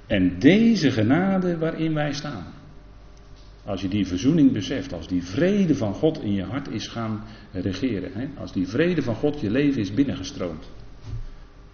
En 0.07 0.39
deze 0.39 0.91
genade 0.91 1.57
waarin 1.57 1.93
wij 1.93 2.13
staan. 2.13 2.45
Als 3.65 3.81
je 3.81 3.87
die 3.87 4.07
verzoening 4.07 4.51
beseft, 4.51 4.93
als 4.93 5.07
die 5.07 5.23
vrede 5.23 5.75
van 5.75 5.93
God 5.93 6.21
in 6.21 6.33
je 6.33 6.43
hart 6.43 6.67
is 6.67 6.87
gaan 6.87 7.23
regeren. 7.51 8.11
Hè? 8.13 8.27
Als 8.37 8.51
die 8.51 8.67
vrede 8.67 9.01
van 9.01 9.15
God 9.15 9.41
je 9.41 9.49
leven 9.49 9.81
is 9.81 9.93
binnengestroomd. 9.93 10.71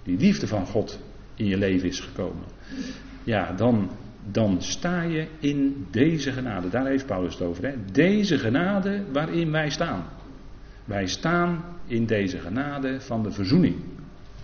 Die 0.03 0.17
liefde 0.17 0.47
van 0.47 0.65
God 0.65 0.99
in 1.35 1.45
je 1.45 1.57
leven 1.57 1.87
is 1.87 1.99
gekomen. 1.99 2.43
Ja, 3.23 3.51
dan, 3.51 3.89
dan 4.31 4.61
sta 4.61 5.01
je 5.01 5.27
in 5.39 5.87
deze 5.91 6.31
genade. 6.31 6.69
Daar 6.69 6.85
heeft 6.85 7.05
Paulus 7.05 7.33
het 7.33 7.47
over. 7.47 7.65
Hè? 7.65 7.73
Deze 7.91 8.37
genade 8.37 9.03
waarin 9.11 9.51
wij 9.51 9.69
staan. 9.69 10.03
Wij 10.85 11.07
staan 11.07 11.63
in 11.85 12.05
deze 12.05 12.39
genade 12.39 13.01
van 13.01 13.23
de 13.23 13.31
verzoening. 13.31 13.75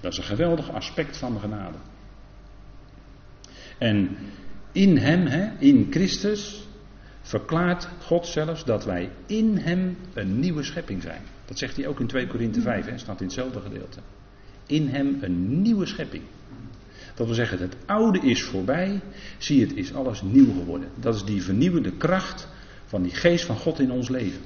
Dat 0.08 0.18
is 0.18 0.22
een 0.22 0.36
geweldig 0.36 0.72
aspect 0.72 1.18
van 1.18 1.34
de 1.34 1.40
genade. 1.40 1.78
En 3.78 4.18
in 4.72 4.98
Hem, 4.98 5.26
hè, 5.26 5.50
in 5.60 5.88
Christus, 5.90 6.68
verklaart 7.22 7.88
God 8.02 8.28
zelfs 8.28 8.66
dat 8.66 8.86
wij 8.86 9.10
in 9.26 9.58
Hem 9.58 9.98
een 10.14 10.40
nieuwe 10.40 10.64
schepping 10.64 11.02
zijn. 11.02 11.22
Dat 11.46 11.58
zegt 11.58 11.76
hij 11.76 11.88
ook 11.88 12.00
in 12.00 12.08
2 12.08 12.28
Korinthe 12.28 12.62
5, 12.62 12.86
hè, 12.86 12.98
staat 12.98 13.20
in 13.20 13.26
hetzelfde 13.26 13.60
gedeelte. 13.60 14.00
In 14.66 14.88
Hem 14.88 15.18
een 15.22 15.62
nieuwe 15.62 15.86
schepping. 15.86 16.24
Dat 17.16 17.26
wil 17.26 17.36
zeggen, 17.36 17.60
het 17.60 17.76
oude 17.86 18.20
is 18.20 18.44
voorbij, 18.44 19.02
zie 19.38 19.62
het 19.62 19.76
is 19.76 19.94
alles 19.94 20.22
nieuw 20.22 20.54
geworden. 20.54 20.90
Dat 20.96 21.16
is 21.16 21.24
die 21.24 21.44
vernieuwende 21.44 21.92
kracht 21.92 22.48
van 22.86 23.02
die 23.02 23.14
geest 23.16 23.46
van 23.46 23.58
God 23.58 23.80
in 23.80 23.92
ons 23.92 24.10
leven. 24.10 24.42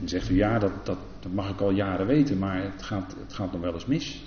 En 0.00 0.08
zegt 0.08 0.30
u, 0.30 0.36
ja, 0.36 0.58
dat, 0.58 0.86
dat, 0.86 0.98
dat 1.20 1.32
mag 1.32 1.50
ik 1.50 1.60
al 1.60 1.70
jaren 1.70 2.06
weten, 2.06 2.38
maar 2.38 2.62
het 2.62 2.82
gaat, 2.82 3.14
het 3.18 3.32
gaat 3.32 3.52
nog 3.52 3.60
wel 3.60 3.72
eens 3.72 3.86
mis. 3.86 4.22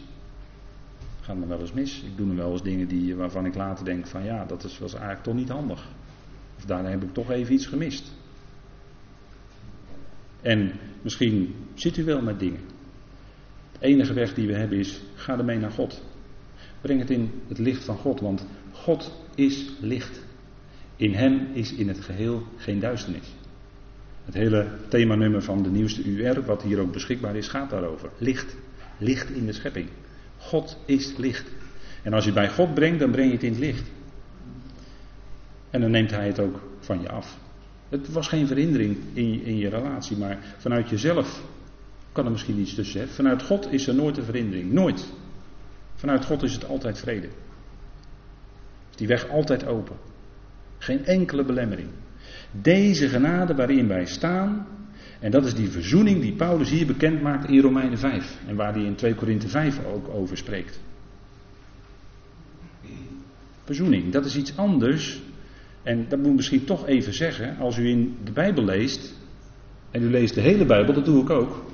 Het 1.17 1.25
gaat 1.25 1.37
nog 1.37 1.47
wel 1.47 1.59
eens 1.59 1.73
mis. 1.73 2.01
Ik 2.01 2.17
doe 2.17 2.25
nog 2.25 2.35
wel 2.35 2.51
eens 2.51 2.63
dingen 2.63 2.87
die, 2.87 3.15
waarvan 3.15 3.45
ik 3.45 3.55
later 3.55 3.85
denk 3.85 4.07
van 4.07 4.23
ja, 4.23 4.45
dat 4.45 4.63
is, 4.63 4.79
was 4.79 4.93
eigenlijk 4.93 5.23
toch 5.23 5.33
niet 5.33 5.49
handig. 5.49 5.87
Of 6.57 6.65
daarna 6.65 6.89
heb 6.89 7.03
ik 7.03 7.13
toch 7.13 7.31
even 7.31 7.53
iets 7.53 7.65
gemist. 7.65 8.11
En 10.41 10.71
misschien 11.01 11.55
zit 11.73 11.97
u 11.97 12.03
wel 12.03 12.21
met 12.21 12.39
dingen. 12.39 12.61
De 13.79 13.85
enige 13.85 14.13
weg 14.13 14.33
die 14.33 14.47
we 14.47 14.55
hebben 14.55 14.77
is, 14.77 15.01
ga 15.15 15.37
ermee 15.37 15.57
naar 15.57 15.71
God. 15.71 16.03
Breng 16.81 16.99
het 16.99 17.09
in 17.09 17.31
het 17.47 17.57
licht 17.57 17.83
van 17.83 17.97
God, 17.97 18.19
want 18.19 18.45
God 18.71 19.23
is 19.35 19.71
licht. 19.79 20.25
In 20.95 21.13
Hem 21.13 21.47
is 21.53 21.73
in 21.73 21.87
het 21.87 21.99
geheel 21.99 22.43
geen 22.55 22.79
duisternis. 22.79 23.35
Het 24.27 24.35
hele 24.35 24.67
themanummer 24.87 25.41
van 25.41 25.63
de 25.63 25.69
nieuwste 25.69 26.03
UR, 26.03 26.45
wat 26.45 26.61
hier 26.61 26.79
ook 26.79 26.91
beschikbaar 26.91 27.35
is, 27.35 27.47
gaat 27.47 27.69
daarover. 27.69 28.09
Licht. 28.17 28.55
Licht 28.97 29.29
in 29.29 29.45
de 29.45 29.53
schepping. 29.53 29.89
God 30.37 30.77
is 30.85 31.17
licht. 31.17 31.45
En 32.03 32.13
als 32.13 32.25
je 32.25 32.31
bij 32.31 32.49
God 32.49 32.73
brengt, 32.73 32.99
dan 32.99 33.11
breng 33.11 33.27
je 33.27 33.33
het 33.33 33.43
in 33.43 33.51
het 33.51 33.59
licht. 33.59 33.91
En 35.69 35.81
dan 35.81 35.91
neemt 35.91 36.11
hij 36.11 36.27
het 36.27 36.39
ook 36.39 36.61
van 36.79 37.01
je 37.01 37.09
af. 37.09 37.37
Het 37.89 38.11
was 38.11 38.27
geen 38.27 38.47
verhindering 38.47 38.97
in 39.13 39.31
je, 39.31 39.43
in 39.43 39.57
je 39.57 39.69
relatie, 39.69 40.17
maar 40.17 40.55
vanuit 40.57 40.89
jezelf 40.89 41.41
kan 42.11 42.25
er 42.25 42.31
misschien 42.31 42.59
iets 42.59 42.75
tussen. 42.75 43.01
Hè? 43.01 43.07
Vanuit 43.07 43.43
God 43.43 43.71
is 43.71 43.87
er 43.87 43.95
nooit 43.95 44.17
een 44.17 44.23
verhindering. 44.23 44.71
Nooit. 44.71 45.07
Vanuit 45.95 46.25
God 46.25 46.43
is 46.43 46.53
het 46.53 46.65
altijd 46.65 46.99
vrede. 46.99 47.27
Die 48.95 49.07
weg 49.07 49.29
altijd 49.29 49.65
open. 49.65 49.95
Geen 50.77 51.05
enkele 51.05 51.43
belemmering. 51.43 51.89
Deze 52.51 53.09
genade 53.09 53.55
waarin 53.55 53.87
wij 53.87 54.05
staan, 54.05 54.67
en 55.19 55.31
dat 55.31 55.45
is 55.45 55.53
die 55.53 55.69
verzoening 55.69 56.21
die 56.21 56.33
Paulus 56.33 56.69
hier 56.69 56.85
bekend 56.85 57.21
maakt 57.21 57.49
in 57.49 57.61
Romeinen 57.61 57.97
5. 57.97 58.37
En 58.47 58.55
waar 58.55 58.73
hij 58.73 58.83
in 58.83 58.95
2 58.95 59.15
Korinthe 59.15 59.47
5 59.47 59.85
ook 59.85 60.07
over 60.07 60.37
spreekt. 60.37 60.79
Verzoening, 63.63 64.11
dat 64.11 64.25
is 64.25 64.35
iets 64.35 64.57
anders 64.57 65.21
en 65.87 66.05
dat 66.09 66.19
moet 66.19 66.27
ik 66.27 66.35
misschien 66.35 66.65
toch 66.65 66.87
even 66.87 67.13
zeggen, 67.13 67.57
als 67.57 67.77
u 67.77 67.89
in 67.89 68.17
de 68.23 68.31
Bijbel 68.31 68.63
leest, 68.63 69.13
en 69.91 70.03
u 70.03 70.09
leest 70.09 70.33
de 70.33 70.41
hele 70.41 70.65
Bijbel, 70.65 70.93
dat 70.93 71.05
doe 71.05 71.21
ik 71.21 71.29
ook, 71.29 71.65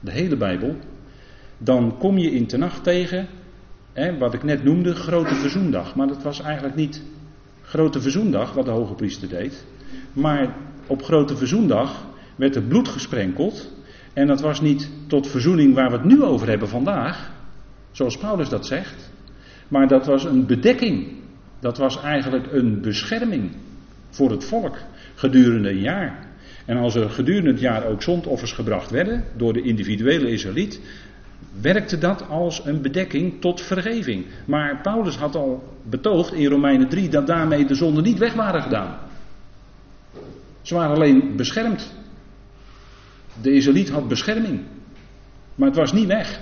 de 0.00 0.10
hele 0.10 0.36
Bijbel, 0.36 0.76
dan 1.58 1.98
kom 1.98 2.18
je 2.18 2.30
in 2.30 2.46
Tenach 2.46 2.82
tegen, 2.82 3.28
hè, 3.92 4.18
wat 4.18 4.34
ik 4.34 4.42
net 4.42 4.64
noemde, 4.64 4.94
Grote 4.94 5.34
Verzoendag. 5.34 5.94
Maar 5.94 6.06
dat 6.06 6.22
was 6.22 6.40
eigenlijk 6.40 6.74
niet 6.74 7.02
Grote 7.62 8.00
Verzoendag, 8.00 8.52
wat 8.52 8.64
de 8.64 8.70
hoge 8.70 8.94
priester 8.94 9.28
deed, 9.28 9.64
maar 10.12 10.54
op 10.86 11.02
Grote 11.02 11.36
Verzoendag 11.36 12.06
werd 12.36 12.56
er 12.56 12.62
bloed 12.62 12.88
gesprenkeld, 12.88 13.72
en 14.12 14.26
dat 14.26 14.40
was 14.40 14.60
niet 14.60 14.90
tot 15.06 15.26
verzoening 15.26 15.74
waar 15.74 15.90
we 15.90 15.96
het 15.96 16.04
nu 16.04 16.22
over 16.22 16.48
hebben 16.48 16.68
vandaag, 16.68 17.30
zoals 17.90 18.18
Paulus 18.18 18.48
dat 18.48 18.66
zegt, 18.66 19.10
maar 19.68 19.88
dat 19.88 20.06
was 20.06 20.24
een 20.24 20.46
bedekking 20.46 21.18
dat 21.60 21.78
was 21.78 22.02
eigenlijk 22.02 22.52
een 22.52 22.80
bescherming 22.80 23.50
voor 24.10 24.30
het 24.30 24.44
volk 24.44 24.76
gedurende 25.14 25.70
een 25.70 25.80
jaar. 25.80 26.28
En 26.64 26.76
als 26.76 26.94
er 26.94 27.10
gedurende 27.10 27.50
het 27.50 27.60
jaar 27.60 27.86
ook 27.86 28.02
zondoffers 28.02 28.52
gebracht 28.52 28.90
werden 28.90 29.24
door 29.36 29.52
de 29.52 29.62
individuele 29.62 30.30
Israëliet, 30.30 30.80
werkte 31.60 31.98
dat 31.98 32.28
als 32.28 32.64
een 32.64 32.82
bedekking 32.82 33.40
tot 33.40 33.60
vergeving. 33.60 34.26
Maar 34.44 34.80
Paulus 34.82 35.16
had 35.16 35.34
al 35.34 35.76
betoogd 35.82 36.32
in 36.32 36.46
Romeinen 36.46 36.88
3 36.88 37.08
dat 37.08 37.26
daarmee 37.26 37.64
de 37.64 37.74
zonden 37.74 38.04
niet 38.04 38.18
weg 38.18 38.32
waren 38.32 38.62
gedaan. 38.62 38.98
Ze 40.62 40.74
waren 40.74 40.94
alleen 40.94 41.36
beschermd. 41.36 41.92
De 43.42 43.52
Israëliet 43.52 43.90
had 43.90 44.08
bescherming. 44.08 44.60
Maar 45.54 45.68
het 45.68 45.76
was 45.76 45.92
niet 45.92 46.06
weg. 46.06 46.40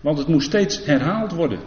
Want 0.00 0.18
het 0.18 0.28
moest 0.28 0.46
steeds 0.46 0.84
herhaald 0.84 1.32
worden. 1.32 1.58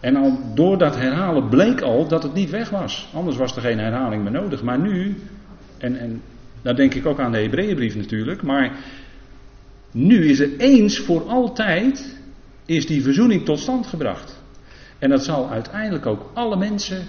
En 0.00 0.16
al 0.16 0.38
door 0.54 0.78
dat 0.78 0.96
herhalen 0.96 1.48
bleek 1.48 1.80
al 1.80 2.08
dat 2.08 2.22
het 2.22 2.34
niet 2.34 2.50
weg 2.50 2.70
was. 2.70 3.08
Anders 3.14 3.36
was 3.36 3.56
er 3.56 3.62
geen 3.62 3.78
herhaling 3.78 4.22
meer 4.22 4.32
nodig. 4.32 4.62
Maar 4.62 4.78
nu, 4.78 5.16
en, 5.78 5.96
en 5.96 6.22
daar 6.62 6.76
denk 6.76 6.94
ik 6.94 7.06
ook 7.06 7.20
aan 7.20 7.32
de 7.32 7.38
Hebreeënbrief 7.38 7.96
natuurlijk, 7.96 8.42
maar 8.42 8.76
nu 9.90 10.28
is 10.28 10.40
er 10.40 10.56
eens 10.58 10.98
voor 10.98 11.28
altijd 11.28 12.18
is 12.66 12.86
die 12.86 13.02
verzoening 13.02 13.44
tot 13.44 13.58
stand 13.58 13.86
gebracht. 13.86 14.42
En 14.98 15.10
dat 15.10 15.24
zal 15.24 15.50
uiteindelijk 15.50 16.06
ook 16.06 16.30
alle 16.34 16.56
mensen 16.56 17.06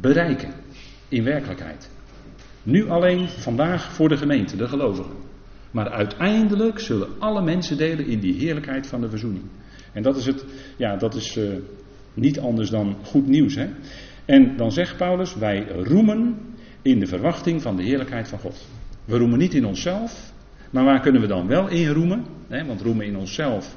bereiken 0.00 0.52
in 1.08 1.24
werkelijkheid. 1.24 1.90
Nu 2.62 2.88
alleen 2.88 3.28
vandaag 3.28 3.92
voor 3.92 4.08
de 4.08 4.16
gemeente, 4.16 4.56
de 4.56 4.68
gelovigen. 4.68 5.16
Maar 5.70 5.90
uiteindelijk 5.90 6.78
zullen 6.78 7.08
alle 7.18 7.42
mensen 7.42 7.76
delen 7.76 8.06
in 8.06 8.20
die 8.20 8.34
heerlijkheid 8.34 8.86
van 8.86 9.00
de 9.00 9.08
verzoening. 9.08 9.44
En 9.92 10.02
dat 10.02 10.16
is, 10.16 10.26
het, 10.26 10.44
ja, 10.76 10.96
dat 10.96 11.14
is 11.14 11.36
uh, 11.36 11.54
niet 12.14 12.40
anders 12.40 12.70
dan 12.70 12.96
goed 13.02 13.26
nieuws. 13.26 13.54
Hè? 13.54 13.68
En 14.24 14.56
dan 14.56 14.72
zegt 14.72 14.96
Paulus, 14.96 15.34
wij 15.34 15.66
roemen 15.68 16.38
in 16.82 16.98
de 16.98 17.06
verwachting 17.06 17.62
van 17.62 17.76
de 17.76 17.82
heerlijkheid 17.82 18.28
van 18.28 18.38
God. 18.38 18.66
We 19.04 19.16
roemen 19.16 19.38
niet 19.38 19.54
in 19.54 19.66
onszelf, 19.66 20.32
maar 20.70 20.84
waar 20.84 21.00
kunnen 21.00 21.20
we 21.20 21.26
dan 21.26 21.46
wel 21.46 21.68
in 21.68 21.88
roemen? 21.88 22.24
Hè? 22.48 22.64
Want 22.64 22.80
roemen 22.80 23.06
in 23.06 23.16
onszelf, 23.16 23.76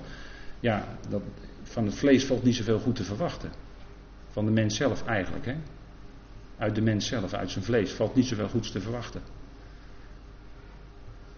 ja, 0.59 0.87
dat 1.09 1.21
van 1.63 1.85
het 1.85 1.95
vlees 1.95 2.25
valt 2.25 2.43
niet 2.43 2.55
zoveel 2.55 2.79
goed 2.79 2.95
te 2.95 3.03
verwachten. 3.03 3.49
Van 4.29 4.45
de 4.45 4.51
mens 4.51 4.75
zelf 4.75 5.05
eigenlijk. 5.05 5.45
Hè? 5.45 5.55
Uit 6.57 6.75
de 6.75 6.81
mens 6.81 7.07
zelf, 7.07 7.33
uit 7.33 7.51
zijn 7.51 7.63
vlees, 7.63 7.91
valt 7.91 8.15
niet 8.15 8.25
zoveel 8.25 8.49
goeds 8.49 8.71
te 8.71 8.81
verwachten. 8.81 9.21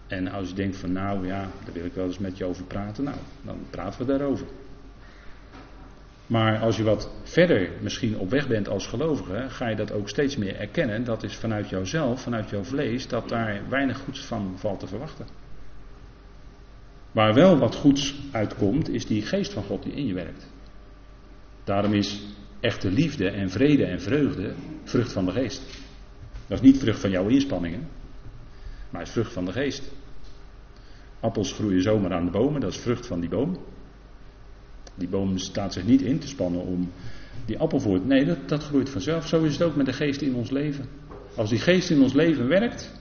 En 0.06 0.28
als 0.28 0.48
je 0.48 0.54
denkt 0.54 0.76
van 0.76 0.92
nou 0.92 1.26
ja, 1.26 1.40
daar 1.64 1.72
wil 1.72 1.84
ik 1.84 1.94
wel 1.94 2.06
eens 2.06 2.18
met 2.18 2.38
je 2.38 2.44
over 2.44 2.64
praten, 2.64 3.04
nou, 3.04 3.16
dan 3.42 3.58
praten 3.70 4.00
we 4.00 4.06
daarover. 4.06 4.46
Maar 6.28 6.58
als 6.58 6.76
je 6.76 6.82
wat 6.82 7.10
verder 7.22 7.70
misschien 7.80 8.18
op 8.18 8.30
weg 8.30 8.48
bent 8.48 8.68
als 8.68 8.86
gelovige, 8.86 9.46
ga 9.48 9.68
je 9.68 9.76
dat 9.76 9.92
ook 9.92 10.08
steeds 10.08 10.36
meer 10.36 10.56
erkennen. 10.56 11.04
Dat 11.04 11.22
is 11.22 11.36
vanuit 11.36 11.68
jouzelf, 11.68 12.22
vanuit 12.22 12.50
jouw 12.50 12.64
vlees, 12.64 13.08
dat 13.08 13.28
daar 13.28 13.62
weinig 13.68 13.98
goeds 13.98 14.24
van 14.24 14.52
valt 14.56 14.80
te 14.80 14.86
verwachten. 14.86 15.26
Waar 17.12 17.34
wel 17.34 17.58
wat 17.58 17.74
goeds 17.74 18.14
uitkomt, 18.32 18.88
is 18.88 19.06
die 19.06 19.22
geest 19.22 19.52
van 19.52 19.62
God 19.62 19.82
die 19.82 19.92
in 19.92 20.06
je 20.06 20.14
werkt. 20.14 20.50
Daarom 21.64 21.92
is 21.92 22.22
echte 22.60 22.90
liefde 22.90 23.28
en 23.28 23.50
vrede 23.50 23.84
en 23.84 24.00
vreugde 24.00 24.54
vrucht 24.84 25.12
van 25.12 25.24
de 25.24 25.32
geest. 25.32 25.62
Dat 26.46 26.58
is 26.58 26.70
niet 26.70 26.78
vrucht 26.78 27.00
van 27.00 27.10
jouw 27.10 27.26
inspanningen, 27.26 27.88
maar 28.90 29.02
is 29.02 29.10
vrucht 29.10 29.32
van 29.32 29.44
de 29.44 29.52
geest. 29.52 29.92
Appels 31.20 31.52
groeien 31.52 31.82
zomaar 31.82 32.12
aan 32.12 32.24
de 32.24 32.30
bomen, 32.30 32.60
dat 32.60 32.70
is 32.70 32.78
vrucht 32.78 33.06
van 33.06 33.20
die 33.20 33.28
boom. 33.28 33.58
Die 34.94 35.08
boom 35.08 35.38
staat 35.38 35.72
zich 35.72 35.84
niet 35.84 36.02
in 36.02 36.18
te 36.18 36.28
spannen 36.28 36.60
om 36.60 36.90
die 37.44 37.58
appel 37.58 37.80
voort. 37.80 38.06
Nee, 38.06 38.24
dat, 38.24 38.48
dat 38.48 38.64
groeit 38.64 38.90
vanzelf. 38.90 39.28
Zo 39.28 39.42
is 39.42 39.52
het 39.52 39.62
ook 39.62 39.76
met 39.76 39.86
de 39.86 39.92
geest 39.92 40.20
in 40.20 40.34
ons 40.34 40.50
leven. 40.50 40.88
Als 41.36 41.50
die 41.50 41.58
geest 41.58 41.90
in 41.90 42.02
ons 42.02 42.12
leven 42.12 42.48
werkt, 42.48 43.00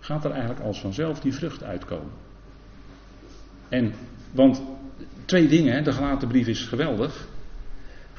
gaat 0.00 0.24
er 0.24 0.30
eigenlijk 0.30 0.60
als 0.60 0.80
vanzelf 0.80 1.20
die 1.20 1.32
vrucht 1.32 1.62
uitkomen. 1.62 2.12
En, 3.68 3.92
want 4.32 4.62
twee 5.24 5.48
dingen, 5.48 5.84
de 5.84 5.92
gelaten 5.92 6.28
brief 6.28 6.46
is 6.46 6.64
geweldig. 6.64 7.28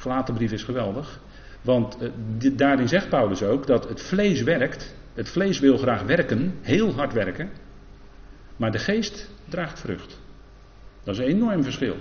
Gelaten 0.00 0.34
brief 0.34 0.52
is 0.52 0.62
geweldig. 0.62 1.20
Want 1.60 1.98
eh, 1.98 2.50
daarin 2.52 2.88
zegt 2.88 3.08
Paulus 3.08 3.42
ook 3.42 3.66
dat 3.66 3.88
het 3.88 4.02
vlees 4.02 4.42
werkt. 4.42 4.94
Het 5.14 5.28
vlees 5.28 5.58
wil 5.58 5.78
graag 5.78 6.02
werken, 6.02 6.54
heel 6.60 6.94
hard 6.94 7.12
werken. 7.12 7.50
Maar 8.56 8.72
de 8.72 8.78
geest 8.78 9.30
draagt 9.48 9.80
vrucht. 9.80 10.20
Dat 11.04 11.14
is 11.14 11.20
een 11.20 11.26
enorm 11.26 11.62
verschil. 11.62 11.96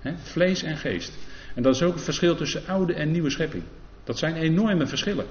Hè? 0.00 0.12
Vlees 0.16 0.62
en 0.62 0.76
geest. 0.76 1.18
En 1.54 1.62
dat 1.62 1.74
is 1.74 1.82
ook 1.82 1.94
het 1.94 2.04
verschil 2.04 2.34
tussen 2.34 2.62
oude 2.66 2.94
en 2.94 3.10
nieuwe 3.10 3.30
schepping. 3.30 3.62
Dat 4.04 4.18
zijn 4.18 4.36
enorme 4.36 4.86
verschillen. 4.86 5.26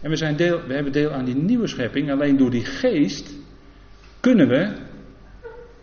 En 0.00 0.10
we, 0.10 0.16
zijn 0.16 0.36
deel, 0.36 0.60
we 0.66 0.74
hebben 0.74 0.92
deel 0.92 1.10
aan 1.10 1.24
die 1.24 1.36
nieuwe 1.36 1.66
schepping. 1.66 2.10
Alleen 2.10 2.36
door 2.36 2.50
die 2.50 2.64
geest 2.64 3.34
kunnen 4.20 4.48
we 4.48 4.72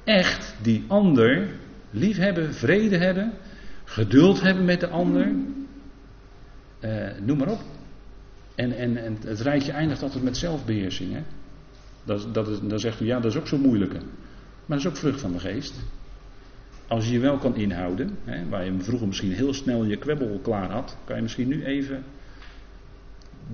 echt 0.03 0.55
die 0.61 0.83
ander 0.87 1.47
lief 1.89 2.17
hebben, 2.17 2.53
vrede 2.53 2.97
hebben, 2.97 3.33
geduld 3.93 4.41
hebben 4.41 4.65
met 4.65 4.79
de 4.79 4.87
ander. 4.87 5.31
Uh, 6.79 7.07
noem 7.21 7.37
maar 7.37 7.51
op. 7.51 7.61
En, 8.55 8.77
en, 8.77 8.97
en 8.97 9.17
het 9.25 9.39
rijtje 9.39 9.71
eindigt 9.71 10.01
altijd 10.01 10.23
met 10.23 10.37
zelfbeheersing. 10.37 11.13
Hè? 11.13 11.21
Dat, 12.03 12.33
dat 12.33 12.47
is, 12.47 12.59
dan 12.61 12.79
zegt 12.79 13.01
u, 13.01 13.05
ja, 13.05 13.19
dat 13.19 13.31
is 13.31 13.37
ook 13.37 13.47
zo 13.47 13.57
moeilijke. 13.57 13.97
Maar 14.65 14.77
dat 14.77 14.79
is 14.79 14.87
ook 14.87 14.97
vrucht 14.97 15.19
van 15.19 15.31
de 15.31 15.39
geest. 15.39 15.79
Als 16.87 17.05
je 17.05 17.13
je 17.13 17.19
wel 17.19 17.37
kan 17.37 17.55
inhouden, 17.55 18.17
hè, 18.23 18.49
waar 18.49 18.65
je 18.65 18.73
vroeger 18.79 19.07
misschien 19.07 19.31
heel 19.31 19.53
snel 19.53 19.83
je 19.83 19.97
kwebbel 19.97 20.39
klaar 20.43 20.71
had, 20.71 20.97
kan 21.03 21.15
je 21.15 21.21
misschien 21.21 21.47
nu 21.47 21.63
even 21.63 22.03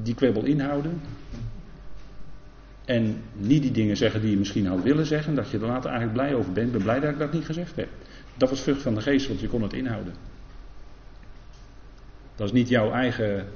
die 0.04 0.16
kwebbel 0.16 0.44
inhouden. 0.44 1.02
En 2.86 3.22
niet 3.34 3.62
die 3.62 3.72
dingen 3.72 3.98
zeggen 3.98 4.22
die 4.22 4.32
je 4.32 4.38
misschien 4.38 4.66
had 4.66 4.84
willen 4.84 5.06
zeggen, 5.06 5.36
dat 5.36 5.50
je 5.50 5.58
er 5.58 5.66
later 5.66 5.90
eigenlijk 5.90 6.20
blij 6.20 6.34
over 6.34 6.52
bent. 6.52 6.68
Ik 6.68 6.74
ben 6.74 6.82
blij 6.82 7.00
dat 7.00 7.12
ik 7.12 7.20
dat 7.20 7.34
niet 7.34 7.46
gezegd 7.46 7.76
heb. 7.76 7.90
Dat 8.38 8.50
was 8.50 8.62
vrucht 8.62 8.82
van 8.82 8.96
de 8.96 9.02
geest, 9.02 9.28
want 9.28 9.40
je 9.40 9.48
kon 9.48 9.62
het 9.62 9.74
inhouden. 9.74 10.14
Dat 12.40 12.48
is 12.48 12.54
niet 12.54 12.70
jouw 12.70 12.92
eigen 12.92 13.48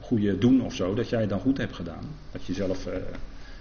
goede 0.00 0.38
doen 0.38 0.62
of 0.62 0.74
zo, 0.74 0.94
dat 0.94 1.08
jij 1.08 1.26
dan 1.26 1.40
goed 1.40 1.58
hebt 1.58 1.74
gedaan. 1.74 2.04
Dat 2.32 2.44
je 2.44 2.52
zelf. 2.52 2.86
Uh, 2.86 2.94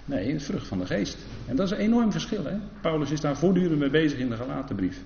nee, 0.06 0.32
het 0.32 0.44
vrucht 0.44 0.68
van 0.68 0.80
de 0.80 0.86
geest. 0.86 1.18
En 1.48 1.56
dat 1.56 1.66
is 1.66 1.72
een 1.72 1.84
enorm 1.84 2.12
verschil. 2.12 2.46
Hè? 2.46 2.56
Paulus 2.82 3.12
is 3.12 3.22
daar 3.22 3.38
voortdurend 3.38 3.80
mee 3.80 3.90
bezig 3.90 4.20
in 4.20 4.30
de 4.30 4.36
gelaten 4.36 4.76
brief. 4.76 5.02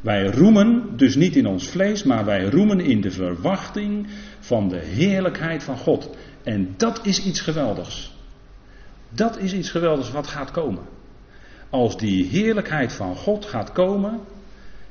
Wij 0.00 0.26
roemen 0.26 0.96
dus 0.96 1.14
niet 1.14 1.36
in 1.36 1.46
ons 1.46 1.68
vlees, 1.68 2.02
maar 2.02 2.24
wij 2.24 2.44
roemen 2.44 2.80
in 2.80 3.00
de 3.00 3.10
verwachting 3.10 4.06
van 4.40 4.68
de 4.68 4.78
heerlijkheid 4.78 5.62
van 5.62 5.76
God. 5.76 6.16
En 6.42 6.74
dat 6.76 7.06
is 7.06 7.24
iets 7.24 7.40
geweldigs. 7.40 8.14
Dat 9.10 9.38
is 9.38 9.52
iets 9.52 9.70
geweldigs 9.70 10.10
wat 10.10 10.26
gaat 10.26 10.50
komen. 10.50 10.82
Als 11.70 11.96
die 11.96 12.26
heerlijkheid 12.26 12.92
van 12.92 13.16
God 13.16 13.44
gaat 13.44 13.72
komen, 13.72 14.20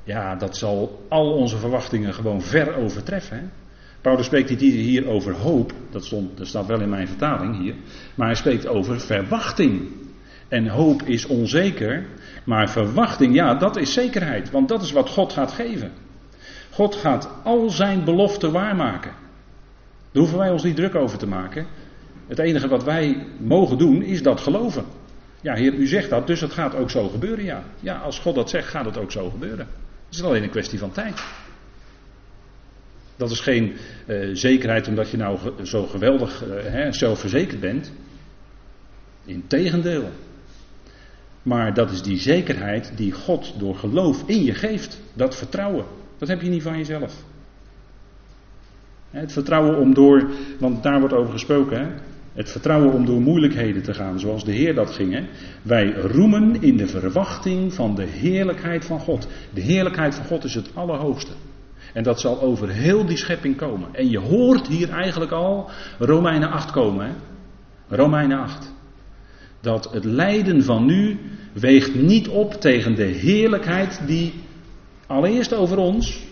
ja, 0.04 0.36
dat 0.36 0.58
zal 0.58 1.06
al 1.10 1.34
onze 1.34 1.58
verwachtingen 1.58 2.14
gewoon 2.14 2.42
ver 2.42 2.76
overtreffen. 2.76 3.38
Hè? 3.38 3.46
Paulus 4.06 4.26
spreekt 4.26 4.50
hier 4.60 5.08
over 5.08 5.34
hoop, 5.34 5.74
dat, 5.90 6.06
stond, 6.06 6.40
staat 6.42 6.66
wel 6.66 6.82
in 6.82 6.90
mijn 6.90 7.08
vertaling 7.08 7.58
hier, 7.58 7.76
maar 8.16 8.28
hij 8.28 8.36
spreekt 8.36 8.68
over 8.68 9.00
verwachting. 9.00 9.88
En 10.48 10.68
hoop 10.68 11.02
is 11.02 11.26
onzeker, 11.26 12.06
maar 12.44 12.70
verwachting, 12.70 13.34
ja, 13.36 13.56
dat 13.56 13.76
is 13.76 13.94
zekerheid, 13.94 14.52
want 14.52 14.68
dat 14.68 14.82
is 14.82 14.92
wat 14.92 15.10
God 15.10 15.34
gaat 15.34 15.52
geven. 15.52 15.92
God 16.72 16.96
gaat 16.96 17.30
al 17.44 17.70
zijn 17.70 18.04
beloften 18.04 18.52
waarmaken. 18.52 19.12
Daar 20.12 20.22
hoeven 20.22 20.38
wij 20.38 20.52
ons 20.52 20.64
niet 20.64 20.76
druk 20.76 20.96
over 20.96 21.18
te 21.18 21.28
maken. 21.28 21.66
Het 22.28 22.40
enige 22.40 22.68
wat 22.68 22.84
wij 22.84 23.28
mogen 23.40 23.78
doen 23.78 24.02
is 24.02 24.24
dat 24.24 24.40
geloven. 24.40 24.86
Ja, 25.42 25.54
Heer, 25.54 25.74
u 25.74 25.88
zegt 25.88 26.10
dat, 26.10 26.28
dus 26.28 26.42
het 26.42 26.54
gaat 26.54 26.76
ook 26.76 26.90
zo 26.90 27.08
gebeuren, 27.08 27.44
ja. 27.44 27.64
Ja, 27.80 27.98
als 27.98 28.20
God 28.20 28.36
dat 28.36 28.50
zegt, 28.50 28.68
gaat 28.68 28.86
het 28.86 28.98
ook 28.98 29.12
zo 29.12 29.30
gebeuren. 29.30 29.68
Het 30.06 30.16
is 30.16 30.24
alleen 30.24 30.44
een 30.44 30.50
kwestie 30.50 30.80
van 30.80 30.92
tijd. 30.92 31.24
Dat 33.18 33.32
is 33.32 33.40
geen 33.40 33.74
uh, 34.08 34.30
zekerheid 34.34 34.88
omdat 34.88 35.10
je 35.10 35.18
nou 35.18 35.40
zo 35.64 35.86
geweldig 35.86 36.44
uh, 36.44 36.54
hè, 36.64 36.92
zelfverzekerd 36.92 37.60
bent. 37.60 37.92
Integendeel. 39.26 40.10
Maar 41.42 41.74
dat 41.74 41.92
is 41.92 42.02
die 42.02 42.20
zekerheid 42.20 42.92
die 42.96 43.12
God 43.12 43.54
door 43.60 43.76
geloof 43.76 44.24
in 44.26 44.44
je 44.44 44.54
geeft. 44.54 45.02
Dat 45.14 45.36
vertrouwen. 45.36 45.86
Dat 46.18 46.28
heb 46.28 46.42
je 46.42 46.50
niet 46.50 46.64
van 46.64 46.78
jezelf. 46.78 47.24
Het 49.10 49.32
vertrouwen 49.32 49.78
om 49.78 49.94
door, 49.94 50.30
want 50.60 50.84
daar 50.84 51.00
wordt 51.00 51.16
over 51.16 51.32
gesproken, 51.32 51.80
hè? 51.80 51.88
het 52.34 52.52
vertrouwen 52.52 52.94
om 52.94 53.06
door 53.06 53.22
moeilijkheden 53.22 53.84
te 53.84 53.94
gaan, 53.94 54.20
zoals 54.20 54.44
de 54.44 54.52
Heer 54.52 54.76
dat 54.76 54.92
ging. 54.92 55.14
Hè? 55.14 55.24
Wij 55.62 55.94
roemen 55.94 56.62
in 56.62 56.78
de 56.78 56.88
verwachting 56.88 57.74
van 57.74 57.96
de 57.96 58.04
heerlijkheid 58.04 58.86
van 58.86 59.00
God. 59.00 59.28
De 59.54 59.62
heerlijkheid 59.62 60.16
van 60.16 60.26
God 60.26 60.44
is 60.44 60.54
het 60.56 60.70
allerhoogste. 60.74 61.32
En 61.96 62.04
dat 62.04 62.20
zal 62.20 62.42
over 62.42 62.70
heel 62.70 63.06
die 63.06 63.18
schepping 63.18 63.58
komen. 63.58 63.90
En 63.92 64.10
je 64.10 64.20
hoort 64.20 64.68
hier 64.68 64.90
eigenlijk 64.90 65.32
al 65.32 65.70
Romeinen 66.00 66.52
8 66.52 66.72
komen. 66.72 67.06
Hè? 67.06 67.14
Romeinen 67.96 68.40
8 68.40 68.74
dat 69.62 69.92
het 69.92 70.04
lijden 70.04 70.64
van 70.64 70.86
nu 70.86 71.20
weegt 71.54 71.96
niet 71.96 72.28
op 72.28 72.54
tegen 72.54 72.96
de 72.96 73.04
heerlijkheid 73.04 74.02
die 74.08 74.34
allereerst 75.08 75.54
over 75.54 75.78
ons 75.78 76.24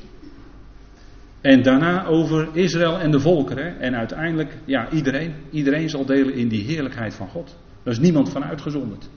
en 1.41 1.62
daarna 1.62 2.06
over 2.06 2.49
Israël 2.54 2.99
en 2.99 3.12
de 3.12 3.19
volkeren 3.19 3.80
en 3.80 3.95
uiteindelijk 3.95 4.58
ja 4.65 4.89
iedereen, 4.89 5.34
iedereen 5.49 5.89
zal 5.89 6.06
delen 6.06 6.34
in 6.34 6.47
die 6.47 6.63
heerlijkheid 6.63 7.13
van 7.13 7.28
God. 7.28 7.58
Daar 7.84 7.93
is 7.93 7.99
niemand 7.99 8.30
van 8.30 8.43
uitgezonderd. 8.43 9.10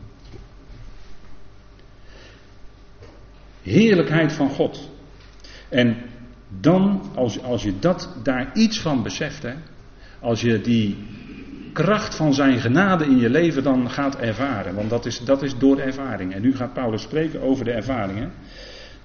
Heerlijkheid 3.62 4.32
van 4.32 4.50
God. 4.50 4.90
En 5.68 5.96
dan, 6.60 7.02
als, 7.14 7.42
als 7.42 7.62
je 7.62 7.78
dat, 7.78 8.16
daar 8.22 8.50
iets 8.54 8.80
van 8.80 9.02
beseft, 9.02 9.42
hè, 9.42 9.54
als 10.20 10.40
je 10.40 10.60
die 10.60 10.96
kracht 11.72 12.14
van 12.14 12.34
zijn 12.34 12.58
genade 12.58 13.04
in 13.04 13.18
je 13.18 13.30
leven 13.30 13.62
dan 13.62 13.90
gaat 13.90 14.16
ervaren. 14.16 14.74
Want 14.74 14.90
dat 14.90 15.06
is, 15.06 15.20
dat 15.20 15.42
is 15.42 15.58
door 15.58 15.78
ervaring. 15.78 16.34
En 16.34 16.42
nu 16.42 16.56
gaat 16.56 16.72
Paulus 16.72 17.02
spreken 17.02 17.42
over 17.42 17.64
de 17.64 17.72
ervaringen. 17.72 18.32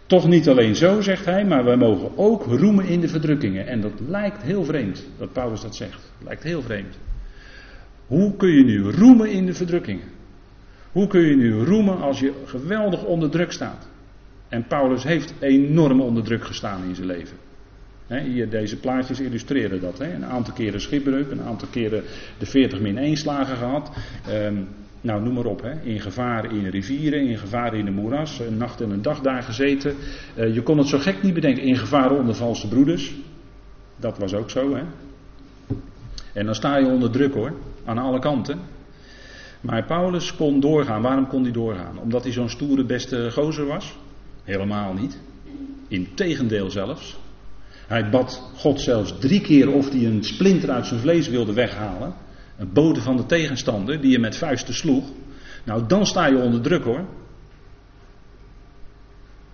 Toch 0.05 0.27
niet 0.27 0.49
alleen 0.49 0.75
zo, 0.75 1.01
zegt 1.01 1.25
hij, 1.25 1.45
maar 1.45 1.63
wij 1.63 1.75
mogen 1.75 2.17
ook 2.17 2.43
roemen 2.45 2.85
in 2.85 2.99
de 2.99 3.07
verdrukkingen. 3.07 3.67
En 3.67 3.81
dat 3.81 3.91
lijkt 4.07 4.41
heel 4.41 4.63
vreemd 4.63 5.07
dat 5.17 5.33
Paulus 5.33 5.61
dat 5.61 5.75
zegt. 5.75 6.11
Lijkt 6.23 6.43
heel 6.43 6.61
vreemd. 6.61 6.97
Hoe 8.07 8.35
kun 8.35 8.49
je 8.49 8.63
nu 8.63 8.81
roemen 8.81 9.31
in 9.31 9.45
de 9.45 9.53
verdrukkingen? 9.53 10.07
Hoe 10.91 11.07
kun 11.07 11.21
je 11.21 11.35
nu 11.35 11.63
roemen 11.63 12.01
als 12.01 12.19
je 12.19 12.33
geweldig 12.45 13.03
onder 13.03 13.29
druk 13.29 13.51
staat? 13.51 13.87
En 14.51 14.67
Paulus 14.67 15.03
heeft 15.03 15.33
enorm 15.39 16.01
onder 16.01 16.23
druk 16.23 16.45
gestaan 16.45 16.83
in 16.83 16.95
zijn 16.95 17.07
leven 17.07 17.37
hier, 18.19 18.49
deze 18.49 18.77
plaatjes 18.77 19.19
illustreren 19.19 19.81
dat. 19.81 19.99
Een 19.99 20.25
aantal 20.25 20.53
keren 20.53 20.81
schipbreuk, 20.81 21.31
een 21.31 21.41
aantal 21.41 21.67
keren 21.71 22.03
de 22.37 22.45
40 22.45 22.79
min 22.79 22.97
1 22.97 23.17
slagen 23.17 23.57
gehad. 23.57 23.91
Ehm, 24.27 24.55
nou, 25.01 25.21
noem 25.23 25.33
maar 25.33 25.45
op. 25.45 25.65
In 25.83 25.99
gevaar 25.99 26.53
in 26.53 26.67
rivieren, 26.67 27.27
in 27.27 27.37
gevaar 27.37 27.75
in 27.75 27.85
de 27.85 27.91
moeras. 27.91 28.39
Een 28.39 28.57
nacht 28.57 28.81
en 28.81 28.89
een 28.89 29.01
dag 29.01 29.21
daar 29.21 29.43
gezeten. 29.43 29.95
Uh, 30.37 30.53
je 30.53 30.61
kon 30.61 30.77
het 30.77 30.87
zo 30.87 30.97
gek 30.97 31.23
niet 31.23 31.33
bedenken. 31.33 31.63
In 31.63 31.77
gevaar 31.77 32.11
onder 32.11 32.35
valse 32.35 32.67
broeders. 32.67 33.13
Dat 33.95 34.17
was 34.17 34.33
ook 34.33 34.49
zo. 34.49 34.75
Hè? 34.75 34.83
En 36.33 36.45
dan 36.45 36.55
sta 36.55 36.77
je 36.77 36.85
onder 36.85 37.11
druk 37.11 37.33
hoor. 37.33 37.53
Aan 37.85 37.97
alle 37.97 38.19
kanten. 38.19 38.59
Maar 39.61 39.85
Paulus 39.85 40.35
kon 40.35 40.59
doorgaan. 40.59 41.01
Waarom 41.01 41.27
kon 41.27 41.43
hij 41.43 41.51
doorgaan? 41.51 41.99
Omdat 41.99 42.23
hij 42.23 42.31
zo'n 42.31 42.49
stoere 42.49 42.83
beste 42.83 43.31
gozer 43.31 43.65
was? 43.65 43.97
Helemaal 44.43 44.93
niet. 44.93 45.19
Integendeel 45.87 46.71
zelfs. 46.71 47.19
Hij 47.87 48.09
bad 48.09 48.51
God 48.55 48.81
zelfs 48.81 49.19
drie 49.19 49.41
keer 49.41 49.71
of 49.71 49.89
hij 49.89 50.05
een 50.05 50.23
splinter 50.23 50.71
uit 50.71 50.85
zijn 50.85 50.99
vlees 50.99 51.27
wilde 51.27 51.53
weghalen. 51.53 52.13
Een 52.57 52.73
bode 52.73 53.01
van 53.01 53.17
de 53.17 53.25
tegenstander 53.25 54.01
die 54.01 54.11
je 54.11 54.19
met 54.19 54.37
vuisten 54.37 54.73
sloeg. 54.73 55.05
Nou, 55.63 55.87
dan 55.87 56.05
sta 56.05 56.25
je 56.27 56.37
onder 56.37 56.61
druk 56.61 56.83
hoor. 56.83 57.05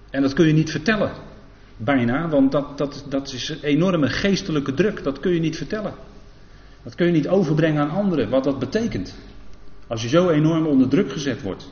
En 0.10 0.22
dat 0.22 0.34
kun 0.34 0.48
je 0.48 0.54
niet 0.54 0.72
vertellen. 0.72 1.12
Bijna, 1.78 2.30
want 2.30 2.52
dat, 2.52 2.78
dat, 2.78 3.06
dat 3.10 3.34
is 3.34 3.50
een 3.50 3.62
enorme 3.62 4.10
geestelijke 4.10 4.74
druk. 4.74 5.04
Dat 5.04 5.20
kun 5.20 5.34
je 5.34 5.40
niet 5.40 5.58
vertellen. 5.58 5.94
Dat 6.84 6.96
kun 6.96 7.06
je 7.06 7.12
niet 7.12 7.28
overbrengen 7.28 7.82
aan 7.82 7.90
anderen, 7.90 8.30
wat 8.30 8.44
dat 8.44 8.60
betekent. 8.60 9.16
Als 9.88 10.02
je 10.02 10.08
zo 10.08 10.30
enorm 10.30 10.66
onder 10.66 10.88
druk 10.88 11.12
gezet 11.12 11.42
wordt. 11.42 11.70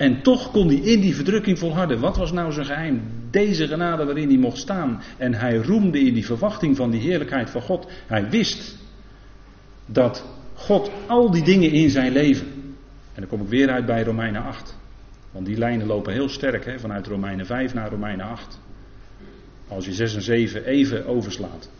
En 0.00 0.22
toch 0.22 0.50
kon 0.50 0.66
hij 0.66 0.76
in 0.76 1.00
die 1.00 1.14
verdrukking 1.14 1.58
volharden. 1.58 2.00
Wat 2.00 2.16
was 2.16 2.32
nou 2.32 2.52
zijn 2.52 2.66
geheim? 2.66 3.02
Deze 3.30 3.66
genade 3.66 4.04
waarin 4.04 4.28
hij 4.28 4.38
mocht 4.38 4.58
staan. 4.58 5.02
En 5.16 5.34
hij 5.34 5.56
roemde 5.56 6.00
in 6.00 6.14
die 6.14 6.24
verwachting 6.24 6.76
van 6.76 6.90
die 6.90 7.00
heerlijkheid 7.00 7.50
van 7.50 7.62
God. 7.62 7.86
Hij 8.06 8.30
wist 8.30 8.76
dat 9.86 10.26
God 10.54 10.90
al 11.06 11.30
die 11.30 11.42
dingen 11.42 11.70
in 11.70 11.90
zijn 11.90 12.12
leven. 12.12 12.46
En 13.14 13.20
dan 13.20 13.26
kom 13.26 13.40
ik 13.40 13.48
weer 13.48 13.70
uit 13.70 13.86
bij 13.86 14.02
Romeinen 14.02 14.42
8. 14.42 14.78
Want 15.30 15.46
die 15.46 15.58
lijnen 15.58 15.86
lopen 15.86 16.12
heel 16.12 16.28
sterk 16.28 16.64
hè, 16.64 16.78
vanuit 16.78 17.06
Romeinen 17.06 17.46
5 17.46 17.74
naar 17.74 17.90
Romeinen 17.90 18.26
8. 18.26 18.60
Als 19.68 19.84
je 19.84 19.92
6 19.92 20.14
en 20.14 20.22
7 20.22 20.64
even 20.64 21.06
overslaat. 21.06 21.70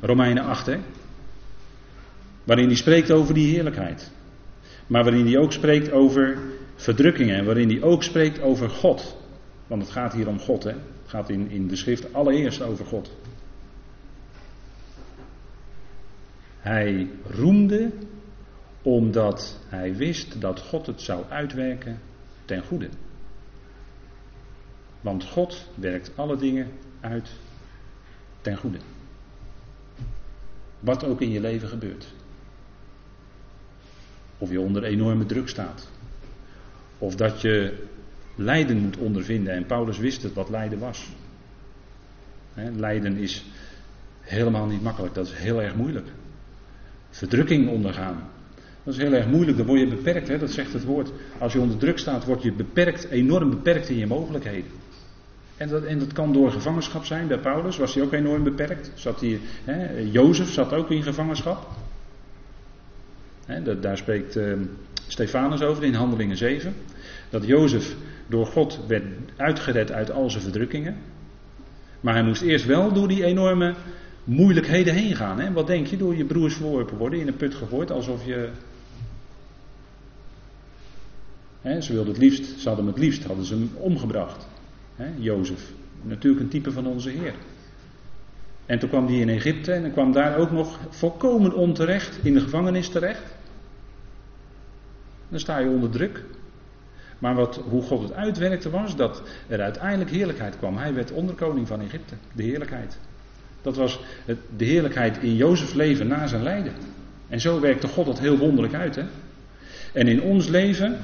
Romeinen 0.00 0.44
8 0.44 0.66
hè. 0.66 0.78
Waarin 2.44 2.66
hij 2.66 2.76
spreekt 2.76 3.10
over 3.10 3.34
die 3.34 3.54
heerlijkheid. 3.54 4.10
Maar 4.90 5.04
waarin 5.04 5.26
hij 5.26 5.38
ook 5.38 5.52
spreekt 5.52 5.92
over 5.92 6.38
verdrukkingen. 6.74 7.36
En 7.36 7.44
waarin 7.44 7.68
hij 7.68 7.82
ook 7.82 8.02
spreekt 8.02 8.40
over 8.40 8.70
God. 8.70 9.16
Want 9.66 9.82
het 9.82 9.90
gaat 9.90 10.12
hier 10.12 10.28
om 10.28 10.38
God. 10.38 10.62
Hè? 10.62 10.70
Het 10.70 11.08
gaat 11.08 11.30
in, 11.30 11.50
in 11.50 11.68
de 11.68 11.76
schrift 11.76 12.14
allereerst 12.14 12.62
over 12.62 12.86
God. 12.86 13.16
Hij 16.58 17.10
roemde 17.26 17.90
omdat 18.82 19.60
hij 19.68 19.96
wist 19.96 20.40
dat 20.40 20.60
God 20.60 20.86
het 20.86 21.00
zou 21.00 21.24
uitwerken 21.28 22.00
ten 22.44 22.62
goede. 22.62 22.88
Want 25.00 25.24
God 25.24 25.68
werkt 25.74 26.12
alle 26.16 26.36
dingen 26.36 26.70
uit 27.00 27.30
ten 28.40 28.56
goede. 28.56 28.78
Wat 30.80 31.04
ook 31.04 31.20
in 31.20 31.30
je 31.30 31.40
leven 31.40 31.68
gebeurt. 31.68 32.12
Of 34.40 34.50
je 34.50 34.60
onder 34.60 34.84
enorme 34.84 35.26
druk 35.26 35.48
staat. 35.48 35.88
Of 36.98 37.14
dat 37.16 37.40
je 37.40 37.86
lijden 38.34 38.76
moet 38.76 38.96
ondervinden. 38.96 39.54
En 39.54 39.66
Paulus 39.66 39.98
wist 39.98 40.22
het 40.22 40.34
wat 40.34 40.50
lijden 40.50 40.78
was. 40.78 41.08
lijden 42.76 43.16
is 43.16 43.44
helemaal 44.20 44.66
niet 44.66 44.82
makkelijk. 44.82 45.14
Dat 45.14 45.26
is 45.26 45.32
heel 45.32 45.62
erg 45.62 45.74
moeilijk. 45.74 46.06
Verdrukking 47.10 47.68
ondergaan. 47.68 48.28
Dat 48.82 48.94
is 48.94 49.00
heel 49.00 49.12
erg 49.12 49.26
moeilijk. 49.26 49.56
Dan 49.56 49.66
word 49.66 49.80
je 49.80 49.86
beperkt. 49.86 50.40
Dat 50.40 50.50
zegt 50.50 50.72
het 50.72 50.84
woord. 50.84 51.12
Als 51.38 51.52
je 51.52 51.60
onder 51.60 51.78
druk 51.78 51.98
staat, 51.98 52.24
word 52.24 52.42
je 52.42 52.52
beperkt, 52.52 53.08
enorm 53.08 53.50
beperkt 53.50 53.88
in 53.88 53.96
je 53.96 54.06
mogelijkheden. 54.06 54.70
En 55.56 55.68
dat, 55.68 55.84
en 55.84 55.98
dat 55.98 56.12
kan 56.12 56.32
door 56.32 56.50
gevangenschap 56.50 57.04
zijn. 57.04 57.26
Bij 57.26 57.38
Paulus 57.38 57.76
was 57.76 57.94
hij 57.94 58.02
ook 58.02 58.12
enorm 58.12 58.42
beperkt. 58.42 58.90
Zat 58.94 59.20
hij, 59.20 59.40
hè, 59.64 59.98
Jozef 59.98 60.52
zat 60.52 60.72
ook 60.72 60.90
in 60.90 61.02
gevangenschap 61.02 61.66
daar 63.80 63.96
spreekt 63.96 64.36
uh, 64.36 64.52
Stefanus 65.06 65.62
over 65.62 65.84
in 65.84 65.94
Handelingen 65.94 66.36
7. 66.36 66.74
Dat 67.30 67.46
Jozef 67.46 67.96
door 68.26 68.46
God 68.46 68.80
werd 68.86 69.04
uitgered 69.36 69.92
uit 69.92 70.10
al 70.10 70.30
zijn 70.30 70.42
verdrukkingen. 70.42 70.96
Maar 72.00 72.14
hij 72.14 72.24
moest 72.24 72.42
eerst 72.42 72.66
wel 72.66 72.92
door 72.92 73.08
die 73.08 73.24
enorme 73.24 73.74
moeilijkheden 74.24 74.94
heen 74.94 75.16
gaan. 75.16 75.40
Hè? 75.40 75.52
Wat 75.52 75.66
denk 75.66 75.86
je? 75.86 75.96
Door 75.96 76.16
je 76.16 76.24
broers 76.24 76.54
verworpen 76.54 76.96
worden, 76.96 77.20
in 77.20 77.28
een 77.28 77.36
put 77.36 77.54
gegooid, 77.54 77.90
alsof 77.90 78.26
je. 78.26 78.48
Ze 81.62 81.92
wilden 81.92 82.12
het 82.12 82.22
liefst, 82.22 82.44
ze 82.44 82.68
hadden 82.68 82.84
hem 82.84 82.94
het 82.94 83.02
liefst, 83.02 83.24
hadden 83.24 83.44
ze 83.44 83.54
hem 83.54 83.70
omgebracht. 83.74 84.46
Hè? 84.96 85.06
Jozef. 85.18 85.72
Natuurlijk 86.02 86.42
een 86.42 86.48
type 86.48 86.72
van 86.72 86.86
onze 86.86 87.10
Heer. 87.10 87.34
En 88.66 88.78
toen 88.78 88.88
kwam 88.88 89.06
hij 89.06 89.16
in 89.16 89.28
Egypte 89.28 89.72
en 89.72 89.82
dan 89.82 89.92
kwam 89.92 90.12
daar 90.12 90.36
ook 90.36 90.50
nog 90.50 90.78
volkomen 90.88 91.54
onterecht 91.54 92.18
in 92.22 92.34
de 92.34 92.40
gevangenis 92.40 92.88
terecht. 92.88 93.38
Dan 95.30 95.40
sta 95.40 95.58
je 95.58 95.68
onder 95.68 95.90
druk. 95.90 96.24
Maar 97.20 97.34
wat, 97.34 97.56
hoe 97.68 97.82
God 97.82 98.02
het 98.02 98.12
uitwerkte 98.12 98.70
was 98.70 98.96
dat 98.96 99.22
er 99.48 99.60
uiteindelijk 99.60 100.10
heerlijkheid 100.10 100.56
kwam. 100.56 100.76
Hij 100.76 100.94
werd 100.94 101.12
onderkoning 101.12 101.66
van 101.66 101.80
Egypte. 101.80 102.14
De 102.32 102.42
heerlijkheid. 102.42 102.98
Dat 103.62 103.76
was 103.76 104.00
de 104.56 104.64
heerlijkheid 104.64 105.18
in 105.18 105.36
Jozefs 105.36 105.72
leven 105.72 106.06
na 106.06 106.26
zijn 106.26 106.42
lijden. 106.42 106.72
En 107.28 107.40
zo 107.40 107.60
werkte 107.60 107.88
God 107.88 108.06
dat 108.06 108.18
heel 108.18 108.38
wonderlijk 108.38 108.74
uit. 108.74 108.96
Hè? 108.96 109.04
En 109.92 110.08
in 110.08 110.22
ons 110.22 110.48
leven 110.48 110.98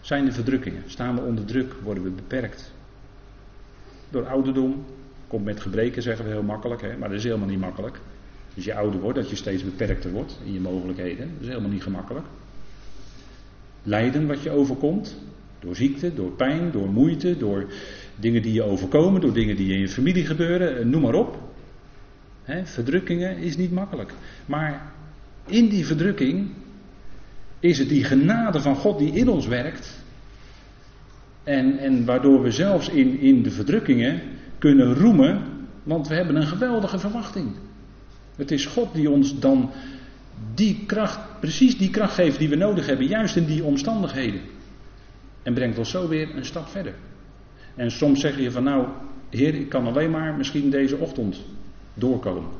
zijn 0.00 0.24
de 0.24 0.32
verdrukkingen. 0.32 0.82
Staan 0.86 1.14
we 1.14 1.20
onder 1.20 1.44
druk, 1.44 1.72
worden 1.82 2.02
we 2.02 2.10
beperkt. 2.10 2.72
Door 4.10 4.26
ouderdom. 4.26 4.84
Komt 5.26 5.44
met 5.44 5.60
gebreken, 5.60 6.02
zeggen 6.02 6.24
we 6.24 6.30
heel 6.30 6.42
makkelijk. 6.42 6.80
Hè? 6.80 6.96
Maar 6.96 7.08
dat 7.08 7.18
is 7.18 7.24
helemaal 7.24 7.48
niet 7.48 7.60
makkelijk. 7.60 8.00
Als 8.56 8.64
je 8.64 8.74
ouder 8.74 9.00
wordt, 9.00 9.18
dat 9.18 9.30
je 9.30 9.36
steeds 9.36 9.64
beperkter 9.64 10.10
wordt 10.10 10.38
in 10.44 10.52
je 10.52 10.60
mogelijkheden. 10.60 11.30
Dat 11.32 11.42
is 11.42 11.48
helemaal 11.48 11.70
niet 11.70 11.82
gemakkelijk 11.82 12.26
lijden 13.86 14.26
wat 14.26 14.42
je 14.42 14.50
overkomt. 14.50 15.16
Door 15.58 15.76
ziekte, 15.76 16.14
door 16.14 16.30
pijn, 16.30 16.70
door 16.70 16.88
moeite, 16.88 17.36
door 17.36 17.66
dingen 18.16 18.42
die 18.42 18.52
je 18.52 18.62
overkomen, 18.62 19.20
door 19.20 19.32
dingen 19.32 19.56
die 19.56 19.72
in 19.72 19.80
je 19.80 19.88
familie 19.88 20.26
gebeuren, 20.26 20.78
eh, 20.78 20.84
noem 20.84 21.02
maar 21.02 21.14
op. 21.14 21.38
verdrukkingen 22.64 23.36
is 23.36 23.56
niet 23.56 23.72
makkelijk. 23.72 24.12
Maar 24.46 24.92
in 25.46 25.68
die 25.68 25.86
verdrukking 25.86 26.48
is 27.60 27.78
het 27.78 27.88
die 27.88 28.04
genade 28.04 28.60
van 28.60 28.76
God 28.76 28.98
die 28.98 29.12
in 29.12 29.28
ons 29.28 29.46
werkt. 29.46 30.04
En, 31.44 31.78
en 31.78 32.04
waardoor 32.04 32.42
we 32.42 32.50
zelfs 32.50 32.88
in, 32.88 33.18
in 33.20 33.42
de 33.42 33.50
verdrukkingen 33.50 34.20
kunnen 34.58 34.94
roemen, 34.94 35.42
want 35.82 36.08
we 36.08 36.14
hebben 36.14 36.36
een 36.36 36.46
geweldige 36.46 36.98
verwachting. 36.98 37.54
Het 38.36 38.50
is 38.50 38.66
God 38.66 38.94
die 38.94 39.10
ons 39.10 39.38
dan 39.38 39.70
die 40.54 40.84
kracht, 40.86 41.18
precies 41.40 41.78
die 41.78 41.90
kracht 41.90 42.14
geeft 42.14 42.38
die 42.38 42.48
we 42.48 42.56
nodig 42.56 42.86
hebben, 42.86 43.06
juist 43.06 43.36
in 43.36 43.44
die 43.44 43.64
omstandigheden. 43.64 44.40
En 45.42 45.54
brengt 45.54 45.78
ons 45.78 45.90
zo 45.90 46.08
weer 46.08 46.36
een 46.36 46.44
stap 46.44 46.68
verder. 46.68 46.94
En 47.74 47.90
soms 47.90 48.20
zeg 48.20 48.38
je 48.38 48.50
van 48.50 48.64
nou, 48.64 48.86
Heer, 49.30 49.54
ik 49.54 49.68
kan 49.68 49.86
alleen 49.86 50.10
maar 50.10 50.34
misschien 50.36 50.70
deze 50.70 50.96
ochtend 50.96 51.36
doorkomen. 51.94 52.50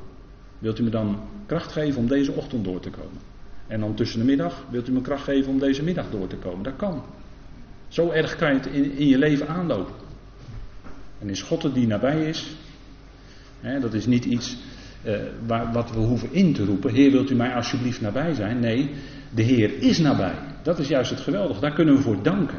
Wilt 0.59 0.79
u 0.79 0.83
me 0.83 0.91
dan 0.91 1.21
kracht 1.47 1.73
geven 1.73 2.01
om 2.01 2.09
deze 2.09 2.33
ochtend 2.33 2.65
door 2.65 2.81
te 2.81 2.91
komen? 2.91 3.19
En 3.67 3.81
dan 3.81 3.95
tussen 3.95 4.19
de 4.19 4.25
middag, 4.25 4.65
wilt 4.71 4.89
u 4.89 4.93
me 4.93 5.01
kracht 5.01 5.25
geven 5.25 5.53
om 5.53 5.59
deze 5.59 5.83
middag 5.83 6.11
door 6.11 6.27
te 6.27 6.37
komen? 6.37 6.63
Dat 6.63 6.77
kan. 6.77 7.03
Zo 7.89 8.11
erg 8.11 8.37
kan 8.37 8.49
je 8.49 8.59
het 8.59 8.67
in, 8.67 8.93
in 8.93 9.07
je 9.07 9.19
leven 9.19 9.49
aanlopen. 9.49 9.95
En 11.19 11.29
is 11.29 11.43
God 11.43 11.63
het 11.63 11.75
die 11.75 11.87
nabij 11.87 12.29
is? 12.29 12.57
Hè, 13.61 13.81
dat 13.81 13.95
is 13.95 14.07
niet 14.07 14.25
iets 14.25 14.57
uh, 15.07 15.17
waar, 15.47 15.73
wat 15.73 15.91
we 15.91 15.99
hoeven 15.99 16.33
in 16.33 16.53
te 16.53 16.65
roepen. 16.65 16.93
Heer, 16.93 17.11
wilt 17.11 17.31
u 17.31 17.35
mij 17.35 17.55
alsjeblieft 17.55 18.01
nabij 18.01 18.35
zijn? 18.35 18.61
Nee, 18.61 18.91
de 19.35 19.43
Heer 19.43 19.83
is 19.83 19.99
nabij. 19.99 20.35
Dat 20.63 20.79
is 20.79 20.89
juist 20.89 21.11
het 21.11 21.21
geweldige. 21.21 21.61
Daar 21.61 21.73
kunnen 21.73 21.95
we 21.95 22.01
voor 22.01 22.23
danken. 22.23 22.59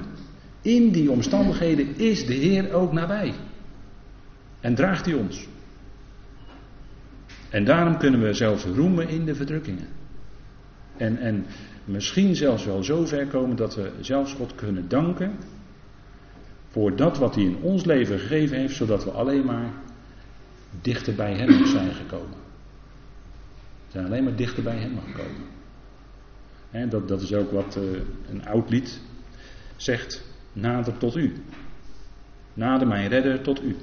In 0.61 0.91
die 0.91 1.11
omstandigheden 1.11 1.97
is 1.97 2.25
de 2.25 2.33
Heer 2.33 2.73
ook 2.73 2.93
nabij. 2.93 3.33
En 4.59 4.75
draagt 4.75 5.05
hij 5.05 5.15
ons. 5.15 5.47
En 7.49 7.65
daarom 7.65 7.97
kunnen 7.97 8.21
we 8.21 8.33
zelfs 8.33 8.65
roemen 8.65 9.09
in 9.09 9.25
de 9.25 9.35
verdrukkingen. 9.35 9.87
En, 10.97 11.17
en 11.17 11.45
misschien 11.85 12.35
zelfs 12.35 12.65
wel 12.65 12.83
zo 12.83 13.05
ver 13.05 13.27
komen 13.27 13.55
dat 13.55 13.75
we 13.75 13.91
zelfs 13.99 14.33
God 14.33 14.55
kunnen 14.55 14.85
danken 14.87 15.31
voor 16.67 16.95
dat 16.95 17.17
wat 17.17 17.35
hij 17.35 17.43
in 17.43 17.57
ons 17.61 17.85
leven 17.85 18.19
gegeven 18.19 18.57
heeft, 18.57 18.75
zodat 18.75 19.03
we 19.03 19.11
alleen 19.11 19.45
maar 19.45 19.71
dichter 20.81 21.15
bij 21.15 21.33
Hem 21.33 21.65
zijn 21.65 21.93
gekomen. 21.93 22.37
We 23.85 23.91
zijn 23.91 24.05
alleen 24.05 24.23
maar 24.23 24.35
dichter 24.35 24.63
bij 24.63 24.77
Hem 24.77 24.99
gekomen. 24.99 25.45
En 26.71 26.89
dat, 26.89 27.07
dat 27.07 27.21
is 27.21 27.33
ook 27.33 27.51
wat 27.51 27.77
uh, 27.77 27.99
een 28.29 28.45
oud 28.45 28.69
lied 28.69 29.01
zegt: 29.75 30.23
Nader 30.53 30.97
tot 30.97 31.15
U. 31.15 31.33
Nader 32.53 32.87
mijn 32.87 33.07
redder 33.09 33.41
tot 33.41 33.63
U. 33.63 33.75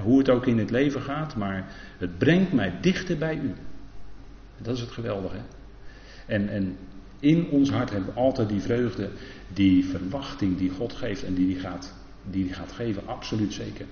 hoe 0.00 0.18
het 0.18 0.28
ook 0.28 0.46
in 0.46 0.58
het 0.58 0.70
leven 0.70 1.02
gaat, 1.02 1.36
maar 1.36 1.74
het 1.98 2.18
brengt 2.18 2.52
mij 2.52 2.78
dichter 2.80 3.18
bij 3.18 3.36
U. 3.36 3.52
Dat 4.58 4.74
is 4.74 4.80
het 4.80 4.90
geweldige. 4.90 5.40
En, 6.26 6.48
en 6.48 6.76
in 7.20 7.48
ons 7.48 7.70
hart 7.70 7.90
hebben 7.90 8.14
we 8.14 8.20
altijd 8.20 8.48
die 8.48 8.60
vreugde, 8.60 9.08
die 9.52 9.84
verwachting 9.84 10.58
die 10.58 10.70
God 10.70 10.92
geeft 10.92 11.24
en 11.24 11.34
die 11.34 11.46
die 11.46 11.58
gaat, 11.58 11.94
die 12.30 12.44
die 12.44 12.52
gaat 12.52 12.72
geven, 12.72 13.06
absoluut 13.06 13.52
zeker. 13.52 13.86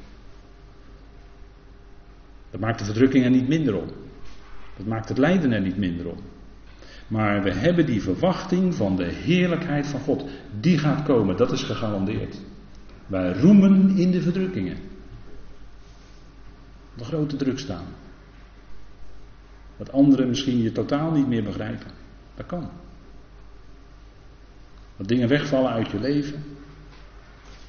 Dat 2.50 2.60
maakt 2.60 2.78
de 2.78 2.84
verdrukking 2.84 3.24
er 3.24 3.30
niet 3.30 3.48
minder 3.48 3.76
om. 3.76 3.88
Dat 4.76 4.86
maakt 4.86 5.08
het 5.08 5.18
lijden 5.18 5.52
er 5.52 5.60
niet 5.60 5.76
minder 5.76 6.08
om. 6.08 6.18
Maar 7.06 7.42
we 7.42 7.52
hebben 7.52 7.86
die 7.86 8.02
verwachting 8.02 8.74
van 8.74 8.96
de 8.96 9.04
heerlijkheid 9.04 9.86
van 9.86 10.00
God. 10.00 10.24
Die 10.60 10.78
gaat 10.78 11.02
komen, 11.02 11.36
dat 11.36 11.52
is 11.52 11.62
gegarandeerd. 11.62 12.40
Wij 13.06 13.32
roemen 13.32 13.96
in 13.96 14.10
de 14.10 14.22
verdrukkingen. 14.22 14.76
De 16.94 17.04
grote 17.04 17.36
druk 17.36 17.58
staan. 17.58 17.84
Dat 19.76 19.92
anderen 19.92 20.28
misschien 20.28 20.62
je 20.62 20.72
totaal 20.72 21.10
niet 21.10 21.26
meer 21.26 21.42
begrijpen. 21.42 21.90
Dat 22.34 22.46
kan. 22.46 22.70
Dat 24.96 25.08
dingen 25.08 25.28
wegvallen 25.28 25.70
uit 25.70 25.90
je 25.90 26.00
leven. 26.00 26.44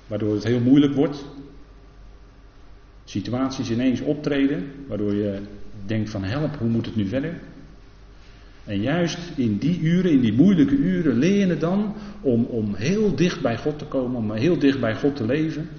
Waardoor 0.08 0.34
het 0.34 0.44
heel 0.44 0.60
moeilijk 0.60 0.94
wordt. 0.94 1.26
Situaties 3.12 3.70
ineens 3.70 4.02
optreden. 4.02 4.72
Waardoor 4.88 5.14
je 5.14 5.40
denkt 5.86 6.10
van 6.10 6.24
help, 6.24 6.56
hoe 6.56 6.70
moet 6.70 6.86
het 6.86 6.96
nu 6.96 7.08
verder? 7.08 7.40
En 8.66 8.82
juist 8.82 9.20
in 9.36 9.58
die 9.58 9.80
uren, 9.80 10.12
in 10.12 10.22
die 10.22 10.34
moeilijke 10.34 10.76
uren, 10.76 11.18
leer 11.18 11.48
je 11.48 11.58
dan 11.58 11.96
om, 12.22 12.44
om 12.44 12.76
heel 12.76 13.16
dicht 13.16 13.42
bij 13.42 13.58
God 13.58 13.80
te 13.80 13.86
komen, 13.86 14.18
om 14.18 14.32
heel 14.32 14.60
dicht 14.60 14.80
bij 14.80 14.96
God 14.96 15.16
te 15.16 15.26
leven. 15.26 15.70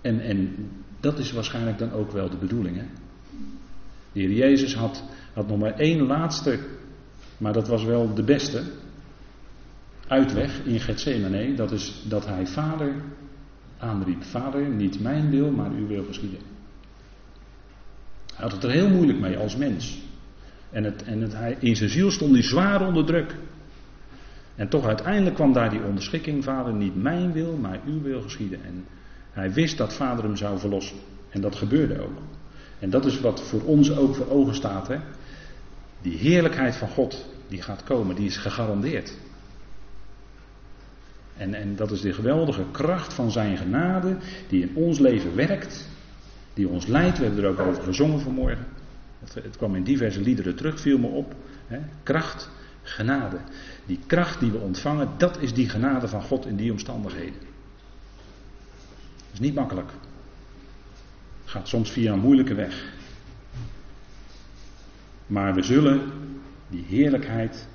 En, 0.00 0.20
en 0.20 0.56
dat 1.00 1.18
is 1.18 1.32
waarschijnlijk 1.32 1.78
dan 1.78 1.92
ook 1.92 2.10
wel 2.10 2.30
de 2.30 2.36
bedoeling. 2.36 2.76
Hè? 2.76 2.84
De 4.12 4.20
Heer 4.20 4.32
Jezus 4.32 4.74
had, 4.74 5.04
had 5.32 5.48
nog 5.48 5.58
maar 5.58 5.74
één 5.74 6.06
laatste, 6.06 6.58
maar 7.38 7.52
dat 7.52 7.68
was 7.68 7.84
wel 7.84 8.14
de 8.14 8.24
beste, 8.24 8.62
uitweg 10.06 10.64
in 10.64 10.80
Gethsemane. 10.80 11.54
Dat 11.54 11.72
is 11.72 12.04
dat 12.08 12.26
hij 12.26 12.46
vader 12.46 12.94
aanriep. 13.80 14.22
Vader, 14.24 14.68
niet 14.68 15.00
mijn 15.00 15.30
wil, 15.30 15.50
maar 15.50 15.70
uw 15.70 15.86
wil 15.86 16.04
geschieden. 16.04 16.38
Hij 18.34 18.48
had 18.48 18.52
het 18.52 18.64
er 18.64 18.70
heel 18.70 18.88
moeilijk 18.88 19.20
mee 19.20 19.38
als 19.38 19.56
mens. 19.56 20.02
En, 20.70 20.84
het, 20.84 21.02
en 21.02 21.20
het, 21.20 21.32
hij, 21.32 21.56
in 21.60 21.76
zijn 21.76 21.90
ziel 21.90 22.10
stond 22.10 22.32
hij 22.32 22.42
zwaar 22.42 22.86
onder 22.86 23.04
druk. 23.04 23.36
En 24.54 24.68
toch 24.68 24.86
uiteindelijk 24.86 25.34
kwam 25.34 25.52
daar 25.52 25.70
die 25.70 25.82
onderschikking, 25.82 26.44
vader, 26.44 26.72
niet 26.72 27.02
mijn 27.02 27.32
wil, 27.32 27.56
maar 27.56 27.80
uw 27.86 28.02
wil 28.02 28.22
geschieden. 28.22 28.64
En 28.64 28.84
hij 29.30 29.52
wist 29.52 29.76
dat 29.76 29.94
vader 29.94 30.24
hem 30.24 30.36
zou 30.36 30.58
verlossen. 30.58 30.96
En 31.30 31.40
dat 31.40 31.56
gebeurde 31.56 32.00
ook. 32.00 32.18
En 32.78 32.90
dat 32.90 33.04
is 33.04 33.20
wat 33.20 33.42
voor 33.42 33.62
ons 33.62 33.96
ook 33.96 34.14
voor 34.14 34.28
ogen 34.28 34.54
staat. 34.54 34.88
Hè? 34.88 34.96
Die 36.02 36.18
heerlijkheid 36.18 36.76
van 36.76 36.88
God, 36.88 37.26
die 37.48 37.62
gaat 37.62 37.84
komen, 37.84 38.16
die 38.16 38.26
is 38.26 38.36
gegarandeerd. 38.36 39.16
En, 41.40 41.54
en 41.54 41.76
dat 41.76 41.90
is 41.90 42.00
de 42.00 42.12
geweldige 42.12 42.64
kracht 42.70 43.12
van 43.12 43.30
zijn 43.30 43.56
genade, 43.56 44.16
die 44.48 44.62
in 44.62 44.74
ons 44.74 44.98
leven 44.98 45.34
werkt, 45.34 45.88
die 46.54 46.68
ons 46.68 46.86
leidt. 46.86 47.18
We 47.18 47.24
hebben 47.24 47.44
er 47.44 47.50
ook 47.50 47.58
over 47.58 47.82
gezongen 47.82 48.20
vanmorgen. 48.20 48.66
Het, 49.20 49.34
het 49.34 49.56
kwam 49.56 49.74
in 49.74 49.82
diverse 49.82 50.20
liederen 50.20 50.56
terug, 50.56 50.80
viel 50.80 50.98
me 50.98 51.06
op. 51.06 51.34
Hè? 51.66 51.78
Kracht, 52.02 52.50
genade. 52.82 53.36
Die 53.86 53.98
kracht 54.06 54.40
die 54.40 54.50
we 54.50 54.58
ontvangen, 54.58 55.08
dat 55.16 55.38
is 55.40 55.54
die 55.54 55.68
genade 55.68 56.08
van 56.08 56.22
God 56.22 56.46
in 56.46 56.56
die 56.56 56.70
omstandigheden. 56.70 57.40
Dat 59.16 59.32
is 59.32 59.40
niet 59.40 59.54
makkelijk. 59.54 59.90
Gaat 61.44 61.68
soms 61.68 61.90
via 61.90 62.12
een 62.12 62.20
moeilijke 62.20 62.54
weg. 62.54 62.92
Maar 65.26 65.54
we 65.54 65.62
zullen 65.62 66.12
die 66.68 66.84
heerlijkheid 66.88 67.68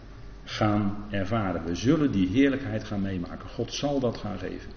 gaan 0.45 1.05
ervaren. 1.09 1.65
We 1.65 1.75
zullen 1.75 2.11
die 2.11 2.27
heerlijkheid 2.27 2.83
gaan 2.83 3.01
meemaken. 3.01 3.49
God 3.49 3.73
zal 3.73 3.99
dat 3.99 4.17
gaan 4.17 4.37
geven. 4.37 4.71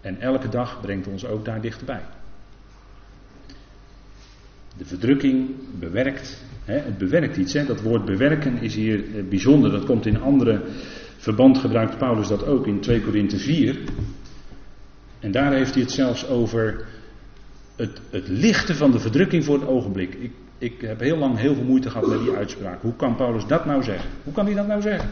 En 0.00 0.20
elke 0.20 0.48
dag 0.48 0.80
brengt 0.80 1.06
ons 1.06 1.26
ook 1.26 1.44
daar 1.44 1.60
dichterbij. 1.60 2.02
De 4.76 4.84
verdrukking 4.84 5.50
bewerkt. 5.78 6.44
Hè, 6.64 6.78
het 6.78 6.98
bewerkt 6.98 7.36
iets. 7.36 7.52
Hè. 7.52 7.64
Dat 7.64 7.80
woord 7.80 8.04
bewerken 8.04 8.62
is 8.62 8.74
hier 8.74 9.16
eh, 9.16 9.24
bijzonder. 9.28 9.70
Dat 9.70 9.84
komt 9.84 10.06
in 10.06 10.20
andere 10.20 10.62
verband 11.16 11.58
gebruikt 11.58 11.98
Paulus 11.98 12.28
dat 12.28 12.46
ook 12.46 12.66
in 12.66 12.80
2 12.80 13.00
Korinthe 13.00 13.38
4. 13.38 13.78
En 15.20 15.30
daar 15.30 15.52
heeft 15.52 15.74
hij 15.74 15.82
het 15.82 15.92
zelfs 15.92 16.28
over 16.28 16.86
het, 17.76 18.00
het 18.10 18.28
lichten 18.28 18.76
van 18.76 18.90
de 18.90 18.98
verdrukking 18.98 19.44
voor 19.44 19.58
het 19.58 19.68
ogenblik. 19.68 20.14
Ik, 20.14 20.32
ik 20.58 20.80
heb 20.80 21.00
heel 21.00 21.16
lang 21.16 21.38
heel 21.38 21.54
veel 21.54 21.64
moeite 21.64 21.90
gehad 21.90 22.08
met 22.08 22.18
die 22.18 22.34
uitspraak. 22.34 22.82
Hoe 22.82 22.96
kan 22.96 23.16
Paulus 23.16 23.46
dat 23.46 23.64
nou 23.64 23.82
zeggen? 23.82 24.10
Hoe 24.24 24.32
kan 24.32 24.46
hij 24.46 24.54
dat 24.54 24.66
nou 24.66 24.80
zeggen? 24.80 25.08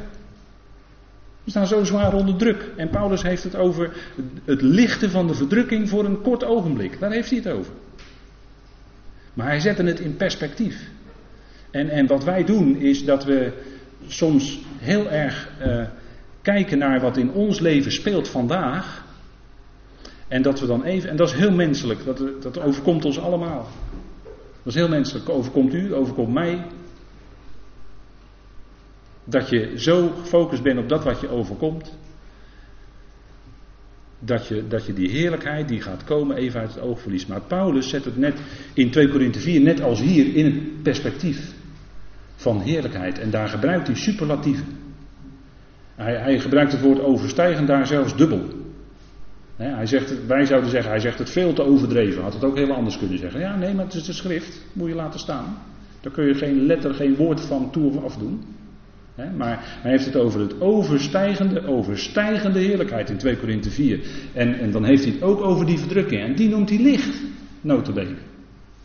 We 1.45 1.51
staan 1.51 1.67
zo 1.67 1.85
zwaar 1.85 2.15
onder 2.15 2.37
druk. 2.37 2.71
En 2.77 2.89
Paulus 2.89 3.23
heeft 3.23 3.43
het 3.45 3.57
over 3.57 3.97
het 4.45 4.63
lichten 4.63 5.11
van 5.11 5.27
de 5.27 5.35
verdrukking 5.35 5.89
voor 5.89 6.05
een 6.05 6.21
kort 6.21 6.45
ogenblik. 6.45 7.01
Daar 7.01 7.11
heeft 7.11 7.31
hij 7.31 7.39
het 7.39 7.49
over. 7.49 7.73
Maar 9.35 9.47
hij 9.47 9.61
zette 9.61 9.83
het 9.83 10.01
in 10.01 10.17
perspectief. 10.17 10.91
En, 11.71 11.89
en 11.89 12.07
wat 12.07 12.25
wij 12.25 12.45
doen 12.45 12.77
is 12.77 13.05
dat 13.05 13.25
we 13.25 13.53
soms 14.07 14.61
heel 14.79 15.11
erg 15.11 15.49
uh, 15.67 15.87
kijken 16.43 16.79
naar 16.79 17.01
wat 17.01 17.17
in 17.17 17.31
ons 17.31 17.61
leven 17.61 17.93
speelt 17.93 18.29
vandaag. 18.29 19.05
En 20.29 20.43
dat 20.43 20.61
we 20.61 20.67
dan 20.67 20.85
even, 20.85 21.11
en 21.11 21.17
dat 21.17 21.29
is 21.29 21.35
heel 21.35 21.53
menselijk, 21.53 22.05
dat, 22.05 22.43
dat 22.43 22.61
overkomt 22.61 23.05
ons 23.05 23.19
allemaal. 23.19 23.69
Dat 24.65 24.75
is 24.75 24.81
heel 24.81 24.89
menselijk, 24.89 25.29
overkomt 25.29 25.75
u, 25.75 25.95
overkomt 25.95 26.33
mij. 26.33 26.67
Dat 29.25 29.49
je 29.49 29.73
zo 29.77 30.09
gefocust 30.09 30.63
bent 30.63 30.79
op 30.79 30.89
dat 30.89 31.05
wat 31.05 31.21
je 31.21 31.29
overkomt. 31.29 31.99
Dat 34.19 34.47
je, 34.47 34.67
dat 34.69 34.87
je 34.87 34.93
die 34.93 35.11
heerlijkheid 35.11 35.69
die 35.69 35.81
gaat 35.81 36.05
komen 36.05 36.37
even 36.37 36.61
uit 36.61 36.75
het 36.75 36.83
oog 36.83 37.01
verliest. 37.01 37.29
Maar 37.29 37.41
Paulus 37.41 37.89
zet 37.89 38.05
het 38.05 38.17
net 38.17 38.41
in 38.75 38.91
2 38.91 39.09
Korinthe 39.09 39.41
4, 39.41 39.61
net 39.61 39.81
als 39.81 40.01
hier, 40.01 40.35
in 40.35 40.45
het 40.45 40.83
perspectief 40.83 41.53
van 42.35 42.61
heerlijkheid. 42.61 43.19
En 43.19 43.31
daar 43.31 43.49
gebruikt 43.49 43.87
hij 43.87 43.97
superlatieven. 43.97 44.67
Hij, 45.95 46.17
hij 46.17 46.41
gebruikt 46.41 46.73
het 46.73 46.81
woord 46.81 47.01
overstijgen 47.01 47.67
daar 47.67 47.87
zelfs 47.87 48.17
dubbel 48.17 48.64
hij 49.57 49.87
zegt, 49.87 50.27
wij 50.27 50.45
zouden 50.45 50.71
zeggen, 50.71 50.91
hij 50.91 51.01
zegt 51.01 51.19
het 51.19 51.31
veel 51.31 51.53
te 51.53 51.63
overdreven. 51.63 52.23
Had 52.23 52.35
het 52.35 52.45
ook 52.45 52.57
heel 52.57 52.73
anders 52.73 52.99
kunnen 52.99 53.19
zeggen. 53.19 53.41
Ja, 53.41 53.57
nee, 53.57 53.75
maar 53.75 53.85
het 53.85 53.95
is 53.95 54.05
de 54.05 54.13
schrift. 54.13 54.61
Moet 54.73 54.89
je 54.89 54.95
laten 54.95 55.21
staan. 55.21 55.57
Daar 56.01 56.13
kun 56.13 56.27
je 56.27 56.35
geen 56.35 56.67
letter, 56.67 56.95
geen 56.95 57.17
woord 57.17 57.41
van 57.41 57.71
toe 57.71 57.89
of 57.91 58.05
afdoen. 58.05 58.45
maar 59.37 59.79
hij 59.81 59.91
heeft 59.91 60.05
het 60.05 60.17
over 60.17 60.41
het 60.41 60.61
overstijgende, 60.61 61.67
overstijgende 61.67 62.59
heerlijkheid 62.59 63.11
in 63.11 63.17
2 63.17 63.37
Korinthe 63.37 63.71
4. 63.71 64.01
En, 64.33 64.59
en 64.59 64.71
dan 64.71 64.85
heeft 64.85 65.05
hij 65.05 65.13
het 65.13 65.23
ook 65.23 65.41
over 65.41 65.67
die 65.67 65.79
verdrukking. 65.79 66.23
En 66.23 66.35
die 66.35 66.49
noemt 66.49 66.69
hij 66.69 66.79
licht, 66.79 67.23
notabene. 67.61 68.17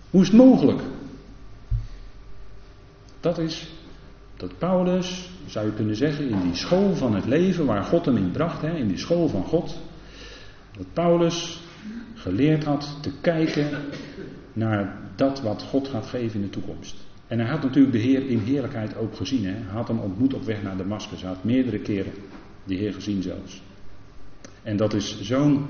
Hoe 0.10 0.22
is 0.22 0.28
het 0.28 0.38
mogelijk? 0.38 0.82
Dat 3.20 3.38
is 3.38 3.70
dat 4.38 4.58
Paulus, 4.58 5.30
zou 5.46 5.66
je 5.66 5.74
kunnen 5.74 5.96
zeggen, 5.96 6.30
in 6.30 6.42
die 6.42 6.56
school 6.56 6.96
van 6.96 7.16
het 7.16 7.26
leven 7.26 7.66
waar 7.66 7.84
God 7.84 8.06
hem 8.06 8.18
in 8.18 8.32
bracht, 8.32 8.64
in 8.64 8.88
die 8.88 8.98
school 8.98 9.28
van 9.28 9.44
God, 9.44 9.80
dat 10.80 10.94
Paulus 10.94 11.62
geleerd 12.14 12.64
had 12.64 12.98
te 13.02 13.12
kijken 13.22 13.70
naar 14.54 14.98
dat 15.16 15.42
wat 15.42 15.64
God 15.64 15.88
gaat 15.88 16.06
geven 16.06 16.36
in 16.36 16.46
de 16.46 16.50
toekomst. 16.50 16.96
En 17.28 17.40
hij 17.40 17.50
had 17.50 17.64
natuurlijk 17.64 17.94
de 17.94 18.00
Heer 18.00 18.30
in 18.30 18.38
heerlijkheid 18.38 18.98
ook 18.98 19.16
gezien. 19.16 19.46
Hè? 19.46 19.52
Hij 19.52 19.74
had 19.74 19.88
hem 19.88 20.00
ontmoet 20.00 20.34
op 20.34 20.44
weg 20.44 20.64
naar 20.64 20.78
Damascus. 20.78 21.22
Hij 21.22 21.30
had 21.30 21.44
meerdere 21.44 21.80
keren 21.80 22.12
de 22.64 22.76
Heer 22.76 22.94
gezien 22.94 23.22
zelfs. 23.22 23.62
En 24.64 24.78
dat 24.78 24.94
is 24.94 25.22
zo'n. 25.22 25.66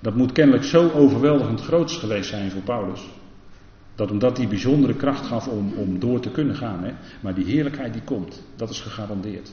Dat 0.00 0.16
moet 0.16 0.32
kennelijk 0.32 0.64
zo 0.64 0.90
overweldigend 0.90 1.60
groots 1.60 1.96
geweest 1.96 2.28
zijn 2.28 2.50
voor 2.50 2.62
Paulus. 2.62 3.08
Dat 3.94 4.10
omdat 4.10 4.36
die 4.36 4.48
bijzondere 4.48 4.94
kracht 4.94 5.26
gaf 5.26 5.48
om, 5.48 5.72
om 5.72 5.98
door 5.98 6.20
te 6.20 6.30
kunnen 6.30 6.56
gaan. 6.56 6.84
Hè? 6.84 6.92
Maar 7.20 7.34
die 7.34 7.44
heerlijkheid 7.44 7.92
die 7.92 8.02
komt, 8.02 8.42
dat 8.56 8.70
is 8.70 8.80
gegarandeerd. 8.80 9.52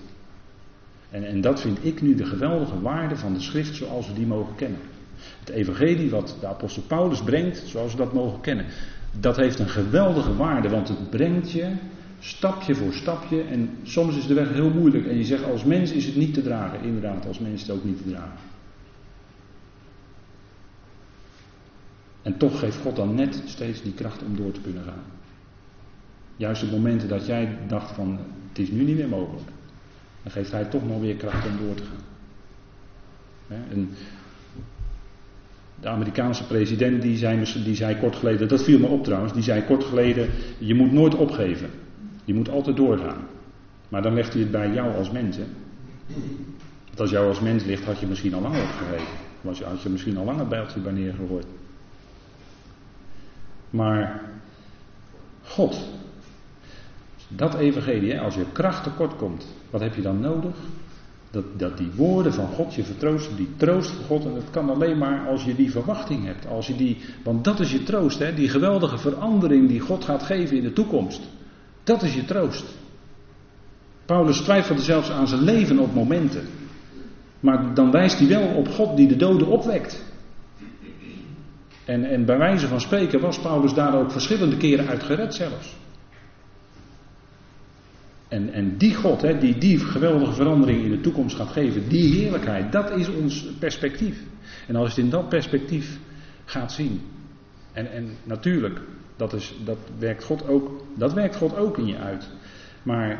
En, 1.14 1.24
en 1.24 1.41
dat 1.41 1.61
vind 1.61 1.86
ik 1.86 2.01
nu 2.01 2.16
de 2.16 2.26
geweldige 2.26 2.82
waarde 2.82 3.16
van 3.16 3.34
de 3.34 3.39
schrift 3.39 3.76
zoals 3.76 4.07
we 4.07 4.14
die 4.14 4.26
mogen 4.26 4.55
kennen. 4.55 4.80
Het 5.39 5.49
evangelie 5.49 6.09
wat 6.09 6.38
de 6.39 6.47
apostel 6.47 6.84
Paulus 6.84 7.24
brengt, 7.24 7.64
zoals 7.66 7.91
we 7.91 7.97
dat 7.97 8.14
mogen 8.14 8.41
kennen. 8.41 8.66
Dat 9.20 9.36
heeft 9.36 9.59
een 9.59 9.70
geweldige 9.70 10.36
waarde, 10.36 10.70
want 10.70 10.88
het 10.88 11.09
brengt 11.09 11.51
je 11.51 11.72
stapje 12.20 12.76
voor 12.76 12.93
stapje. 12.93 13.41
En 13.41 13.70
soms 13.84 14.18
is 14.18 14.28
de 14.28 14.34
weg 14.34 14.49
heel 14.49 14.70
moeilijk. 14.70 15.05
En 15.05 15.18
je 15.18 15.24
zegt 15.24 15.43
als 15.43 15.64
mens 15.64 15.91
is 15.91 16.05
het 16.05 16.16
niet 16.16 16.34
te 16.34 16.41
dragen. 16.41 16.82
Inderdaad, 16.82 17.28
als 17.28 17.39
mens 17.39 17.53
is 17.53 17.68
het 17.68 17.78
ook 17.78 17.84
niet 17.84 17.97
te 17.97 18.09
dragen. 18.09 18.39
En 22.22 22.38
toch 22.38 22.59
geeft 22.59 22.78
God 22.78 22.95
dan 22.95 23.16
net 23.16 23.41
steeds 23.45 23.82
die 23.82 23.93
kracht 23.93 24.24
om 24.24 24.36
door 24.36 24.51
te 24.51 24.61
kunnen 24.61 24.84
gaan. 24.84 25.03
Juist 26.36 26.64
op 26.64 26.72
momenten 26.72 27.07
dat 27.07 27.26
jij 27.26 27.57
dacht 27.68 27.91
van 27.91 28.20
het 28.49 28.59
is 28.59 28.70
nu 28.70 28.84
niet 28.84 28.97
meer 28.97 29.09
mogelijk. 29.09 29.49
Dan 30.24 30.32
geeft 30.32 30.51
hij 30.51 30.65
toch 30.65 30.88
nog 30.88 30.99
weer 30.99 31.15
kracht 31.15 31.45
om 31.45 31.57
door 31.65 31.76
te 31.76 31.84
gaan. 31.84 32.11
De 35.80 35.88
Amerikaanse 35.89 36.47
president 36.47 37.01
die 37.01 37.17
zei, 37.17 37.63
die 37.63 37.76
zei 37.76 37.97
kort 37.97 38.15
geleden, 38.15 38.47
dat 38.47 38.63
viel 38.63 38.80
me 38.80 38.88
op 38.88 39.03
trouwens, 39.03 39.34
die 39.34 39.43
zei 39.43 39.63
kort 39.63 39.84
geleden, 39.84 40.30
je 40.57 40.74
moet 40.74 40.91
nooit 40.91 41.15
opgeven. 41.15 41.69
Je 42.26 42.34
moet 42.34 42.49
altijd 42.49 42.76
doorgaan. 42.76 43.28
Maar 43.89 44.01
dan 44.01 44.13
legt 44.13 44.34
hij 44.34 44.41
het 44.41 44.51
bij 44.51 44.71
jou 44.71 44.95
als 44.95 45.11
mens. 45.11 45.38
Hè? 45.38 45.45
Want 46.86 46.99
als 46.99 47.09
jou 47.09 47.28
als 47.28 47.39
mens 47.39 47.63
ligt, 47.63 47.84
had 47.84 47.99
je 47.99 48.07
misschien 48.07 48.34
al 48.34 48.41
lang 48.41 48.55
opgegeven. 48.55 49.13
Was 49.41 49.57
je, 49.57 49.63
had 49.63 49.82
je 49.82 49.89
misschien 49.89 50.17
al 50.17 50.26
lang 50.26 50.39
een 50.39 50.47
bijltje 50.47 50.80
bij 50.80 50.91
neergegooid. 50.91 51.45
Maar 53.69 54.21
God, 55.43 55.89
dat 57.28 57.53
evangelie, 57.55 58.19
als 58.19 58.36
je 58.36 58.45
kracht 58.51 58.84
tekort 58.84 59.15
komt, 59.15 59.45
wat 59.74 59.82
heb 59.82 59.95
je 59.95 60.01
dan 60.01 60.19
nodig? 60.19 60.55
Dat, 61.32 61.43
dat 61.57 61.78
die 61.78 61.91
woorden 61.95 62.34
van 62.34 62.47
God 62.47 62.74
je 62.74 62.84
vertroosten, 62.84 63.36
die 63.36 63.49
troost 63.55 63.89
van 63.89 64.05
God. 64.05 64.26
En 64.26 64.34
dat 64.34 64.49
kan 64.51 64.69
alleen 64.69 64.97
maar 64.97 65.28
als 65.28 65.43
je 65.43 65.55
die 65.55 65.71
verwachting 65.71 66.26
hebt. 66.26 66.47
Als 66.47 66.67
je 66.67 66.76
die, 66.76 66.97
want 67.24 67.43
dat 67.43 67.59
is 67.59 67.71
je 67.71 67.84
troost, 67.84 68.19
hè? 68.19 68.34
die 68.34 68.49
geweldige 68.49 68.97
verandering 68.97 69.67
die 69.67 69.80
God 69.80 70.03
gaat 70.03 70.24
geven 70.24 70.57
in 70.57 70.63
de 70.63 70.74
toekomst. 70.74 71.21
Dat 71.84 72.03
is 72.03 72.15
je 72.15 72.26
troost. 72.26 72.65
Paulus 74.05 74.39
twijfelde 74.39 74.82
zelfs 74.82 75.09
aan 75.09 75.28
zijn 75.28 75.41
leven 75.41 75.80
op 75.80 75.93
momenten. 75.93 76.45
Maar 77.39 77.74
dan 77.74 77.91
wijst 77.91 78.19
hij 78.19 78.28
wel 78.28 78.47
op 78.47 78.67
God 78.67 78.97
die 78.97 79.07
de 79.07 79.15
doden 79.15 79.47
opwekt. 79.47 80.03
En, 81.86 82.03
en 82.03 82.26
bij 82.26 82.38
wijze 82.38 82.67
van 82.67 82.82
spreken 82.82 83.19
was 83.19 83.39
Paulus 83.39 83.74
daar 83.74 83.95
ook 83.95 84.11
verschillende 84.11 84.57
keren 84.57 84.88
uit 84.88 85.03
gered 85.03 85.36
zelfs. 85.36 85.76
En, 88.34 88.53
en 88.53 88.77
die 88.77 88.95
God, 88.95 89.21
hè, 89.21 89.38
die 89.38 89.57
die 89.57 89.79
geweldige 89.79 90.34
verandering 90.34 90.84
in 90.84 90.89
de 90.89 91.01
toekomst 91.01 91.36
gaat 91.36 91.51
geven, 91.51 91.89
die 91.89 92.13
heerlijkheid, 92.13 92.71
dat 92.71 92.91
is 92.97 93.09
ons 93.09 93.45
perspectief. 93.59 94.23
En 94.67 94.75
als 94.75 94.88
je 94.88 94.95
het 94.95 95.03
in 95.03 95.09
dat 95.09 95.29
perspectief 95.29 95.99
gaat 96.45 96.71
zien. 96.71 97.01
En, 97.73 97.91
en 97.91 98.09
natuurlijk, 98.23 98.81
dat, 99.15 99.34
is, 99.34 99.55
dat, 99.65 99.77
werkt 99.99 100.23
God 100.23 100.47
ook, 100.47 100.86
dat 100.95 101.13
werkt 101.13 101.36
God 101.36 101.57
ook 101.57 101.77
in 101.77 101.86
je 101.86 101.97
uit. 101.97 102.29
Maar 102.84 103.09
eh, 103.09 103.17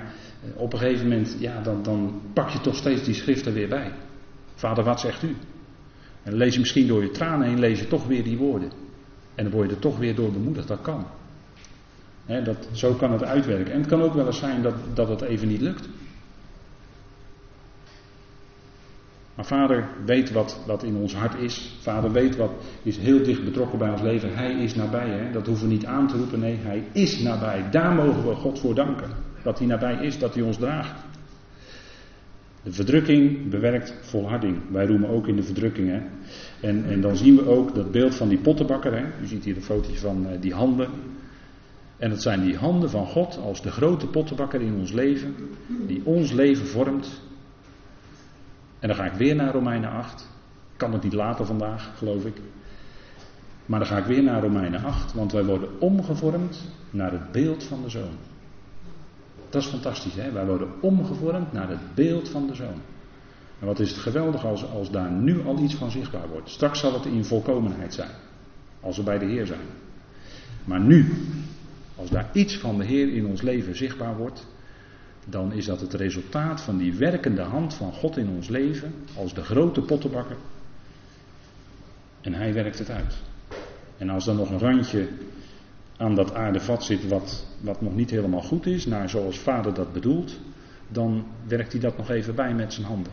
op 0.56 0.74
een 0.74 0.80
gegeven 0.80 1.08
moment, 1.08 1.36
ja, 1.40 1.62
dan, 1.62 1.84
dan 1.84 2.22
pak 2.34 2.50
je 2.50 2.62
toch 2.62 2.76
steeds 2.76 3.04
die 3.04 3.14
schrift 3.14 3.46
er 3.46 3.54
weer 3.54 3.70
bij. 3.70 3.92
Vader, 4.56 4.84
wat 4.84 5.00
zegt 5.00 5.24
u? 5.24 5.36
En 6.24 6.34
lees 6.34 6.54
je 6.54 6.60
misschien 6.60 6.88
door 6.88 7.04
je 7.04 7.12
tranen 7.12 7.48
heen, 7.48 7.60
lees 7.60 7.80
je 7.80 7.88
toch 7.88 8.08
weer 8.08 8.24
die 8.24 8.38
woorden. 8.38 8.72
En 9.36 9.44
dan 9.44 9.54
word 9.54 9.70
je 9.70 9.76
er 9.76 9.82
toch 9.82 9.98
weer 9.98 10.16
door 10.16 10.32
bemoedigd, 10.32 10.68
dat 10.68 10.82
kan. 10.82 11.06
Dat, 12.26 12.68
zo 12.72 12.94
kan 12.94 13.12
het 13.12 13.24
uitwerken. 13.24 13.74
En 13.74 13.80
het 13.80 13.90
kan 13.90 14.02
ook 14.02 14.14
wel 14.14 14.26
eens 14.26 14.40
zijn 14.40 14.62
dat, 14.62 14.76
dat 14.94 15.10
het 15.10 15.22
even 15.22 15.48
niet 15.48 15.62
lukt. 15.62 15.90
Maar 19.36 19.46
vader 19.46 19.88
weet 20.06 20.32
wat, 20.32 20.64
wat 20.66 20.84
in 20.84 20.96
ons 20.96 21.16
hart 21.16 21.40
is. 21.40 21.78
Vader 21.82 22.12
weet 22.12 22.36
wat 22.36 22.52
is 22.84 22.98
heel 22.98 23.24
dicht 23.24 23.44
betrokken 23.44 23.80
bij 23.80 23.90
ons 23.90 24.02
leven. 24.02 24.36
Hij 24.36 24.54
is 24.54 24.76
nabij. 24.76 25.10
Hè? 25.10 25.32
Dat 25.32 25.48
hoeven 25.48 25.68
we 25.68 25.74
niet 25.74 25.86
aan 25.86 26.08
te 26.08 26.18
roepen. 26.18 26.40
Nee, 26.40 26.58
hij 26.62 26.84
is 26.92 27.20
nabij. 27.20 27.70
Daar 27.72 27.94
mogen 27.94 28.28
we 28.28 28.36
God 28.36 28.60
voor 28.60 28.76
danken. 28.76 29.10
Dat 29.44 29.58
hij 29.58 29.68
nabij 29.68 29.96
is, 29.96 30.20
dat 30.20 30.34
hij 30.34 30.44
ons 30.44 30.58
draagt. 30.58 30.94
De 32.64 32.72
verdrukking 32.72 33.50
bewerkt 33.50 33.94
volharding. 34.02 34.58
Wij 34.72 34.86
roemen 34.86 35.10
ook 35.10 35.28
in 35.28 35.36
de 35.36 35.44
verdrukking. 35.44 35.90
Hè? 35.90 36.02
En, 36.68 36.86
en 36.86 37.02
dan 37.02 37.16
zien 37.16 37.36
we 37.36 37.48
ook 37.48 37.76
dat 37.76 37.92
beeld 37.92 38.16
van 38.16 38.30
die 38.30 38.40
pottenbakker. 38.40 38.94
Hè? 38.94 39.06
U 39.22 39.28
ziet 39.28 39.44
hier 39.44 39.56
een 39.56 39.62
fotootje 39.62 40.00
van 40.00 40.26
uh, 40.26 40.42
die 40.42 40.54
handen. 40.54 40.90
En 42.04 42.10
dat 42.10 42.22
zijn 42.22 42.42
die 42.42 42.58
handen 42.58 42.90
van 42.90 43.06
God 43.06 43.38
als 43.38 43.62
de 43.62 43.72
grote 43.72 44.08
pottenbakker 44.08 44.62
in 44.62 44.76
ons 44.76 44.92
leven. 44.92 45.36
Die 45.88 46.06
ons 46.06 46.32
leven 46.32 46.68
vormt. 46.68 47.22
En 48.80 48.88
dan 48.88 48.98
ga 48.98 49.06
ik 49.06 49.14
weer 49.14 49.36
naar 49.36 49.54
Romeinen 49.54 49.90
8. 49.90 50.30
Kan 50.78 50.94
het 50.94 51.04
niet 51.04 51.14
later 51.14 51.46
vandaag, 51.46 51.98
geloof 51.98 52.26
ik. 52.26 52.42
Maar 53.66 53.80
dan 53.80 53.88
ga 53.88 53.98
ik 53.98 54.06
weer 54.06 54.24
naar 54.24 54.42
Romeinen 54.42 54.84
8. 54.84 55.14
Want 55.14 55.32
wij 55.32 55.44
worden 55.44 55.70
omgevormd 55.80 56.64
naar 56.90 57.12
het 57.12 57.32
beeld 57.32 57.64
van 57.64 57.82
de 57.82 57.90
zoon. 57.90 58.18
Dat 59.50 59.62
is 59.62 59.68
fantastisch, 59.68 60.16
hè? 60.16 60.32
Wij 60.32 60.46
worden 60.46 60.68
omgevormd 60.82 61.52
naar 61.52 61.70
het 61.70 61.96
beeld 61.96 62.30
van 62.30 62.48
de 62.48 62.56
zoon. 62.56 62.82
En 63.60 63.66
wat 63.66 63.80
is 63.80 63.90
het 63.90 64.00
geweldig 64.00 64.46
als, 64.46 64.70
als 64.72 64.92
daar 64.92 65.12
nu 65.12 65.46
al 65.46 65.60
iets 65.60 65.76
van 65.76 65.92
zichtbaar 65.92 66.30
wordt. 66.30 66.50
Straks 66.50 66.80
zal 66.80 66.94
het 66.94 67.06
in 67.06 67.26
volkomenheid 67.26 67.94
zijn. 67.94 68.12
Als 68.82 68.98
we 68.98 69.04
bij 69.04 69.18
de 69.18 69.26
Heer 69.26 69.46
zijn. 69.46 69.68
Maar 70.64 70.80
nu, 70.80 71.12
als 71.96 72.10
daar 72.10 72.30
iets 72.34 72.58
van 72.58 72.78
de 72.78 72.86
Heer 72.86 73.14
in 73.14 73.26
ons 73.26 73.42
leven 73.42 73.76
zichtbaar 73.76 74.18
wordt, 74.18 74.48
dan 75.26 75.54
is 75.54 75.66
dat 75.66 75.82
het 75.82 75.94
resultaat 75.94 76.62
van 76.62 76.78
die 76.78 76.94
werkende 76.94 77.42
hand 77.42 77.74
van 77.74 77.94
God 77.94 78.18
in 78.18 78.30
ons 78.30 78.48
leven, 78.48 78.94
als 79.18 79.34
de 79.34 79.44
grote 79.44 79.82
pottenbakker. 79.82 80.38
En 82.22 82.34
hij 82.34 82.54
werkt 82.54 82.80
het 82.80 82.90
uit. 82.90 83.18
En 83.98 84.10
als 84.10 84.28
er 84.28 84.36
nog 84.36 84.50
een 84.50 84.60
randje 84.60 85.08
aan 85.98 86.16
dat 86.16 86.34
aardevat 86.34 86.84
zit 86.84 87.08
wat, 87.08 87.46
wat 87.62 87.82
nog 87.82 87.96
niet 87.96 88.10
helemaal 88.10 88.42
goed 88.42 88.66
is, 88.66 88.86
naar 88.86 89.10
zoals 89.10 89.40
vader 89.40 89.74
dat 89.74 89.94
bedoelt, 89.94 90.40
dan 90.88 91.26
werkt 91.48 91.72
hij 91.72 91.82
dat 91.82 91.98
nog 91.98 92.10
even 92.10 92.36
bij 92.36 92.54
met 92.54 92.74
zijn 92.74 92.86
handen. 92.86 93.12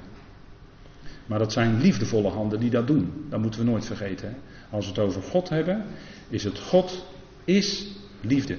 Maar 1.27 1.39
dat 1.39 1.53
zijn 1.53 1.81
liefdevolle 1.81 2.29
handen 2.29 2.61
die 2.61 2.71
dat 2.71 2.87
doen. 2.87 3.27
Dat 3.29 3.41
moeten 3.41 3.61
we 3.61 3.71
nooit 3.71 3.85
vergeten. 3.85 4.37
Als 4.71 4.85
we 4.85 4.91
het 4.91 5.01
over 5.01 5.23
God 5.23 5.49
hebben, 5.49 5.85
is 6.29 6.45
het 6.45 6.59
God 6.59 7.07
is 7.45 7.87
liefde. 8.21 8.59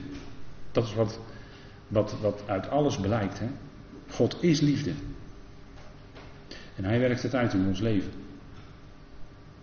Dat 0.72 0.84
is 0.84 0.94
wat, 0.94 1.20
wat, 1.88 2.20
wat 2.22 2.44
uit 2.46 2.70
alles 2.70 2.98
blijkt. 2.98 3.40
Hè? 3.40 3.48
God 4.10 4.38
is 4.44 4.60
liefde. 4.60 4.92
En 6.76 6.84
hij 6.84 7.00
werkt 7.00 7.24
het 7.24 7.36
uit 7.36 7.54
in 7.54 7.68
ons 7.68 7.80
leven. 7.80 8.12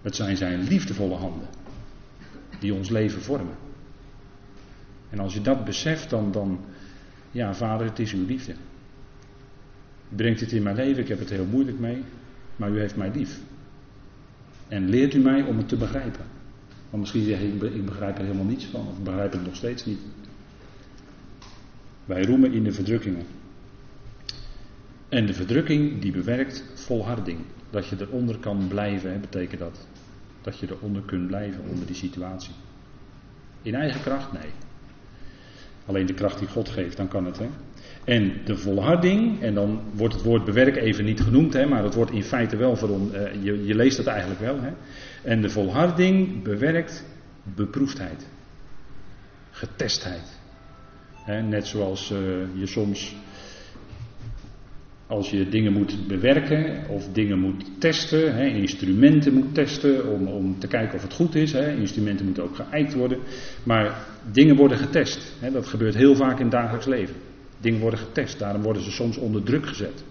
Het 0.03 0.16
zijn 0.16 0.36
zijn 0.36 0.62
liefdevolle 0.62 1.14
handen 1.14 1.49
die 2.61 2.74
ons 2.74 2.88
leven 2.88 3.22
vormen. 3.22 3.57
En 5.11 5.18
als 5.18 5.34
je 5.34 5.40
dat 5.40 5.64
beseft, 5.64 6.11
dan, 6.11 6.32
dan 6.32 6.61
ja, 7.30 7.55
vader, 7.55 7.86
het 7.86 7.99
is 7.99 8.12
uw 8.12 8.26
liefde. 8.26 8.53
U 10.12 10.16
brengt 10.16 10.40
het 10.40 10.53
in 10.53 10.62
mijn 10.62 10.76
leven, 10.76 11.03
ik 11.03 11.09
heb 11.09 11.18
het 11.18 11.30
heel 11.30 11.46
moeilijk 11.46 11.78
mee, 11.78 12.05
maar 12.57 12.70
u 12.70 12.78
heeft 12.78 12.96
mij 12.96 13.11
lief. 13.11 13.38
En 14.68 14.88
leert 14.88 15.14
u 15.14 15.18
mij 15.18 15.42
om 15.42 15.57
het 15.57 15.68
te 15.68 15.76
begrijpen. 15.76 16.24
Want 16.91 17.03
misschien 17.03 17.24
zeg 17.24 17.41
ik, 17.41 17.62
ik 17.62 17.84
begrijp 17.84 18.18
er 18.18 18.24
helemaal 18.24 18.45
niets 18.45 18.64
van, 18.64 18.80
of 18.80 18.99
ik 18.99 19.05
begrijp 19.05 19.32
het 19.32 19.45
nog 19.45 19.57
steeds 19.57 19.84
niet. 19.84 19.99
Wij 22.05 22.24
roemen 22.24 22.53
in 22.53 22.64
de 22.64 22.72
verdrukkingen. 22.72 23.26
En 25.09 25.26
de 25.26 25.34
verdrukking 25.34 26.01
die 26.01 26.12
bewerkt 26.12 26.64
volharding. 26.74 27.39
Dat 27.70 27.86
je 27.86 27.97
eronder 28.01 28.39
kan 28.39 28.68
blijven, 28.68 29.12
hè, 29.12 29.18
betekent 29.18 29.61
dat. 29.61 29.86
Dat 30.43 30.59
je 30.59 30.70
eronder 30.70 31.03
kunt 31.03 31.26
blijven 31.26 31.64
onder 31.70 31.86
die 31.86 31.97
situatie. 31.97 32.53
In 33.62 33.74
eigen 33.74 34.01
kracht? 34.01 34.32
Nee. 34.32 34.51
Alleen 35.86 36.07
de 36.07 36.14
kracht 36.14 36.39
die 36.39 36.49
God 36.49 36.68
geeft, 36.68 36.97
dan 36.97 37.09
kan 37.09 37.24
het. 37.24 37.39
Hè? 37.39 37.49
En 38.05 38.32
de 38.44 38.57
volharding, 38.57 39.40
en 39.40 39.55
dan 39.55 39.80
wordt 39.94 40.14
het 40.14 40.22
woord 40.22 40.44
bewerk 40.44 40.76
even 40.76 41.05
niet 41.05 41.20
genoemd, 41.20 41.53
hè, 41.53 41.66
maar 41.66 41.84
het 41.84 41.94
wordt 41.94 42.11
in 42.11 42.22
feite 42.22 42.57
wel 42.57 42.76
voor 42.76 42.88
uh, 42.88 43.20
je, 43.42 43.66
je, 43.66 43.74
leest 43.74 43.96
het 43.96 44.07
eigenlijk 44.07 44.40
wel. 44.40 44.61
Hè? 44.61 44.70
En 45.22 45.40
de 45.40 45.51
volharding 45.51 46.42
bewerkt 46.42 47.05
beproefdheid, 47.42 48.26
getestheid. 49.51 50.40
Hè, 51.14 51.42
net 51.42 51.66
zoals 51.66 52.11
uh, 52.11 52.18
je 52.55 52.66
soms 52.66 53.16
als 55.09 55.30
je 55.30 55.49
dingen 55.49 55.72
moet 55.72 56.07
bewerken 56.07 56.88
of 56.88 57.09
dingen 57.12 57.38
moet 57.38 57.64
testen, 57.78 58.34
hè, 58.34 58.46
instrumenten 58.46 59.34
moet 59.34 59.55
testen 59.55 60.12
om, 60.12 60.26
om 60.26 60.59
te 60.59 60.66
kijken 60.66 60.94
of 60.94 61.03
het 61.03 61.12
goed 61.12 61.34
is. 61.34 61.53
Hè, 61.53 61.76
instrumenten 61.76 62.24
moeten 62.24 62.42
ook 62.42 62.57
geëikt 62.57 62.94
worden. 62.94 63.18
Maar 63.62 64.07
dingen 64.32 64.57
worden 64.57 64.78
getest. 64.78 65.34
Hè, 65.40 65.51
dat 65.51 65.66
gebeurt 65.66 65.94
heel 65.94 66.14
vaak 66.14 66.36
in 66.36 66.42
het 66.42 66.51
dagelijks 66.51 66.86
leven. 66.86 67.14
Dingen 67.61 67.80
worden 67.80 67.98
getest, 67.98 68.38
daarom 68.38 68.62
worden 68.62 68.82
ze 68.82 68.90
soms 68.90 69.16
onder 69.16 69.42
druk 69.42 69.66
gezet. 69.66 70.04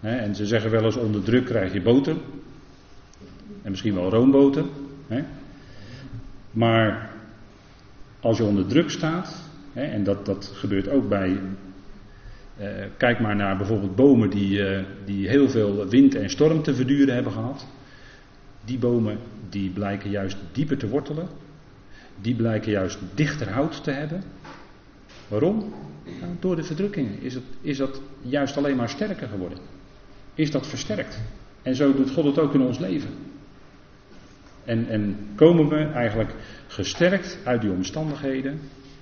En 0.00 0.34
ze 0.34 0.46
zeggen 0.46 0.70
wel 0.70 0.84
eens 0.84 0.96
onder 0.96 1.22
druk 1.22 1.44
krijg 1.44 1.72
je 1.72 1.82
boter. 1.82 2.16
En 3.62 3.70
misschien 3.70 3.94
wel 3.94 4.10
roomboter. 4.10 4.64
Maar 6.50 7.10
als 8.20 8.36
je 8.36 8.44
onder 8.44 8.66
druk 8.66 8.90
staat, 8.90 9.44
en 9.72 10.04
dat, 10.04 10.26
dat 10.26 10.50
gebeurt 10.54 10.88
ook 10.88 11.08
bij 11.08 11.40
uh, 12.60 12.66
kijk 12.96 13.20
maar 13.20 13.36
naar 13.36 13.56
bijvoorbeeld 13.56 13.96
bomen 13.96 14.30
die, 14.30 14.58
uh, 14.58 14.80
die 15.04 15.28
heel 15.28 15.48
veel 15.48 15.86
wind 15.86 16.14
en 16.14 16.30
storm 16.30 16.62
te 16.62 16.74
verduren 16.74 17.14
hebben 17.14 17.32
gehad. 17.32 17.66
Die 18.64 18.78
bomen 18.78 19.18
die 19.48 19.70
blijken 19.70 20.10
juist 20.10 20.36
dieper 20.52 20.76
te 20.76 20.88
wortelen. 20.88 21.28
Die 22.20 22.34
blijken 22.34 22.70
juist 22.70 22.98
dichter 23.14 23.50
hout 23.50 23.84
te 23.84 23.90
hebben. 23.90 24.22
Waarom? 25.28 25.72
Nou, 26.20 26.32
door 26.40 26.56
de 26.56 26.62
verdrukkingen 26.62 27.20
is, 27.20 27.34
het, 27.34 27.44
is 27.60 27.76
dat 27.76 28.00
juist 28.20 28.56
alleen 28.56 28.76
maar 28.76 28.88
sterker 28.88 29.28
geworden. 29.28 29.58
Is 30.34 30.50
dat 30.50 30.66
versterkt. 30.66 31.22
En 31.62 31.74
zo 31.74 31.94
doet 31.94 32.10
God 32.10 32.24
het 32.24 32.38
ook 32.38 32.54
in 32.54 32.60
ons 32.60 32.78
leven. 32.78 33.10
En, 34.64 34.88
en 34.88 35.28
komen 35.34 35.68
we 35.68 35.84
eigenlijk 35.84 36.34
gesterkt 36.66 37.38
uit 37.44 37.60
die 37.60 37.70
omstandigheden, 37.70 38.60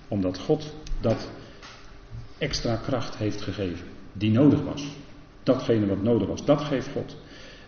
omdat 0.09 0.39
God 0.39 0.75
dat 1.01 1.31
extra 2.39 2.77
kracht 2.77 3.17
heeft 3.17 3.43
gegeven. 3.43 3.87
Die 4.13 4.31
nodig 4.31 4.63
was. 4.63 4.97
Datgene 5.43 5.87
wat 5.87 6.03
nodig 6.03 6.29
was, 6.29 6.45
dat 6.45 6.61
geeft 6.61 6.89
God. 6.89 7.17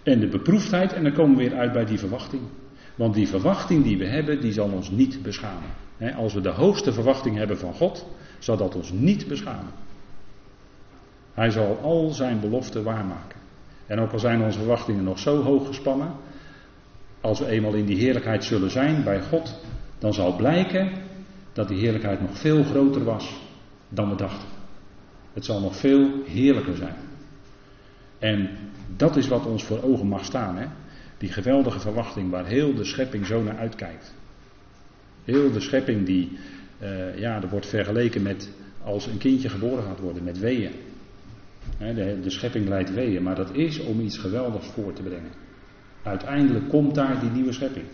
En 0.02 0.20
de 0.20 0.28
beproefdheid, 0.28 0.92
en 0.92 1.02
dan 1.02 1.12
komen 1.12 1.36
we 1.36 1.48
weer 1.48 1.58
uit 1.58 1.72
bij 1.72 1.84
die 1.84 1.98
verwachting. 1.98 2.42
Want 2.94 3.14
die 3.14 3.28
verwachting 3.28 3.84
die 3.84 3.98
we 3.98 4.06
hebben, 4.06 4.40
die 4.40 4.52
zal 4.52 4.70
ons 4.70 4.90
niet 4.90 5.22
beschamen. 5.22 5.70
als 6.16 6.34
we 6.34 6.40
de 6.40 6.48
hoogste 6.48 6.92
verwachting 6.92 7.36
hebben 7.36 7.58
van 7.58 7.74
God, 7.74 8.06
zal 8.38 8.56
dat 8.56 8.74
ons 8.74 8.92
niet 8.92 9.28
beschamen. 9.28 9.72
Hij 11.34 11.50
zal 11.50 11.78
al 11.82 12.10
zijn 12.10 12.40
beloften 12.40 12.82
waarmaken. 12.82 13.38
En 13.86 14.00
ook 14.00 14.12
al 14.12 14.18
zijn 14.18 14.42
onze 14.42 14.58
verwachtingen 14.58 15.04
nog 15.04 15.18
zo 15.18 15.42
hoog 15.42 15.66
gespannen, 15.66 16.14
als 17.20 17.38
we 17.38 17.46
eenmaal 17.46 17.74
in 17.74 17.86
die 17.86 17.98
heerlijkheid 17.98 18.44
zullen 18.44 18.70
zijn 18.70 19.04
bij 19.04 19.22
God, 19.22 19.60
dan 19.98 20.14
zal 20.14 20.36
blijken 20.36 20.92
dat 21.52 21.68
die 21.68 21.78
heerlijkheid 21.78 22.20
nog 22.20 22.38
veel 22.38 22.64
groter 22.64 23.04
was 23.04 23.40
dan 23.88 24.08
we 24.08 24.16
dachten. 24.16 24.48
Het 25.32 25.44
zal 25.44 25.60
nog 25.60 25.76
veel 25.76 26.10
heerlijker 26.24 26.76
zijn. 26.76 26.96
En 28.18 28.50
dat 28.96 29.16
is 29.16 29.28
wat 29.28 29.46
ons 29.46 29.64
voor 29.64 29.82
ogen 29.82 30.06
mag 30.06 30.24
staan. 30.24 30.56
Hè? 30.56 30.66
Die 31.18 31.32
geweldige 31.32 31.80
verwachting 31.80 32.30
waar 32.30 32.46
heel 32.46 32.74
de 32.74 32.84
schepping 32.84 33.26
zo 33.26 33.42
naar 33.42 33.56
uitkijkt. 33.56 34.14
Heel 35.24 35.52
de 35.52 35.60
schepping 35.60 36.06
die, 36.06 36.38
uh, 36.82 37.18
ja, 37.18 37.42
er 37.42 37.48
wordt 37.48 37.66
vergeleken 37.66 38.22
met 38.22 38.50
als 38.84 39.06
een 39.06 39.18
kindje 39.18 39.48
geboren 39.48 39.84
gaat 39.84 40.00
worden, 40.00 40.24
met 40.24 40.38
weeën. 40.38 40.72
De, 41.78 42.18
de 42.22 42.30
schepping 42.30 42.68
leidt 42.68 42.94
weeën, 42.94 43.22
maar 43.22 43.34
dat 43.34 43.54
is 43.54 43.80
om 43.80 44.00
iets 44.00 44.18
geweldigs 44.18 44.66
voor 44.66 44.92
te 44.92 45.02
brengen. 45.02 45.30
Uiteindelijk 46.02 46.68
komt 46.68 46.94
daar 46.94 47.20
die 47.20 47.30
nieuwe 47.30 47.52
schepping. 47.52 47.84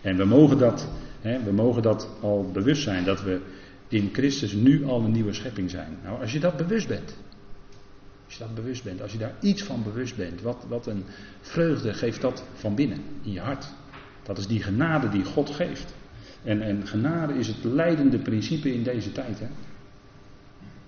En 0.00 0.16
we 0.16 0.24
mogen 0.24 0.58
dat, 0.58 0.88
we 1.20 1.52
mogen 1.52 1.82
dat 1.82 2.08
al 2.20 2.50
bewust 2.52 2.82
zijn, 2.82 3.04
dat 3.04 3.22
we 3.22 3.40
in 3.88 4.10
Christus 4.12 4.52
nu 4.52 4.84
al 4.84 5.00
een 5.00 5.12
nieuwe 5.12 5.32
schepping 5.32 5.70
zijn. 5.70 5.96
Nou, 6.02 6.20
als 6.20 6.32
je 6.32 6.40
dat 6.40 6.56
bewust 6.56 6.88
bent, 6.88 7.16
als 8.24 8.34
je 8.34 8.38
dat 8.38 8.54
bewust 8.54 8.84
bent, 8.84 9.02
als 9.02 9.12
je 9.12 9.18
daar 9.18 9.34
iets 9.40 9.62
van 9.62 9.82
bewust 9.82 10.16
bent, 10.16 10.42
wat, 10.42 10.64
wat 10.68 10.86
een 10.86 11.04
vreugde 11.40 11.94
geeft 11.94 12.20
dat 12.20 12.44
van 12.54 12.74
binnen, 12.74 12.98
in 13.22 13.32
je 13.32 13.40
hart. 13.40 13.72
Dat 14.22 14.38
is 14.38 14.46
die 14.46 14.62
genade 14.62 15.08
die 15.08 15.24
God 15.24 15.50
geeft. 15.50 15.94
En, 16.44 16.62
en 16.62 16.86
genade 16.86 17.34
is 17.34 17.46
het 17.46 17.64
leidende 17.64 18.18
principe 18.18 18.74
in 18.74 18.82
deze 18.82 19.12
tijd. 19.12 19.38
Hè? 19.38 19.46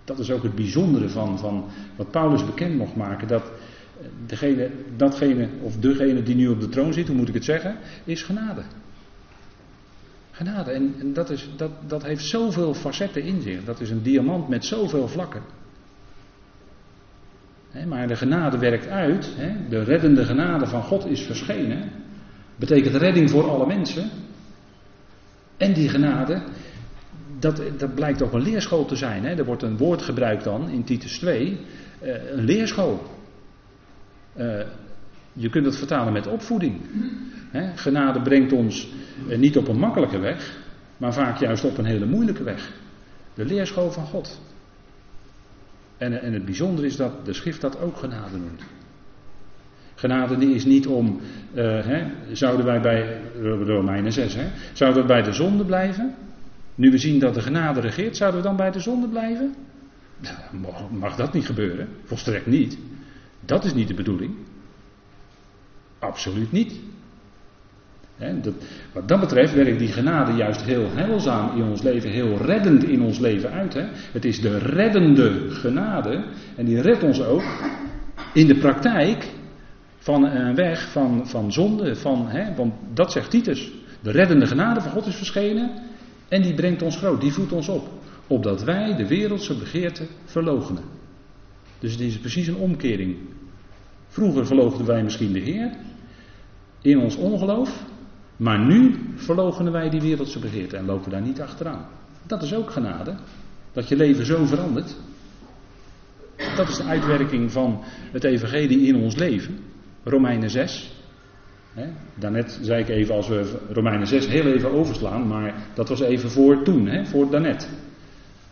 Dat 0.05 0.19
is 0.19 0.31
ook 0.31 0.43
het 0.43 0.55
bijzondere 0.55 1.09
van, 1.09 1.39
van 1.39 1.65
wat 1.97 2.11
Paulus 2.11 2.47
bekend 2.47 2.77
mocht 2.77 2.97
maken. 2.97 3.29
Dat 3.29 3.51
degene, 4.27 4.71
datgene, 4.97 5.49
of 5.61 5.77
degene 5.77 6.23
die 6.23 6.35
nu 6.35 6.49
op 6.49 6.61
de 6.61 6.69
troon 6.69 6.93
zit, 6.93 7.07
hoe 7.07 7.17
moet 7.17 7.29
ik 7.29 7.35
het 7.35 7.45
zeggen, 7.45 7.77
is 8.05 8.23
genade. 8.23 8.63
Genade. 10.31 10.71
En, 10.71 10.95
en 11.01 11.13
dat, 11.13 11.31
is, 11.31 11.49
dat, 11.57 11.71
dat 11.87 12.03
heeft 12.03 12.25
zoveel 12.25 12.75
facetten 12.75 13.23
in 13.23 13.43
zich. 13.43 13.65
Dat 13.65 13.81
is 13.81 13.91
een 13.91 14.03
diamant 14.03 14.49
met 14.49 14.65
zoveel 14.65 15.09
vlakken. 15.09 15.43
maar 17.87 18.09
de 18.09 18.17
genade 18.17 18.59
werkt 18.59 18.89
uit. 18.89 19.37
de 19.69 19.83
reddende 19.83 20.25
genade 20.25 20.67
van 20.67 20.83
God 20.83 21.07
is 21.07 21.21
verschenen. 21.21 21.91
Betekent 22.57 22.95
redding 22.95 23.31
voor 23.31 23.51
alle 23.51 23.67
mensen. 23.67 24.11
En 25.57 25.73
die 25.73 25.89
genade, 25.89 26.43
dat, 27.39 27.63
dat 27.79 27.95
blijkt 27.95 28.23
ook 28.23 28.33
een 28.33 28.43
leerschool 28.43 28.85
te 28.85 28.97
zijn. 28.97 29.25
Hè. 29.25 29.35
Er 29.35 29.45
wordt 29.45 29.63
een 29.63 29.77
woord 29.77 30.03
gebruikt 30.03 30.45
dan 30.45 30.69
in 30.69 30.85
Titus 30.85 31.19
2, 31.19 31.59
eh, 31.99 32.31
een 32.31 32.45
leerschool. 32.45 33.15
Uh, 34.37 34.61
je 35.33 35.49
kunt 35.51 35.65
het 35.65 35.77
vertalen 35.77 36.13
met 36.13 36.27
opvoeding. 36.27 36.81
Genade 37.75 38.23
brengt 38.23 38.53
ons 38.53 38.89
uh, 39.29 39.39
niet 39.39 39.57
op 39.57 39.69
een 39.69 39.79
makkelijke 39.79 40.19
weg, 40.19 40.59
maar 40.97 41.13
vaak 41.13 41.39
juist 41.39 41.65
op 41.65 41.79
een 41.79 41.85
hele 41.85 42.07
moeilijke 42.07 42.43
weg. 42.43 42.73
De 43.35 43.45
leerschool 43.45 43.91
van 43.91 44.05
God. 44.05 44.41
En, 45.97 46.23
en 46.23 46.33
het 46.33 46.45
bijzondere 46.45 46.87
is 46.87 46.97
dat 46.97 47.25
de 47.25 47.33
schrift 47.33 47.61
dat 47.61 47.81
ook 47.81 47.97
genade 47.97 48.37
noemt. 48.37 48.63
Genade 50.07 50.55
is 50.55 50.65
niet 50.65 50.87
om, 50.87 51.21
uh, 51.55 51.63
hè, 51.85 52.05
zouden 52.33 52.67
wij 52.67 52.81
bij 52.81 53.21
Romeinen 53.43 54.13
6, 54.13 54.35
hè, 54.35 54.47
zouden 54.73 55.03
we 55.03 55.09
bij 55.09 55.23
de 55.23 55.33
zonde 55.33 55.65
blijven? 55.65 56.15
Nu 56.75 56.91
we 56.91 56.99
zien 56.99 57.19
dat 57.19 57.35
de 57.35 57.41
genade 57.41 57.81
regeert, 57.81 58.17
zouden 58.17 58.41
we 58.41 58.47
dan 58.47 58.57
bij 58.57 58.71
de 58.71 58.81
zonde 58.81 59.09
blijven? 59.09 59.55
Mag, 60.51 60.91
mag 60.91 61.17
dat 61.17 61.33
niet 61.33 61.47
gebeuren? 61.47 61.89
Volstrekt 62.05 62.47
niet. 62.47 62.79
Dat 63.45 63.65
is 63.65 63.75
niet 63.75 63.89
de 63.89 63.95
bedoeling. 63.95 64.35
Absoluut 65.99 66.53
niet. 66.53 66.81
dat, 68.43 68.55
wat 68.93 69.09
dat 69.09 69.21
betreft 69.21 69.55
werkt 69.55 69.79
die 69.79 69.93
genade 69.93 70.33
juist 70.33 70.63
heel 70.63 70.91
heilzaam 70.95 71.57
in 71.57 71.65
ons 71.65 71.83
leven, 71.83 72.11
heel 72.11 72.37
reddend 72.37 72.85
in 72.85 73.03
ons 73.03 73.19
leven 73.19 73.51
uit. 73.51 73.77
Het 74.13 74.25
is 74.25 74.41
de 74.41 74.59
reddende 74.59 75.51
genade 75.51 76.25
en 76.57 76.65
die 76.65 76.81
redt 76.81 77.03
ons 77.03 77.23
ook 77.23 77.45
in 78.33 78.47
de 78.47 78.57
praktijk 78.57 79.35
van 80.07 80.25
een 80.25 80.55
weg 80.55 80.91
van, 80.91 81.29
van 81.29 81.53
zonde. 81.53 81.97
Van, 81.97 82.29
want 82.57 82.75
dat 82.95 83.13
zegt 83.13 83.31
Titus. 83.31 83.73
De 84.01 84.11
reddende 84.11 84.47
genade 84.47 84.81
van 84.81 84.91
God 84.91 85.07
is 85.07 85.15
verschenen 85.17 85.71
en 86.29 86.43
die 86.43 86.55
brengt 86.55 86.83
ons 86.83 86.97
groot, 86.97 87.21
die 87.21 87.33
voedt 87.33 87.53
ons 87.53 87.69
op. 87.69 87.89
Opdat 88.27 88.63
wij 88.63 88.97
de 88.97 89.07
wereldse 89.07 89.59
begeerte 89.59 90.07
verlogenen. 90.25 90.83
Dus 91.79 91.93
het 91.93 92.01
is 92.01 92.19
precies 92.19 92.47
een 92.47 92.57
omkering. 92.57 93.17
Vroeger 94.09 94.47
verloochenden 94.47 94.87
wij 94.87 95.03
misschien 95.03 95.33
de 95.33 95.41
Heer 95.41 95.71
in 96.83 96.99
ons 96.99 97.17
ongeloof. 97.17 97.85
Maar 98.37 98.59
nu 98.59 98.95
verloochenen 99.15 99.73
wij 99.73 99.91
die 99.91 100.01
wereldse 100.01 100.39
begeerte 100.39 100.77
en 100.77 100.85
lopen 100.85 101.11
daar 101.11 101.23
niet 101.23 101.41
achteraan. 101.41 101.87
Dat 102.27 102.43
is 102.43 102.55
ook 102.55 102.71
genade. 102.71 103.15
Dat 103.73 103.89
je 103.89 103.97
leven 103.97 104.27
zo 104.27 104.45
verandert. 104.45 104.97
Dat 106.57 106.69
is 106.69 106.77
de 106.77 106.85
uitwerking 106.85 107.53
van 107.53 107.83
het 108.13 108.25
evangelie 108.25 108.87
in 108.87 108.97
ons 108.97 109.17
leven. 109.17 109.75
Romeinen 110.09 110.51
6. 110.51 110.95
Daarnet 112.15 112.59
zei 112.63 112.83
ik 112.83 112.89
even, 112.89 113.15
als 113.15 113.29
we 113.29 113.59
Romeinen 113.73 114.07
6 114.07 114.27
heel 114.27 114.47
even 114.47 114.71
overslaan, 114.71 115.27
maar 115.27 115.55
dat 115.75 115.89
was 115.89 116.01
even 116.01 116.31
voor 116.31 116.63
toen, 116.63 116.87
hè, 116.87 117.07
voor 117.07 117.31
daarnet. 117.31 117.69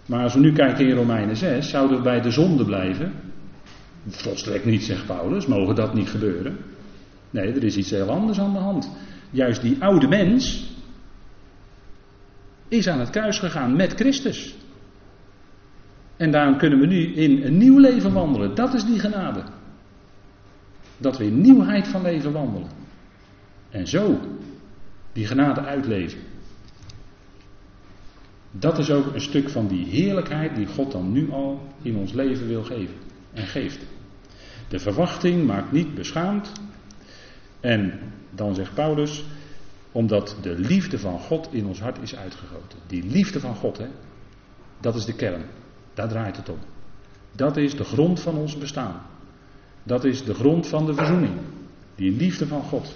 Maar 0.06 0.22
als 0.22 0.34
we 0.34 0.40
nu 0.40 0.52
kijken 0.52 0.86
in 0.86 0.94
Romeinen 0.94 1.36
6, 1.36 1.68
zouden 1.68 1.96
we 1.96 2.02
bij 2.02 2.20
de 2.20 2.30
zonde 2.30 2.64
blijven. 2.64 3.12
Volstrekt 4.08 4.64
niet, 4.64 4.82
zegt 4.82 5.06
Paulus, 5.06 5.46
mogen 5.46 5.74
dat 5.74 5.94
niet 5.94 6.08
gebeuren. 6.08 6.56
Nee, 7.30 7.52
er 7.52 7.64
is 7.64 7.76
iets 7.76 7.90
heel 7.90 8.10
anders 8.10 8.38
aan 8.40 8.52
de 8.52 8.58
hand. 8.58 8.90
Juist 9.30 9.62
die 9.62 9.76
oude 9.82 10.08
mens 10.08 10.72
is 12.68 12.88
aan 12.88 13.00
het 13.00 13.10
kruis 13.10 13.38
gegaan 13.38 13.76
met 13.76 13.94
Christus. 13.94 14.54
En 16.16 16.30
daarom 16.30 16.58
kunnen 16.58 16.78
we 16.78 16.86
nu 16.86 17.14
in 17.14 17.42
een 17.42 17.58
nieuw 17.58 17.78
leven 17.78 18.12
wandelen. 18.12 18.54
Dat 18.54 18.74
is 18.74 18.84
die 18.84 18.98
genade. 18.98 19.42
Dat 21.04 21.18
we 21.18 21.24
in 21.24 21.40
nieuwheid 21.40 21.88
van 21.88 22.02
leven 22.02 22.32
wandelen. 22.32 22.68
En 23.70 23.86
zo 23.86 24.20
die 25.12 25.26
genade 25.26 25.60
uitleven. 25.60 26.18
Dat 28.50 28.78
is 28.78 28.90
ook 28.90 29.14
een 29.14 29.20
stuk 29.20 29.48
van 29.48 29.66
die 29.66 29.86
heerlijkheid 29.86 30.56
die 30.56 30.66
God 30.66 30.92
dan 30.92 31.12
nu 31.12 31.30
al 31.30 31.68
in 31.82 31.96
ons 31.96 32.12
leven 32.12 32.46
wil 32.46 32.62
geven 32.62 32.94
en 33.32 33.46
geeft. 33.46 33.86
De 34.68 34.78
verwachting 34.78 35.46
maakt 35.46 35.72
niet 35.72 35.94
beschaamd. 35.94 36.52
En 37.60 38.00
dan 38.30 38.54
zegt 38.54 38.74
Paulus, 38.74 39.24
omdat 39.92 40.36
de 40.42 40.58
liefde 40.58 40.98
van 40.98 41.18
God 41.18 41.48
in 41.50 41.66
ons 41.66 41.80
hart 41.80 42.02
is 42.02 42.16
uitgegoten. 42.16 42.78
Die 42.86 43.04
liefde 43.04 43.40
van 43.40 43.54
God, 43.54 43.78
hè, 43.78 43.88
dat 44.80 44.94
is 44.94 45.04
de 45.04 45.14
kern. 45.14 45.44
Daar 45.94 46.08
draait 46.08 46.36
het 46.36 46.48
om. 46.48 46.58
Dat 47.32 47.56
is 47.56 47.76
de 47.76 47.84
grond 47.84 48.20
van 48.20 48.36
ons 48.36 48.58
bestaan. 48.58 49.12
Dat 49.84 50.04
is 50.04 50.24
de 50.24 50.34
grond 50.34 50.66
van 50.66 50.86
de 50.86 50.94
verzoening. 50.94 51.34
Die 51.94 52.12
liefde 52.16 52.46
van 52.46 52.62
God. 52.62 52.94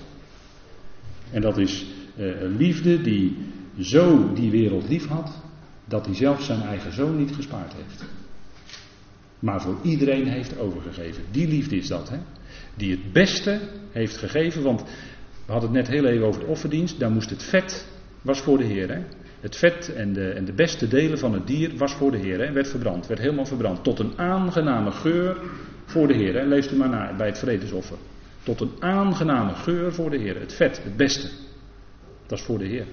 En 1.31 1.41
dat 1.41 1.59
is 1.59 1.87
uh, 2.17 2.41
een 2.41 2.57
liefde 2.57 3.01
die 3.01 3.37
zo 3.79 4.33
die 4.33 4.51
wereld 4.51 4.89
lief 4.89 5.07
had, 5.07 5.43
dat 5.85 6.07
hij 6.07 6.15
zelf 6.15 6.43
zijn 6.43 6.61
eigen 6.61 6.93
zoon 6.93 7.17
niet 7.17 7.35
gespaard 7.35 7.75
heeft. 7.75 8.05
Maar 9.39 9.61
voor 9.61 9.77
iedereen 9.83 10.29
heeft 10.29 10.59
overgegeven. 10.59 11.25
Die 11.31 11.49
liefde 11.49 11.77
is 11.77 11.89
dat, 11.89 12.09
hè? 12.09 12.19
Die 12.75 12.91
het 12.91 13.13
beste 13.13 13.61
heeft 13.91 14.17
gegeven, 14.17 14.63
want 14.63 14.85
we 15.47 15.53
hadden 15.53 15.75
het 15.75 15.79
net 15.79 15.89
heel 15.89 16.05
even 16.05 16.27
over 16.27 16.41
de 16.41 16.47
offerdienst. 16.47 16.99
Daar 16.99 17.11
moest 17.11 17.31
het 17.31 17.43
vet, 17.43 17.89
was 18.23 18.41
voor 18.41 18.59
de 18.59 18.65
Heer. 18.65 18.89
Hè? 18.89 19.03
Het 19.41 19.57
vet 19.57 19.95
en 19.95 20.13
de, 20.13 20.31
en 20.31 20.45
de 20.45 20.53
beste 20.53 20.89
delen 20.89 21.19
van 21.19 21.33
het 21.33 21.47
dier 21.47 21.77
was 21.77 21.93
voor 21.93 22.11
de 22.11 22.19
Heer. 22.19 22.47
Hè? 22.47 22.53
Werd 22.53 22.69
verbrand, 22.69 23.07
werd 23.07 23.21
helemaal 23.21 23.47
verbrand. 23.47 23.85
Tot 23.85 23.99
een 23.99 24.19
aangename 24.19 24.91
geur 24.91 25.37
voor 25.89 26.07
de 26.07 26.15
Heer. 26.15 26.45
Leest 26.45 26.73
u 26.73 26.77
maar 26.77 26.89
na 26.89 27.17
bij 27.17 27.27
het 27.27 27.39
vredesoffer. 27.39 27.97
Tot 28.43 28.61
een 28.61 28.73
aangename 28.79 29.55
geur 29.55 29.93
voor 29.93 30.11
de 30.11 30.19
Heer. 30.19 30.41
Het 30.41 30.53
vet, 30.53 30.83
het 30.83 30.97
beste. 30.97 31.29
Dat 32.27 32.39
is 32.39 32.45
voor 32.45 32.59
de 32.59 32.67
Heer. 32.67 32.87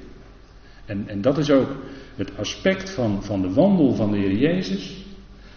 En, 0.86 1.08
en 1.08 1.22
dat 1.22 1.38
is 1.38 1.52
ook 1.52 1.70
het 2.16 2.38
aspect 2.38 2.90
van, 2.90 3.24
van 3.24 3.42
de 3.42 3.54
wandel 3.54 3.96
van 3.96 4.12
de 4.12 4.18
Heer 4.18 4.36
Jezus. 4.36 5.06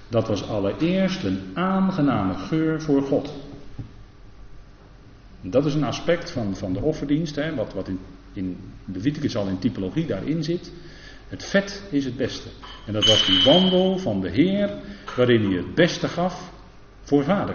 Dat 0.08 0.28
was 0.28 0.48
allereerst 0.48 1.24
een 1.24 1.40
aangename 1.54 2.34
geur 2.34 2.82
voor 2.82 3.02
God. 3.02 3.32
dat 5.40 5.66
is 5.66 5.74
een 5.74 5.84
aspect 5.84 6.30
van, 6.30 6.56
van 6.56 6.72
de 6.72 6.80
offerdienst, 6.80 7.36
hè, 7.36 7.54
wat, 7.54 7.72
wat 7.72 7.88
in, 7.88 7.98
in 8.32 8.56
Leviticus 8.84 9.36
al 9.36 9.46
in 9.46 9.58
typologie 9.58 10.06
daarin 10.06 10.44
zit. 10.44 10.72
Het 11.28 11.44
vet 11.44 11.82
is 11.90 12.04
het 12.04 12.16
beste. 12.16 12.48
En 12.86 12.92
dat 12.92 13.06
was 13.06 13.26
die 13.26 13.42
wandel 13.44 13.98
van 13.98 14.20
de 14.20 14.30
Heer, 14.30 14.74
waarin 15.16 15.44
hij 15.44 15.56
het 15.56 15.74
beste 15.74 16.08
gaf 16.08 16.56
voor 17.08 17.24
vader. 17.24 17.54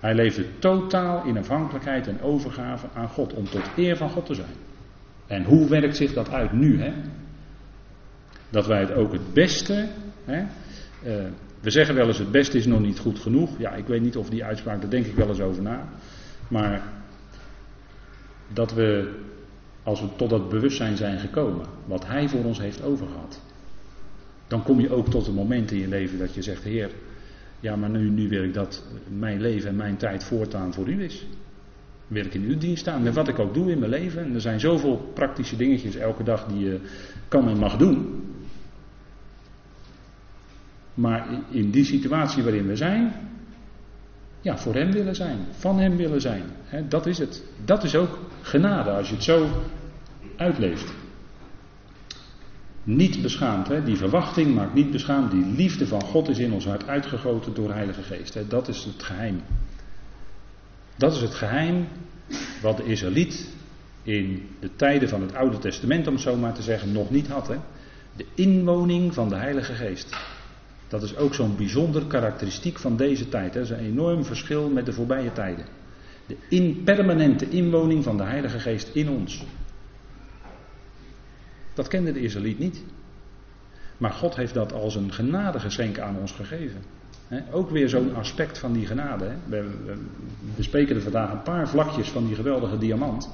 Hij 0.00 0.14
leefde 0.14 0.58
totaal 0.58 1.24
in 1.24 1.38
afhankelijkheid 1.38 2.08
en 2.08 2.20
overgave 2.20 2.86
aan 2.94 3.08
God, 3.08 3.34
om 3.34 3.44
tot 3.44 3.62
eer 3.76 3.96
van 3.96 4.10
God 4.10 4.26
te 4.26 4.34
zijn. 4.34 4.54
En 5.26 5.44
hoe 5.44 5.68
werkt 5.68 5.96
zich 5.96 6.12
dat 6.12 6.30
uit 6.30 6.52
nu? 6.52 6.80
Hè? 6.80 6.92
Dat 8.50 8.66
wij 8.66 8.80
het 8.80 8.92
ook 8.92 9.12
het 9.12 9.32
beste. 9.32 9.88
Hè? 10.24 10.40
Uh, 10.40 11.24
we 11.60 11.70
zeggen 11.70 11.94
wel 11.94 12.06
eens 12.06 12.18
het 12.18 12.30
beste 12.30 12.58
is 12.58 12.66
nog 12.66 12.80
niet 12.80 12.98
goed 12.98 13.18
genoeg. 13.18 13.58
Ja, 13.58 13.70
ik 13.74 13.86
weet 13.86 14.00
niet 14.00 14.16
of 14.16 14.28
die 14.28 14.44
uitspraak, 14.44 14.80
daar 14.80 14.90
denk 14.90 15.06
ik 15.06 15.14
wel 15.14 15.28
eens 15.28 15.40
over 15.40 15.62
na. 15.62 15.88
Maar 16.48 16.82
dat 18.52 18.72
we, 18.72 19.20
als 19.82 20.00
we 20.00 20.06
tot 20.16 20.30
dat 20.30 20.48
bewustzijn 20.48 20.96
zijn 20.96 21.18
gekomen, 21.18 21.66
wat 21.84 22.06
Hij 22.06 22.28
voor 22.28 22.44
ons 22.44 22.58
heeft 22.58 22.82
overgehad. 22.82 23.40
Dan 24.46 24.62
kom 24.62 24.80
je 24.80 24.94
ook 24.94 25.08
tot 25.08 25.26
een 25.26 25.34
moment 25.34 25.70
in 25.70 25.78
je 25.78 25.88
leven 25.88 26.18
dat 26.18 26.34
je 26.34 26.42
zegt, 26.42 26.62
Heer, 26.62 26.90
Ja, 27.62 27.76
maar 27.76 27.90
nu, 27.90 28.10
nu 28.10 28.28
wil 28.28 28.42
ik 28.42 28.54
dat 28.54 28.84
mijn 29.08 29.40
leven 29.40 29.68
en 29.68 29.76
mijn 29.76 29.96
tijd 29.96 30.24
voortaan 30.24 30.72
voor 30.74 30.88
u 30.88 31.02
is. 31.02 31.26
Wil 32.06 32.24
ik 32.24 32.34
in 32.34 32.42
uw 32.42 32.58
dienst 32.58 32.80
staan, 32.80 33.02
met 33.02 33.14
wat 33.14 33.28
ik 33.28 33.38
ook 33.38 33.54
doe 33.54 33.70
in 33.70 33.78
mijn 33.78 33.90
leven. 33.90 34.24
En 34.24 34.34
er 34.34 34.40
zijn 34.40 34.60
zoveel 34.60 35.10
praktische 35.14 35.56
dingetjes 35.56 35.96
elke 35.96 36.22
dag 36.22 36.46
die 36.46 36.64
je 36.64 36.80
kan 37.28 37.48
en 37.48 37.58
mag 37.58 37.76
doen. 37.76 38.24
Maar 40.94 41.28
in 41.50 41.70
die 41.70 41.84
situatie 41.84 42.42
waarin 42.42 42.66
we 42.66 42.76
zijn, 42.76 43.12
ja, 44.40 44.58
voor 44.58 44.74
Hem 44.74 44.92
willen 44.92 45.14
zijn, 45.14 45.38
van 45.50 45.78
Hem 45.78 45.96
willen 45.96 46.20
zijn. 46.20 46.42
dat 46.88 47.06
is 47.06 47.18
het. 47.18 47.44
Dat 47.64 47.84
is 47.84 47.94
ook 47.94 48.18
genade 48.40 48.90
als 48.90 49.08
je 49.08 49.14
het 49.14 49.24
zo 49.24 49.48
uitleeft. 50.36 51.01
Niet 52.84 53.22
beschaamd, 53.22 53.68
hè? 53.68 53.82
die 53.82 53.96
verwachting 53.96 54.54
maakt 54.54 54.74
niet 54.74 54.90
beschaamd. 54.90 55.30
Die 55.30 55.46
liefde 55.46 55.86
van 55.86 56.02
God 56.02 56.28
is 56.28 56.38
in 56.38 56.52
ons 56.52 56.66
hart 56.66 56.86
uitgegoten 56.86 57.54
door 57.54 57.66
de 57.66 57.74
Heilige 57.74 58.02
Geest. 58.02 58.34
Hè? 58.34 58.46
Dat 58.48 58.68
is 58.68 58.84
het 58.84 59.02
geheim. 59.02 59.40
Dat 60.96 61.14
is 61.14 61.20
het 61.20 61.34
geheim 61.34 61.86
wat 62.62 62.76
de 62.76 62.84
Israëliet 62.84 63.48
in 64.02 64.48
de 64.60 64.70
tijden 64.76 65.08
van 65.08 65.20
het 65.20 65.34
Oude 65.34 65.58
Testament, 65.58 66.06
om 66.06 66.12
het 66.12 66.22
zo 66.22 66.36
maar 66.36 66.52
te 66.52 66.62
zeggen, 66.62 66.92
nog 66.92 67.10
niet 67.10 67.28
had. 67.28 67.48
Hè? 67.48 67.56
De 68.16 68.26
inwoning 68.34 69.14
van 69.14 69.28
de 69.28 69.36
Heilige 69.36 69.74
Geest. 69.74 70.16
Dat 70.88 71.02
is 71.02 71.16
ook 71.16 71.34
zo'n 71.34 71.56
bijzonder 71.56 72.04
karakteristiek 72.04 72.78
van 72.78 72.96
deze 72.96 73.28
tijd. 73.28 73.54
Hè? 73.54 73.60
Dat 73.60 73.70
is 73.70 73.76
een 73.78 73.84
enorm 73.84 74.24
verschil 74.24 74.68
met 74.68 74.86
de 74.86 74.92
voorbije 74.92 75.32
tijden. 75.32 75.64
De 76.26 76.80
permanente 76.84 77.48
inwoning 77.48 78.04
van 78.04 78.16
de 78.16 78.22
Heilige 78.22 78.58
Geest 78.58 78.90
in 78.94 79.08
ons. 79.08 79.44
Dat 81.74 81.88
kende 81.88 82.12
de 82.12 82.20
Israëliet 82.20 82.58
niet. 82.58 82.82
Maar 83.96 84.10
God 84.10 84.36
heeft 84.36 84.54
dat 84.54 84.72
als 84.72 84.94
een 84.94 85.12
genadegeschenk 85.12 85.98
aan 85.98 86.16
ons 86.20 86.32
gegeven. 86.32 86.82
ook 87.50 87.70
weer 87.70 87.88
zo'n 87.88 88.14
aspect 88.14 88.58
van 88.58 88.72
die 88.72 88.86
genade. 88.86 89.30
We, 89.48 89.70
bespreken 90.56 90.96
er 90.96 91.02
vandaag 91.02 91.32
een 91.32 91.42
paar 91.42 91.68
vlakjes 91.68 92.08
van 92.08 92.26
die 92.26 92.34
geweldige 92.34 92.78
diamant. 92.78 93.30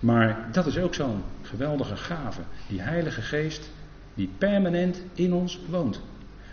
Maar 0.00 0.48
dat 0.52 0.66
is 0.66 0.78
ook 0.78 0.94
zo'n 0.94 1.22
geweldige 1.42 1.96
gave. 1.96 2.40
Die 2.68 2.80
Heilige 2.80 3.22
Geest 3.22 3.70
die 4.14 4.30
permanent 4.38 5.00
in 5.14 5.32
ons 5.32 5.60
woont. 5.68 6.00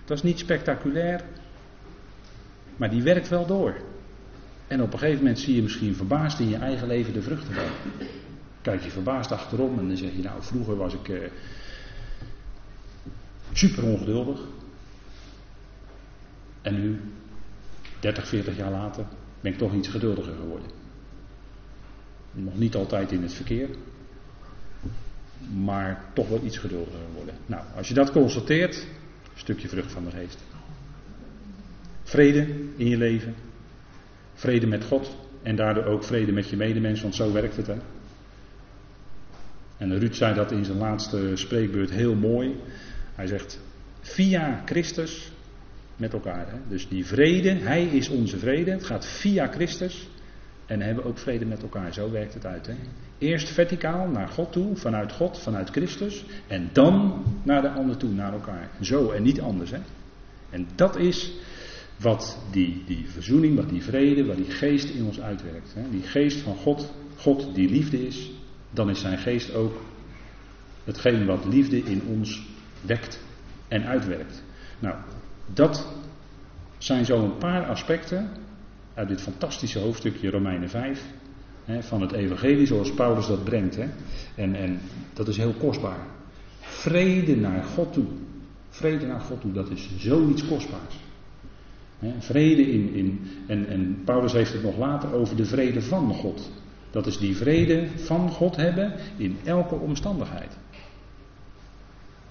Dat 0.06 0.18
is 0.18 0.24
niet 0.24 0.40
spectaculair, 0.40 1.24
maar 2.76 2.90
die 2.90 3.02
werkt 3.02 3.30
wel 3.30 3.46
door. 3.46 3.76
En 4.68 4.82
op 4.82 4.94
een 4.94 5.00
gegeven 5.00 5.20
moment 5.20 5.40
zie 5.40 5.56
je 5.56 5.62
misschien 5.62 5.96
verbaasd 5.96 6.40
in 6.40 6.50
je 6.50 6.56
eigen 6.56 6.88
leven 6.88 7.14
de 7.14 7.22
vruchten 7.22 7.54
van. 7.54 7.64
Kijk 8.64 8.84
je 8.84 8.90
verbaasd 8.90 9.32
achterom 9.32 9.80
en 9.80 9.88
dan 9.88 9.98
zeg 9.98 10.12
je, 10.16 10.22
nou 10.22 10.44
vroeger 10.44 10.76
was 10.76 10.94
ik 10.94 11.08
uh, 11.08 11.30
super 13.52 13.84
ongeduldig. 13.84 14.40
En 16.62 16.82
nu, 16.82 17.02
30, 18.00 18.28
40 18.28 18.58
jaar 18.58 18.72
later, 18.72 19.06
ben 19.42 19.52
ik 19.52 19.58
toch 19.58 19.74
iets 19.74 19.88
geduldiger 19.88 20.34
geworden. 20.36 20.70
Nog 22.32 22.58
niet 22.58 22.76
altijd 22.76 23.12
in 23.12 23.22
het 23.22 23.34
verkeer, 23.34 23.70
maar 25.64 26.04
toch 26.14 26.30
wel 26.30 26.44
iets 26.44 26.58
geduldiger 26.58 27.00
geworden. 27.10 27.36
Nou, 27.46 27.64
als 27.76 27.88
je 27.88 27.94
dat 27.94 28.12
constateert, 28.12 28.76
een 28.76 29.40
stukje 29.40 29.68
vrucht 29.68 29.92
van 29.92 30.04
de 30.04 30.12
geest. 30.12 30.44
Vrede 32.04 32.48
in 32.76 32.88
je 32.88 32.98
leven, 32.98 33.36
vrede 34.34 34.68
met 34.68 34.84
God 34.84 35.16
en 35.42 35.56
daardoor 35.56 35.86
ook 35.86 36.04
vrede 36.04 36.32
met 36.32 36.50
je 36.50 36.58
medemens, 36.58 37.02
want 37.02 37.16
zo 37.16 37.32
werkt 37.32 37.56
het. 37.56 37.68
Hè? 37.68 37.78
En 39.78 40.00
Ruud 40.00 40.14
zei 40.16 40.36
dat 40.36 40.52
in 40.52 40.66
zijn 40.66 40.78
laatste 40.78 41.32
spreekbeurt 41.34 41.92
heel 41.92 42.16
mooi. 42.16 42.56
Hij 43.16 43.28
zegt, 43.28 43.60
via 44.00 44.62
Christus 44.66 45.32
met 45.96 46.14
elkaar. 46.14 46.48
Hè? 46.52 46.58
Dus 46.68 46.88
die 46.88 47.06
vrede, 47.06 47.50
Hij 47.50 47.84
is 47.84 48.10
onze 48.10 48.38
vrede. 48.38 48.72
Het 48.72 48.86
gaat 48.86 49.06
via 49.06 49.48
Christus. 49.48 50.08
En 50.66 50.78
we 50.78 50.84
hebben 50.84 51.04
ook 51.04 51.18
vrede 51.18 51.46
met 51.46 51.62
elkaar. 51.62 51.94
Zo 51.94 52.12
werkt 52.12 52.34
het 52.34 52.46
uit. 52.46 52.68
Hè? 52.68 52.74
Eerst 53.18 53.50
verticaal 53.50 54.08
naar 54.08 54.28
God 54.28 54.52
toe, 54.52 54.76
vanuit 54.76 55.12
God, 55.12 55.40
vanuit 55.40 55.70
Christus. 55.70 56.26
En 56.48 56.70
dan 56.74 57.24
naar 57.44 57.62
de 57.62 57.70
ander 57.70 57.98
toe, 57.98 58.10
naar 58.10 58.34
elkaar. 58.34 58.70
Zo 58.82 59.12
en 59.12 59.24
niet 59.24 59.42
anders. 59.42 59.72
Hè? 59.72 59.80
En 60.50 60.68
dat 60.76 60.98
is 60.98 61.34
wat 62.00 62.40
die, 62.52 62.84
die 62.86 63.06
verzoening, 63.08 63.56
wat 63.56 63.70
die 63.70 63.84
vrede, 63.84 64.26
wat 64.26 64.36
die 64.36 64.52
geest 64.52 64.90
in 64.90 65.06
ons 65.06 65.22
uitwerkt. 65.22 65.74
Hè? 65.74 65.90
Die 65.90 66.02
geest 66.02 66.42
van 66.42 66.56
God, 66.56 66.94
God 67.18 67.56
die 67.56 67.70
liefde 67.70 68.08
is, 68.08 68.32
dan 68.74 68.90
is 68.90 69.00
zijn 69.00 69.18
geest 69.18 69.54
ook 69.54 69.82
hetgeen 70.84 71.26
wat 71.26 71.46
liefde 71.46 71.78
in 71.84 72.02
ons 72.08 72.48
wekt 72.82 73.20
en 73.68 73.86
uitwerkt. 73.86 74.44
Nou, 74.80 74.96
dat 75.54 75.88
zijn 76.78 77.06
zo 77.06 77.24
een 77.24 77.38
paar 77.38 77.66
aspecten 77.66 78.30
uit 78.94 79.08
dit 79.08 79.22
fantastische 79.22 79.80
hoofdstukje 79.80 80.30
Romeinen 80.30 80.70
5 80.70 81.06
hè, 81.66 81.84
van 81.84 82.02
het 82.02 82.12
evangelie 82.12 82.66
zoals 82.66 82.94
Paulus 82.94 83.28
dat 83.28 83.44
brengt. 83.44 83.76
Hè. 83.76 83.88
En, 84.36 84.56
en 84.56 84.80
dat 85.14 85.28
is 85.28 85.38
heel 85.38 85.54
kostbaar. 85.54 86.00
Vrede 86.60 87.36
naar 87.36 87.64
God 87.64 87.94
toe. 87.94 88.06
Vrede 88.70 89.06
naar 89.06 89.20
God 89.20 89.42
toe, 89.42 89.52
dat 89.52 89.70
is 89.70 89.90
zoiets 89.98 90.48
kostbaars. 90.48 90.96
Vrede 92.20 92.72
in, 92.72 92.94
in 92.94 93.20
en, 93.48 93.68
en 93.68 94.02
Paulus 94.06 94.32
heeft 94.32 94.54
het 94.54 94.64
nog 94.64 94.78
later 94.78 95.14
over 95.14 95.36
de 95.36 95.46
vrede 95.46 95.82
van 95.82 96.14
God. 96.14 96.52
Dat 96.94 97.08
is 97.08 97.18
die 97.18 97.36
vrede 97.36 97.88
van 97.96 98.30
God 98.30 98.56
hebben 98.56 98.94
in 99.18 99.38
elke 99.44 99.76
omstandigheid. 99.76 100.58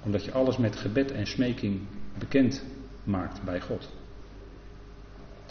Omdat 0.02 0.24
je 0.24 0.32
alles 0.32 0.56
met 0.56 0.76
gebed 0.76 1.12
en 1.12 1.26
smeking 1.26 1.80
bekend 2.18 2.64
maakt 3.04 3.42
bij 3.44 3.60
God. 3.60 3.90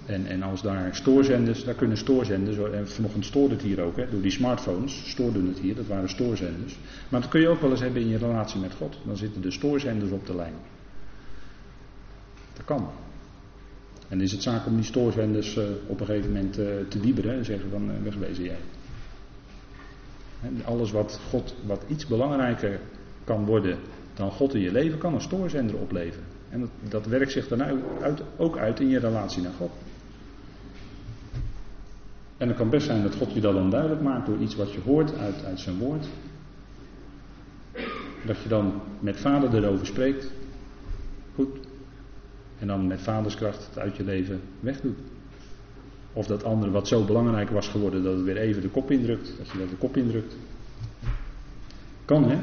En, 0.05 0.25
en 0.25 0.43
als 0.43 0.61
daar 0.61 0.95
stoorzenders, 0.95 1.63
daar 1.63 1.73
kunnen 1.73 1.97
stoorzenders, 1.97 2.57
en 2.57 2.87
vanochtend 2.87 3.25
stoorde 3.25 3.53
het 3.53 3.63
hier 3.63 3.81
ook, 3.81 3.97
hè, 3.97 4.09
door 4.09 4.21
die 4.21 4.31
smartphones 4.31 5.09
stoorden 5.09 5.47
het 5.47 5.59
hier, 5.59 5.75
dat 5.75 5.87
waren 5.87 6.09
stoorzenders. 6.09 6.77
Maar 7.09 7.21
dat 7.21 7.29
kun 7.29 7.41
je 7.41 7.47
ook 7.47 7.61
wel 7.61 7.71
eens 7.71 7.79
hebben 7.79 8.01
in 8.01 8.07
je 8.07 8.17
relatie 8.17 8.59
met 8.59 8.73
God. 8.73 8.97
Dan 9.05 9.17
zitten 9.17 9.41
de 9.41 9.51
stoorzenders 9.51 10.11
op 10.11 10.25
de 10.25 10.35
lijn. 10.35 10.53
Dat 12.53 12.65
kan. 12.65 12.89
En 14.07 14.21
is 14.21 14.31
het 14.31 14.41
zaak 14.41 14.65
om 14.65 14.75
die 14.75 14.85
stoorzenders 14.85 15.57
uh, 15.57 15.63
op 15.87 15.99
een 15.99 16.05
gegeven 16.05 16.31
moment 16.31 16.59
uh, 16.59 16.65
te 16.87 16.99
wieberen 16.99 17.37
en 17.37 17.45
zeggen 17.45 17.69
van 17.69 17.89
uh, 17.89 18.03
wegwezen 18.03 18.43
jij. 18.43 18.59
Alles 20.65 20.91
wat, 20.91 21.19
God, 21.29 21.55
wat 21.65 21.83
iets 21.87 22.07
belangrijker 22.07 22.79
kan 23.23 23.45
worden 23.45 23.77
dan 24.13 24.31
God 24.31 24.53
in 24.53 24.61
je 24.61 24.71
leven, 24.71 24.97
kan 24.97 25.13
een 25.13 25.21
stoorzender 25.21 25.75
opleveren. 25.75 26.25
En 26.49 26.59
dat, 26.59 26.69
dat 26.89 27.05
werkt 27.05 27.31
zich 27.31 27.47
dan 27.47 27.81
ook 28.37 28.57
uit 28.57 28.79
in 28.79 28.87
je 28.87 28.99
relatie 28.99 29.41
naar 29.41 29.51
God. 29.57 29.71
En 32.37 32.47
het 32.47 32.57
kan 32.57 32.69
best 32.69 32.85
zijn 32.85 33.03
dat 33.03 33.15
God 33.15 33.33
je 33.33 33.41
dat 33.41 33.53
dan 33.53 33.69
duidelijk 33.69 34.01
maakt 34.01 34.25
door 34.25 34.37
iets 34.37 34.55
wat 34.55 34.73
je 34.73 34.79
hoort 34.81 35.17
uit, 35.17 35.45
uit 35.45 35.59
zijn 35.59 35.77
woord. 35.77 36.05
Dat 38.25 38.41
je 38.43 38.49
dan 38.49 38.81
met 38.99 39.19
vader 39.19 39.55
erover 39.55 39.85
spreekt. 39.85 40.31
Goed. 41.35 41.57
En 42.59 42.67
dan 42.67 42.87
met 42.87 43.01
vaderskracht 43.01 43.65
het 43.65 43.79
uit 43.79 43.95
je 43.95 44.03
leven 44.03 44.41
wegdoet. 44.59 44.97
Of 46.13 46.25
dat 46.25 46.43
andere 46.43 46.71
wat 46.71 46.87
zo 46.87 47.05
belangrijk 47.05 47.49
was 47.49 47.67
geworden 47.67 48.03
dat 48.03 48.15
het 48.15 48.23
weer 48.23 48.37
even 48.37 48.61
de 48.61 48.69
kop 48.69 48.91
indrukt. 48.91 49.33
Dat 49.37 49.49
je 49.49 49.57
dat 49.57 49.69
de 49.69 49.75
kop 49.75 49.97
indrukt. 49.97 50.35
Kan 52.05 52.29
hè? 52.29 52.37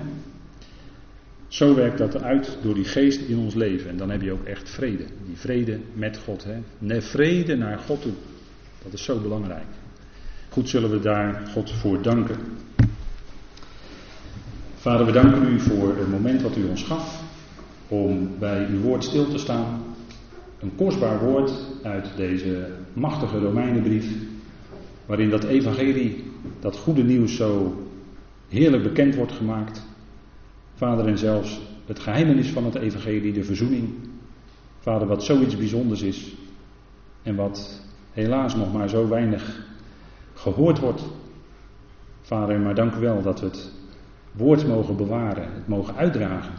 Zo 1.49 1.75
werkt 1.75 1.99
dat 1.99 2.23
uit 2.23 2.59
door 2.63 2.75
die 2.75 2.85
geest 2.85 3.21
in 3.21 3.39
ons 3.39 3.55
leven. 3.55 3.91
En 3.91 3.97
dan 3.97 4.11
heb 4.11 4.23
je 4.23 4.33
ook 4.33 4.45
echt 4.45 4.71
vrede. 4.71 5.05
Die 5.27 5.37
vrede 5.37 5.81
met 5.93 6.19
God. 6.19 6.45
Hè? 6.45 6.59
Nee, 6.79 7.01
vrede 7.01 7.57
naar 7.57 7.79
God 7.79 8.03
toe. 8.03 8.13
Dat 8.83 8.93
is 8.93 9.05
zo 9.05 9.21
belangrijk. 9.21 9.67
Goed 10.49 10.69
zullen 10.69 10.91
we 10.91 11.01
daar 11.01 11.47
God 11.53 11.71
voor 11.71 12.03
danken. 12.03 12.37
Vader, 14.75 15.07
we 15.07 15.13
danken 15.13 15.53
u 15.53 15.61
voor 15.61 15.97
het 15.97 16.11
moment 16.11 16.43
wat 16.43 16.57
u 16.57 16.65
ons 16.65 16.83
gaf. 16.83 17.23
Om 17.89 18.39
bij 18.39 18.67
uw 18.71 18.81
woord 18.81 19.05
stil 19.05 19.29
te 19.29 19.39
staan. 19.39 19.88
Een 20.59 20.75
kostbaar 20.77 21.25
woord 21.25 21.53
uit 21.83 22.09
deze 22.17 22.71
machtige 22.93 23.39
Romeinenbrief, 23.39 24.13
waarin 25.07 25.31
dat 25.31 25.45
evangelie, 25.45 26.25
dat 26.61 26.77
goede 26.77 27.03
nieuws 27.03 27.37
zo 27.37 27.83
heerlijk 28.49 28.83
bekend 28.83 29.15
wordt 29.15 29.33
gemaakt. 29.33 29.87
Vader, 30.75 31.07
en 31.07 31.19
zelfs 31.19 31.61
het 31.87 31.99
geheimenis 31.99 32.49
van 32.49 32.65
het 32.65 32.75
evangelie, 32.75 33.33
de 33.33 33.45
verzoening. 33.45 33.89
Vader, 34.79 35.07
wat 35.07 35.25
zoiets 35.25 35.57
bijzonders 35.57 36.03
is 36.03 36.35
en 37.23 37.35
wat 37.35 37.83
helaas 38.13 38.55
nog 38.55 38.73
maar 38.73 38.89
zo 38.89 39.09
weinig 39.09 39.67
gehoord 40.35 40.79
wordt. 40.79 41.03
Vader, 42.21 42.61
maar 42.61 42.75
dank 42.75 42.95
u 42.95 43.01
wel 43.01 43.23
dat 43.23 43.41
we 43.41 43.47
het 43.47 43.73
woord 44.33 44.67
mogen 44.67 44.97
bewaren, 44.97 45.55
het 45.55 45.69
mogen 45.69 45.97
uitdragen 45.97 46.55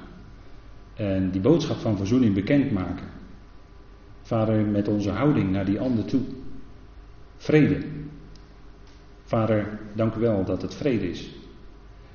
en 0.96 1.32
die 1.32 1.42
boodschap 1.42 1.78
van 1.78 1.98
verzoening 1.98 2.34
bekendmaken. 2.34 3.19
Vader, 4.30 4.66
met 4.66 4.88
onze 4.88 5.10
houding 5.10 5.52
naar 5.52 5.66
die 5.66 5.80
ander 5.80 6.06
toe. 6.06 6.22
Vrede. 7.38 7.84
Vader, 9.24 9.80
dank 9.94 10.16
u 10.16 10.20
wel 10.20 10.46
dat 10.46 10.62
het 10.62 10.76
vrede 10.76 11.10
is. 11.10 11.30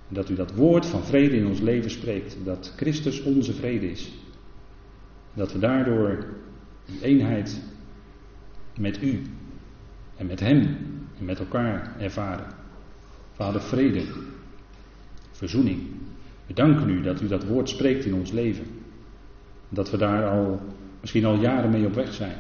Dat 0.08 0.30
u 0.30 0.34
dat 0.34 0.54
woord 0.54 0.86
van 0.86 1.04
vrede 1.04 1.36
in 1.36 1.46
ons 1.46 1.60
leven 1.60 1.90
spreekt. 1.90 2.36
Dat 2.44 2.72
Christus 2.76 3.22
onze 3.22 3.52
vrede 3.52 3.90
is. 3.90 4.12
Dat 5.32 5.52
we 5.52 5.58
daardoor 5.58 6.26
die 6.86 7.02
eenheid 7.02 7.62
met 8.78 9.02
u 9.02 9.22
en 10.16 10.26
met 10.26 10.40
Hem 10.40 10.76
en 11.18 11.24
met 11.24 11.38
elkaar 11.38 11.96
ervaren. 11.98 12.46
Vader, 13.32 13.60
vrede, 13.60 14.04
verzoening. 15.30 15.80
We 16.46 16.54
danken 16.54 16.88
u 16.88 17.02
dat 17.02 17.20
u 17.20 17.26
dat 17.26 17.44
woord 17.44 17.68
spreekt 17.68 18.04
in 18.04 18.14
ons 18.14 18.30
leven. 18.30 18.66
Dat 19.68 19.90
we 19.90 19.96
daar 19.96 20.28
al, 20.28 20.60
misschien 21.05 21.24
al 21.24 21.36
jaren 21.36 21.70
mee 21.70 21.86
op 21.86 21.94
weg 21.94 22.12
zijn. 22.12 22.36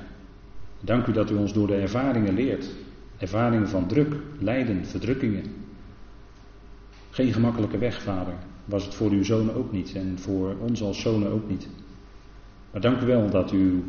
Dank 0.80 1.06
u 1.06 1.12
dat 1.12 1.30
u 1.30 1.34
ons 1.34 1.52
door 1.52 1.66
de 1.66 1.74
ervaringen 1.74 2.34
leert. 2.34 2.66
Ervaringen 3.18 3.68
van 3.68 3.86
druk, 3.86 4.14
lijden, 4.38 4.86
verdrukkingen. 4.86 5.44
Geen 7.10 7.32
gemakkelijke 7.32 7.78
weg, 7.78 8.02
vader. 8.02 8.34
Was 8.64 8.84
het 8.84 8.94
voor 8.94 9.10
uw 9.10 9.24
zonen 9.24 9.54
ook 9.54 9.72
niet 9.72 9.94
en 9.94 10.18
voor 10.18 10.56
ons 10.60 10.82
als 10.82 11.00
zonen 11.00 11.30
ook 11.30 11.48
niet. 11.48 11.68
Maar 12.70 12.80
dank 12.80 13.00
u 13.00 13.06
wel 13.06 13.30
dat 13.30 13.50
uw 13.50 13.82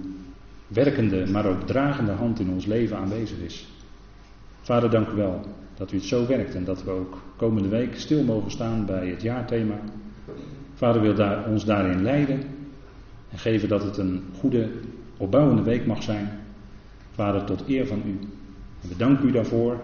werkende, 0.67 1.25
maar 1.31 1.45
ook 1.45 1.61
dragende 1.61 2.11
hand 2.11 2.39
in 2.39 2.49
ons 2.49 2.65
leven 2.65 2.97
aanwezig 2.97 3.37
is. 3.37 3.67
Vader, 4.61 4.89
dank 4.89 5.07
u 5.07 5.15
wel 5.15 5.41
dat 5.75 5.91
u 5.91 5.95
het 5.95 6.05
zo 6.05 6.27
werkt 6.27 6.55
en 6.55 6.63
dat 6.63 6.83
we 6.83 6.91
ook 6.91 7.21
komende 7.35 7.69
week 7.69 7.99
stil 7.99 8.23
mogen 8.23 8.51
staan 8.51 8.85
bij 8.85 9.07
het 9.07 9.21
jaarthema. 9.21 9.79
Vader 10.73 11.01
wil 11.01 11.15
daar, 11.15 11.49
ons 11.49 11.65
daarin 11.65 12.03
leiden 12.03 12.54
en 13.35 13.41
geven 13.41 13.69
dat 13.69 13.83
het 13.83 13.97
een 13.97 14.23
goede, 14.39 14.69
opbouwende 15.17 15.61
week 15.61 15.85
mag 15.85 16.03
zijn. 16.03 16.29
Vader, 17.11 17.43
tot 17.43 17.67
eer 17.67 17.87
van 17.87 18.01
u. 18.05 18.19
En 18.81 18.89
we 18.89 18.95
danken 18.97 19.27
u 19.27 19.31
daarvoor. 19.31 19.79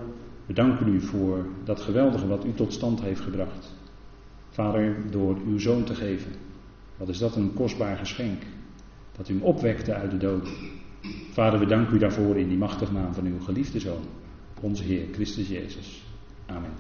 We 0.46 0.54
danken 0.54 0.88
u 0.88 1.02
voor 1.02 1.46
dat 1.64 1.82
geweldige 1.82 2.28
wat 2.28 2.46
u 2.46 2.54
tot 2.54 2.74
stand 2.74 3.02
heeft 3.02 3.20
gebracht. 3.20 3.74
Vader, 4.50 4.96
door 5.10 5.38
uw 5.46 5.60
zoon 5.60 5.84
te 5.84 5.96
geven. 5.96 6.32
Wat 6.98 7.10
is 7.10 7.18
dat 7.18 7.36
een 7.36 7.54
kostbaar 7.54 7.98
geschenk. 7.98 8.42
Dat 9.18 9.30
u 9.30 9.34
hem 9.34 9.44
opwekte 9.44 9.94
uit 9.94 10.12
de 10.12 10.18
dood. 10.18 10.50
Vader, 11.32 11.60
we 11.60 11.66
danken 11.66 11.96
u 11.96 12.00
daarvoor 12.00 12.38
in 12.38 12.48
die 12.48 12.58
machtige 12.58 12.94
naam 12.94 13.14
van 13.14 13.26
uw 13.26 13.40
geliefde 13.40 13.80
zoon. 13.80 14.04
Onze 14.62 14.84
Heer 14.84 15.06
Christus 15.12 15.48
Jezus. 15.48 16.04
Amen. 16.46 16.72